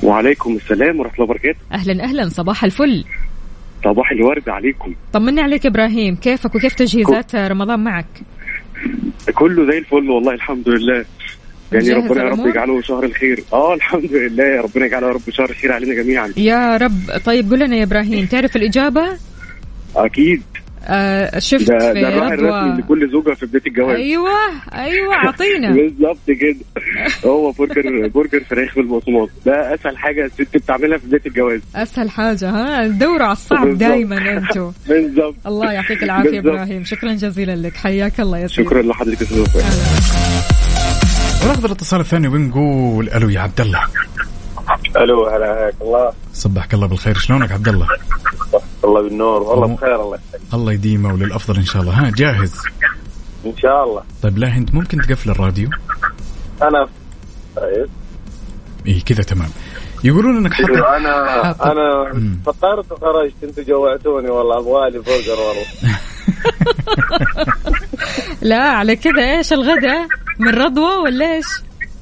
وعليكم 0.03 0.55
السلام 0.55 0.99
ورحمة 0.99 1.13
الله 1.13 1.23
وبركاته. 1.25 1.59
أهلا 1.71 2.03
أهلا 2.03 2.29
صباح 2.29 2.63
الفل. 2.63 3.03
صباح 3.83 4.11
الورد 4.11 4.49
عليكم. 4.49 4.95
طمني 5.13 5.41
عليك 5.41 5.65
يا 5.65 5.69
إبراهيم. 5.69 6.15
كيفك؟ 6.15 6.55
وكيف 6.55 6.73
تجهيزات 6.73 7.35
رمضان 7.35 7.79
معك؟ 7.83 8.05
كله 9.35 9.71
زي 9.71 9.77
الفل 9.77 10.09
والله 10.09 10.33
الحمد 10.33 10.69
لله. 10.69 11.05
يعني 11.71 11.89
ربنا 11.93 12.23
يا 12.23 12.29
رب؟ 12.29 12.47
يجعله 12.47 12.81
شهر 12.81 13.03
الخير. 13.03 13.43
آه 13.53 13.73
الحمد 13.73 14.11
لله. 14.13 14.43
يا 14.43 14.61
ربنا 14.61 14.85
يجعله 14.85 15.07
يا 15.07 15.11
رب 15.13 15.21
شهر 15.29 15.49
الخير 15.49 15.71
علينا 15.71 15.93
جميعا. 16.03 16.33
يا 16.37 16.77
رب. 16.77 16.93
طيب 17.25 17.49
قول 17.49 17.59
لنا 17.59 17.75
يا 17.75 17.83
إبراهيم 17.83 18.25
تعرف 18.25 18.55
الإجابة؟ 18.55 19.03
أكيد. 19.95 20.41
آه 20.83 21.39
شفت 21.39 21.71
ده 21.71 21.93
في 21.93 22.01
ده 22.01 22.07
الراعي 22.09 22.33
الرسمي 22.33 22.77
لكل 22.81 23.11
زوجة 23.11 23.33
في 23.33 23.45
بدايه 23.45 23.61
الجواز. 23.67 23.95
أيوه 23.95 24.29
أيوه 24.73 25.13
اعطينا 25.15 25.71
بالظبط 25.77 26.17
كده. 26.27 26.55
هو 27.25 27.51
برجر 27.51 28.07
برجر 28.07 28.43
فراخ 28.49 28.75
بالبقسماط 28.75 29.29
ده 29.45 29.73
أسهل 29.73 29.97
حاجة 29.97 30.25
الست 30.25 30.57
بتعملها 30.57 30.97
في 30.97 31.07
بدايه 31.07 31.21
الجواز. 31.25 31.61
أسهل 31.75 32.09
حاجة 32.09 32.49
ها؟ 32.49 32.87
دوروا 32.87 33.23
على 33.23 33.31
الصعب. 33.31 33.77
دائما 33.77 34.31
أنتم 34.37 34.71
بالظبط. 34.89 35.35
الله 35.47 35.71
يعطيك 35.71 36.03
العافية. 36.03 36.39
إبراهيم. 36.39 36.83
شكرا 36.83 37.13
جزيلا 37.13 37.55
لك. 37.55 37.73
حياك 37.75 38.19
الله 38.19 38.37
يا 38.37 38.47
سيدي. 38.47 38.63
شكرا 38.69 38.81
لحضرتك 38.81 39.31
يا. 39.31 40.58
وناخذ 41.43 41.65
الاتصال 41.65 41.99
الثاني 41.99 42.27
ونقول 42.27 43.09
ألو 43.09 43.29
يا 43.29 43.39
عبد 43.39 43.61
الله. 43.61 43.79
ألو 44.97 45.27
هلا 45.27 45.55
حياك 45.55 45.73
الله. 45.81 46.11
صبحك 46.33 46.73
الله 46.73 46.87
بالخير. 46.87 47.17
شلونك 47.17 47.51
عبد 47.51 47.67
الله؟ 47.67 47.87
الله 48.83 49.01
بالنور 49.01 49.41
والله 49.43 49.67
مو- 49.67 49.75
بخير 49.75 50.01
الله 50.01 50.19
الله 50.53 50.71
يديمه 50.73 51.13
وللأفضل 51.13 51.55
إن 51.57 51.65
شاء 51.65 51.81
الله. 51.81 51.93
ها 51.93 52.11
جاهز؟ 52.11 52.53
إن 53.45 53.57
شاء 53.57 53.83
الله. 53.83 54.03
طيب 54.21 54.37
لا 54.37 54.47
أنت 54.57 54.73
ممكن 54.73 54.97
تقفل 55.01 55.29
الراديو. 55.29 55.69
أنا 56.61 56.87
طيب. 57.55 57.87
اي 58.87 58.99
كذا 59.01 59.23
تمام. 59.23 59.49
يقولون 60.03 60.37
إنك 60.37 60.53
حاطط 60.53 60.69
أنا 60.71 61.71
أنا. 61.71 62.13
فطرت 62.45 62.91
وخرجت 62.91 63.33
أنتوا 63.43 63.63
جوعتوني 63.63 64.29
والله 64.29 64.57
أبغى 64.59 64.89
لي 64.91 64.99
برجر 64.99 65.39
والله. 65.39 65.65
لا 68.49 68.61
على 68.63 68.95
كذا 68.95 69.37
إيش 69.37 69.53
الغداء 69.53 70.07
من 70.39 70.49
رضوى 70.49 70.95
ولا 71.03 71.35
إيش؟ 71.35 71.45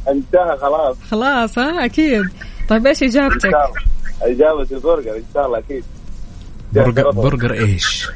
انتهى 0.10 0.58
خلاص. 0.62 0.98
خلاص 1.12 1.60
ها؟ 1.60 1.86
أكيد. 1.86 2.24
طيب 2.70 2.88
إيش 2.88 3.04
إجابتك؟ 3.04 3.52
إجابة 4.22 4.68
البرجر 4.72 5.16
إن 5.16 5.24
شاء 5.34 5.45
الله 5.45 5.58
أكيد. 5.58 5.84
برجر 6.74 7.12
برجر 7.12 7.54
إيش؟ 7.54 8.08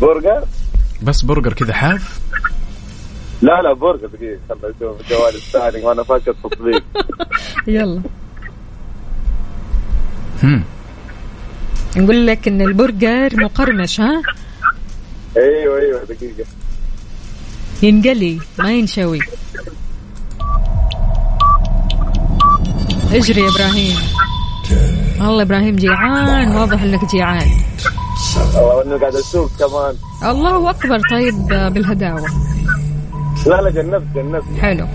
برجر؟ 0.00 0.44
بس 1.02 1.22
برجر 1.22 1.52
كذا 1.52 1.72
حاف؟ 1.72 2.20
لا 3.42 3.62
لا 3.62 3.72
برجر 3.72 4.06
دقيقة 4.06 4.38
خلنا 4.48 4.74
نشوف 4.76 5.00
الجوال 5.00 5.34
الثاني 5.34 5.84
وأنا 5.84 6.02
فاكر 6.02 6.34
تطبيق 6.44 6.82
يلا. 7.66 8.02
نقول 11.96 12.26
لك 12.26 12.48
إن 12.48 12.60
البرجر 12.60 13.30
مقرمش 13.36 14.00
ها؟ 14.00 14.22
أيوه 15.36 15.78
أيوه 15.78 16.04
دقيقة. 16.04 16.44
ينقلي 17.82 18.40
ما 18.58 18.72
ينشوي. 18.72 19.18
اجري 23.12 23.40
يا 23.40 23.48
إبراهيم. 23.48 23.96
والله 25.20 25.42
إبراهيم 25.42 25.76
جيعان 25.76 26.56
واضح 26.56 26.82
إنك 26.82 27.10
جيعان. 27.10 27.50
والله 28.54 28.82
إنه 28.82 28.98
قاعد 28.98 29.14
أسوق 29.14 29.50
كمان. 29.58 29.94
الله 30.30 30.70
أكبر 30.70 31.00
طيب 31.10 31.34
بالهداوة. 31.74 32.26
لا 33.46 33.62
لا 33.62 33.70
جنبت 33.70 34.06
جنبت. 34.14 34.60
حلو. 34.60 34.86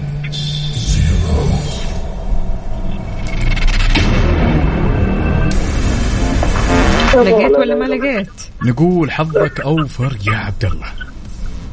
لقيت 7.19 7.51
ولا 7.51 7.75
ما 7.75 7.85
لقيت؟ 7.85 8.29
نقول 8.65 9.11
حظك 9.11 9.59
أوفر 9.59 10.17
يا 10.27 10.37
عبد 10.37 10.65
الله. 10.65 10.87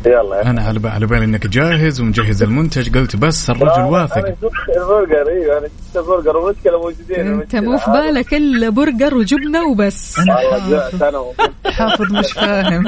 يلا. 0.07 0.51
أنا 0.51 0.63
على 0.63 0.79
بالي 0.79 0.95
على 0.95 1.07
بالي 1.07 1.25
إنك 1.25 1.47
جاهز 1.47 2.01
ومجهز 2.01 2.43
المنتج. 2.43 2.99
قلت 2.99 3.17
بس 3.17 3.51
الرجل 3.51 3.71
أنا 3.71 3.85
واثق. 3.85 4.15
شفت 4.17 4.45
البرجر 4.77 5.29
أيوه 5.29 5.59
أنا 5.59 5.67
شفت 5.67 5.97
البرجر. 5.97 6.37
ومشكله 6.37 6.79
موجودين 6.79 7.41
أنت. 7.41 7.57
مو 7.57 7.79
في 7.79 7.91
بالك 7.91 8.35
إلا 8.35 8.69
برجر 8.69 9.15
وجبنة 9.15 9.65
وبس. 9.65 10.19
أنا 10.19 10.37
حافظ. 11.73 12.03
أنا 12.03 12.21
مش 12.21 12.33
فاهم. 12.33 12.85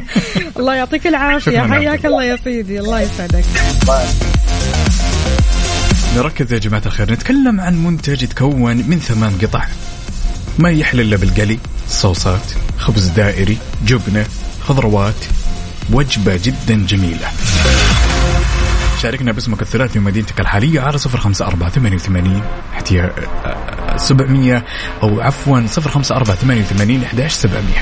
الله 0.58 0.74
يعطيك 0.74 1.06
العافية. 1.06 1.60
حياك 1.60 2.06
الله. 2.06 2.24
يا 2.24 2.36
سيدي. 2.36 2.80
الله 2.80 3.00
يسعدك. 3.00 3.44
نركز 6.16 6.52
يا 6.52 6.58
جماعة 6.58 6.82
الخير. 6.86 7.12
نتكلم 7.12 7.60
عن 7.60 7.84
منتج 7.84 8.22
يتكون 8.22 8.76
من 8.76 8.98
ثمان 8.98 9.32
قطع. 9.42 9.64
ما 10.58 10.70
يحلى 10.70 11.02
إلا 11.02 11.16
بالقلي. 11.16 11.58
صوصات 11.90 12.52
خبز 12.78 13.08
دائري 13.08 13.58
جبنة 13.84 14.26
خضروات 14.60 15.24
وجبة 15.92 16.40
جدا 16.44 16.86
جميلة. 16.86 17.28
شاركنا 19.02 19.32
باسمك 19.32 19.62
الثلاثي 19.62 19.98
ومدينتك 19.98 20.40
الحالية 20.40 20.80
على 20.80 20.98
صفر 20.98 21.18
خمسة 21.18 21.46
أربعة 21.46 21.70
ثمانية 21.70 21.96
وثمانين 21.96 22.42
إحداش 23.90 23.98
سبعمية 23.98 24.64
أو 25.02 25.20
عفوا 25.20 25.66
صفر 25.66 25.90
خمسة 25.90 26.16
أربعة 26.16 26.36
ثمانية 26.36 26.60
وثمانين 26.60 27.02
إحداش 27.02 27.32
سبعمية. 27.32 27.80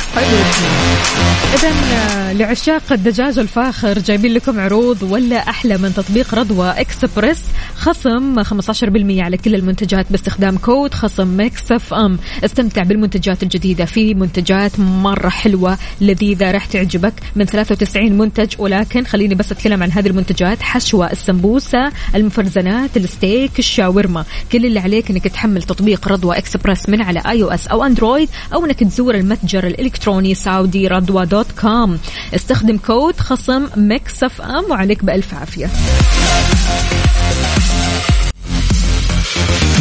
إذا 1.55 2.33
لعشاق 2.33 2.93
الدجاج 2.93 3.39
الفاخر 3.39 3.99
جايبين 3.99 4.33
لكم 4.33 4.61
عروض 4.61 5.03
ولا 5.03 5.37
أحلى 5.37 5.79
من 5.79 5.95
تطبيق 5.95 6.35
رضوى 6.35 6.71
إكسبرس 6.71 7.45
خصم 7.77 8.43
15% 8.43 9.21
على 9.21 9.37
كل 9.37 9.55
المنتجات 9.55 10.07
باستخدام 10.11 10.59
كود 10.59 10.95
خصم 10.95 11.29
Mix 11.29 11.73
FM. 11.73 12.19
استمتع 12.45 12.83
بالمنتجات 12.83 13.43
الجديدة 13.43 13.85
في 13.85 14.15
منتجات 14.15 14.81
مرة 14.81 15.29
حلوة 15.29 15.79
لذيذة 16.01 16.51
راح 16.51 16.67
تعجبك. 16.67 17.15
من 17.37 17.45
93 17.45 18.13
منتج 18.13 18.55
ولكن 18.59 19.05
خليني 19.05 19.35
بس 19.35 19.53
أتكلم 19.53 19.83
عن 19.83 19.93
هذه 19.93 20.07
المنتجات. 20.07 20.63
حشوة 20.63 21.13
السمبوسة 21.13 21.93
المفرزنات 22.15 22.97
الستيك 22.97 23.59
الشاورما. 23.59 24.25
كل 24.53 24.67
اللي 24.67 24.81
عليك 24.81 25.11
إنك 25.11 25.25
تحمل 25.25 25.63
تطبيق 25.63 25.98
رضوى 26.07 26.39
إكسبرس 26.39 26.89
من 26.89 27.03
على 27.03 27.23
iOS 27.27 27.43
أو 27.43 27.51
Android 27.51 28.29
أو 28.55 28.65
إنك 28.65 28.81
تزور 28.81 29.15
المتجر 29.15 29.67
الإلكتروني 29.67 30.35
سعودي 30.35 30.89
رضوى 30.89 31.27
dot 31.27 31.47
com. 31.61 31.99
استخدم 32.35 32.77
كود 32.77 33.21
خصم 33.21 33.67
Mix 33.77 34.25
FM 34.25 34.65
وعليك 34.71 35.05
بألف 35.05 35.35
عافية. 35.35 35.71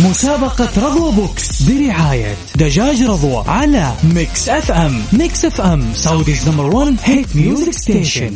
مسابقة 0.05 0.69
رضوى 0.77 1.11
Box 1.11 1.61
برعاية 1.63 2.35
دجاج 2.55 3.03
رضوى 3.03 3.43
على 3.47 3.91
Mix 4.03 4.49
FM. 4.49 5.01
Mix 5.13 5.45
FM 5.45 5.93
Saudi's 5.93 6.49
number 6.49 6.75
1 6.75 6.95
hit 7.03 7.35
music 7.35 7.73
station 7.73 8.33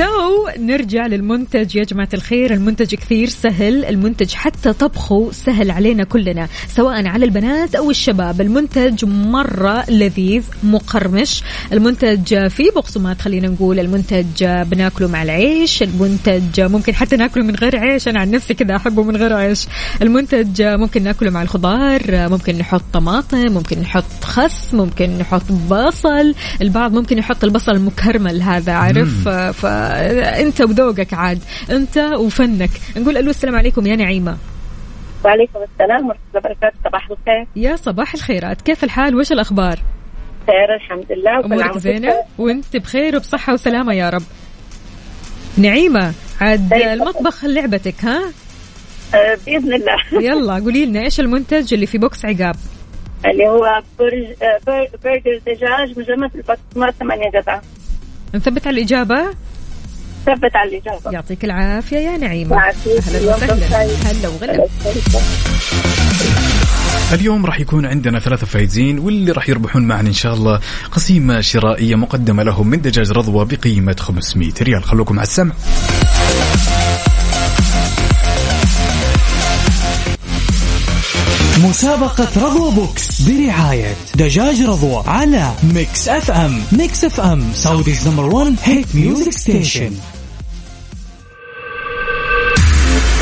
So 0.00 0.48
نرجع 0.58 1.06
للمنتج 1.06 1.76
يا 1.76 1.84
جماعة 1.84 2.08
الخير. 2.14 2.54
المنتج 2.54 2.94
كثير 2.94 3.28
سهل 3.28 3.84
المنتج 3.84 4.32
حتى 4.34 4.72
طبخه 4.72 5.30
سهل 5.32 5.70
علينا 5.70 6.04
كلنا 6.04 6.48
سواء 6.68 7.06
على 7.06 7.24
البنات 7.24 7.74
أو 7.74 7.90
الشباب. 7.90 8.40
المنتج 8.40 9.04
مرة 9.04 9.90
لذيذ 9.90 10.42
مقرمش. 10.62 11.42
المنتج 11.72 12.46
فيه 12.48 12.70
بقسمات 12.70 13.22
خلينا 13.22 13.48
نقول. 13.48 13.80
المنتج 13.80 14.44
بناكله 14.44 15.08
مع 15.08 15.22
العيش 15.22 15.82
المنتج 15.82 16.60
ممكن 16.60 16.94
حتى 16.94 17.16
ناكله 17.16 17.44
من 17.44 17.54
غير 17.54 17.76
عيش. 17.76 18.08
أنا 18.08 18.20
عن 18.20 18.30
نفسي 18.30 18.54
كذا 18.54 18.76
أحبه 18.76 19.02
من 19.02 19.16
غير 19.16 19.32
عيش. 19.32 19.66
المنتج 20.02 20.62
ممكن 20.62 21.02
ناكله 21.02 21.30
مع 21.30 21.42
الخضار 21.42 22.00
ممكن 22.08 22.58
نحط 22.58 22.82
طماطم 22.92 23.52
ممكن 23.52 23.78
نحط 23.78 24.24
خس 24.24 24.74
ممكن 24.74 25.18
نحط 25.18 25.52
بصل. 25.70 26.34
البعض 26.62 26.92
ممكن 26.92 27.18
يحط 27.18 27.44
البصل 27.44 27.72
المكرمل 27.72 28.42
هذا 28.42 28.72
عارف؟ 28.72 29.28
فانت 29.90 30.60
وذوقك 30.60 31.14
عاد 31.14 31.38
انت 31.70 31.98
وفنك. 31.98 32.70
نقول 32.96 33.16
ألو 33.16 33.30
السلام 33.30 33.56
عليكم 33.56 33.86
يا 33.86 33.96
نعيمة. 33.96 34.36
وعليكم 35.24 35.58
السلام 35.72 36.06
ورحمة 36.06 36.22
الله 36.28 36.40
وبركاته. 36.40 36.76
صباح 36.84 37.10
الخير. 37.10 37.46
يا 37.56 37.76
صباح 37.76 38.14
الخيرات. 38.14 38.62
كيف 38.62 38.84
الحال؟ 38.84 39.16
وش 39.16 39.32
الأخبار؟ 39.32 39.78
خير 40.46 40.74
الحمد 40.76 41.06
لله. 41.12 41.44
أمورك 41.44 41.78
زينة؟ 41.78 42.08
بخير. 42.08 42.22
وأنت 42.38 42.76
بخير 42.76 43.16
وبصحة 43.16 43.52
وسلامة 43.52 43.94
يا 43.94 44.10
رب. 44.10 44.22
نعيمة 45.58 46.12
عاد. 46.40 46.72
المطبخ 46.72 47.44
لعبتك 47.44 48.04
ها؟ 48.04 48.20
آه، 49.14 49.38
بإذن 49.46 49.72
الله. 49.74 49.96
يلا 50.12 50.54
قولي 50.54 50.86
لنا 50.86 51.00
إيش 51.00 51.20
المنتج 51.20 51.74
اللي 51.74 51.86
في 51.86 51.98
box 51.98 52.24
عقاب؟ 52.24 52.56
اللي 53.26 53.48
هو 53.48 53.82
برج 53.98 54.24
آه، 54.42 54.60
بر- 54.66 54.88
برجر 55.04 55.40
دجاج 55.46 55.98
مجمد 55.98 56.30
البقسماط 56.34 56.94
ثمانية 56.94 57.30
قطع. 57.40 57.60
نثبت 58.34 58.66
على 58.66 58.78
الإجابة. 58.78 59.34
ثبت 60.26 60.56
على 60.56 60.70
الإجابة 60.70 61.10
يعطيك 61.10 61.44
العافية 61.44 61.96
يا. 61.96 62.14
أهلا 62.14 62.32
يومكم 63.18 63.44
وسهلا. 63.44 63.84
هلا 64.10 64.28
وغلا. 64.28 64.66
اليوم 67.12 67.46
راح 67.46 67.60
يكون 67.60 67.86
عندنا 67.86 68.20
ثلاثة 68.20 68.46
فايزين 68.46 68.98
واللي 68.98 69.32
راح 69.32 69.48
يربحون 69.48 69.88
معنا 69.88 70.08
إن 70.08 70.12
شاء 70.12 70.34
الله 70.34 70.60
قسيمة 70.92 71.40
شرائية 71.40 71.94
مقدمة 71.94 72.42
لهم 72.42 72.66
من 72.66 72.80
دجاج 72.80 73.10
رضوى 73.10 73.44
بقيمة 73.44 73.96
500 73.98 74.52
ريال. 74.62 74.84
خلوكم 74.84 75.18
على 75.18 75.26
السمع. 75.26 75.52
مسابقة 81.64 82.28
رضوى 82.36 82.70
Box 82.72 83.22
برعاية 83.22 83.94
دجاج 84.14 84.62
رضوى 84.62 85.02
على 85.06 85.52
Mix 85.74 86.08
FM. 86.08 86.62
Mix 86.72 87.04
FM 87.04 87.44
Saudi's 87.54 88.08
number 88.08 88.24
1 88.34 88.56
hit 88.62 88.94
music 88.94 89.32
station 89.32 89.92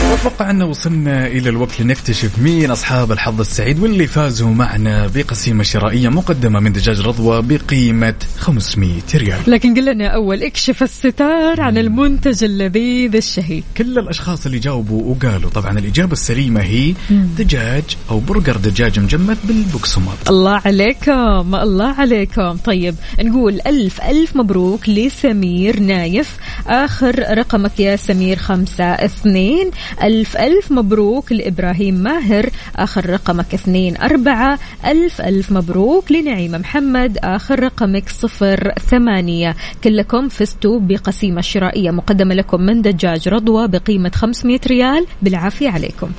وأتوقع 0.09 0.51
أن 0.51 0.63
وصلنا 0.63 1.27
إلى 1.27 1.49
الوقت 1.49 1.81
لنكتشف 1.81 2.39
مين 2.39 2.71
أصحاب 2.71 3.13
الحظ 3.13 3.41
السعيد 3.41 3.79
واللي 3.79 4.07
فازوا 4.07 4.51
معنا 4.51 5.07
بقسيمة 5.15 5.63
شرائية 5.63 6.09
مقدمة 6.09 6.61
من 6.61 6.73
دجاج 6.73 7.01
رضوى 7.01 7.43
بقيمة 7.43 8.15
500 8.39 9.01
ريال. 9.15 9.39
لكن 9.47 9.75
قل 9.75 9.85
لنا 9.85 10.07
أول 10.07 10.43
اكشف 10.43 10.83
الستار 10.83 11.61
عن 11.61 11.79
المنتج 11.79 12.45
اللذيذ 12.45 13.17
الشهي 13.17 13.63
كل 13.77 13.99
الأشخاص 13.99 14.47
اللي 14.47 14.59
جاوبوا 14.59 15.15
وقالوا 15.15 15.51
طبعا 15.51 15.79
الإجابة 15.79 16.13
السليمة 16.13 16.61
هي 16.61 16.95
دجاج 17.11 17.85
أو 18.11 18.21
برجر 18.21 18.57
دجاج 18.57 19.01
مجمد 19.01 19.39
بالبقسماط 19.45 20.29
الله 20.29 20.61
عليكم 20.65 21.55
الله 21.55 21.95
عليكم. 22.01 22.57
طيب 22.57 22.95
نقول 23.21 23.61
ألف 23.67 24.01
ألف 24.01 24.37
مبروك 24.37 24.89
لسمير 24.89 25.81
نايف. 25.81 26.37
آخر 26.67 27.39
رقمك 27.39 27.81
يا 27.81 27.97
سمير 27.97 28.37
خمسة 28.37 28.85
اثنين. 28.85 29.71
ألف 30.03 30.37
ألف 30.37 30.73
مبروك 30.73 31.33
لإبراهيم 31.33 31.95
ماهر 31.95 32.51
آخر 32.77 33.11
رقمك 33.11 33.55
اثنين 33.55 33.97
أربعة. 33.97 34.59
ألف 34.87 35.21
ألف 35.21 35.53
مبروك 35.53 36.13
لنعيمة 36.13 36.59
محمد 36.59 37.19
آخر 37.19 37.61
رقمك 37.61 38.09
صفر 38.09 38.73
ثمانية. 38.91 39.57
كلكم 39.85 40.29
فزتوا 40.29 40.81
بقسيمة 40.81 41.41
شرائية 41.41 41.91
مقدمة 41.91 42.35
لكم 42.35 42.61
من 42.61 42.83
دجاج 42.83 43.29
رضوى 43.29 43.69
بقيمة 43.69 44.11
500 44.15 44.61
ريال. 44.67 45.07
بالعافية 45.23 45.71
عليكم. 45.71 46.11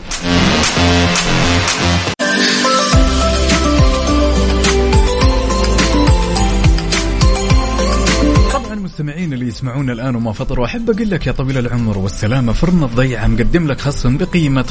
طبعا 9.00 9.10
مستمعين 9.10 9.34
اللي 9.34 9.48
يسمعونا 9.48 9.94
الآن 9.94 10.16
وما 10.16 10.34
فطروا 10.34 10.66
أحب 10.66 10.90
أقول 10.90 11.10
لك 11.10 11.28
يا 11.28 11.32
طويل 11.32 11.58
العمر 11.58 11.98
والسلامة 11.98 12.54
فرن 12.54 12.84
الضيعة 12.84 13.28
مقدم 13.28 13.68
لك 13.68 13.82
خصم 13.82 14.18
بقيمة 14.18 14.64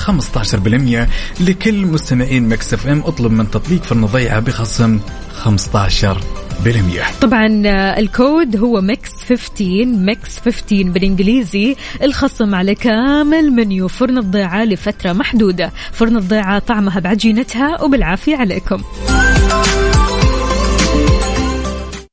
15% 1.40 1.40
لكل 1.40 1.86
مستمعين 1.86 2.48
Mix 2.48 2.74
FM 2.74 3.02
اطلب 3.06 3.32
من 3.32 3.50
تطبيق 3.50 3.82
فرن 3.82 4.04
الضيعة 4.04 4.40
بخصم 4.40 5.00
15% 5.44 7.20
طبعا 7.20 7.62
آه، 7.66 7.98
الكود 7.98 8.56
هو 8.56 8.80
Mix 8.80 9.10
15 9.28 9.84
Mix 9.84 10.38
15 10.38 10.82
بالإنجليزي 10.82 11.76
الخصم 12.02 12.54
على 12.54 12.74
كامل 12.74 13.50
منيو 13.50 13.88
فرن 13.88 14.18
الضيعة 14.18 14.64
لفترة 14.64 15.12
محدودة. 15.12 15.72
فرن 15.92 16.16
الضيعة 16.16 16.58
طعمها 16.58 17.00
بعجينتها 17.00 17.82
وبالعافية 17.82 18.36
عليكم. 18.36 18.82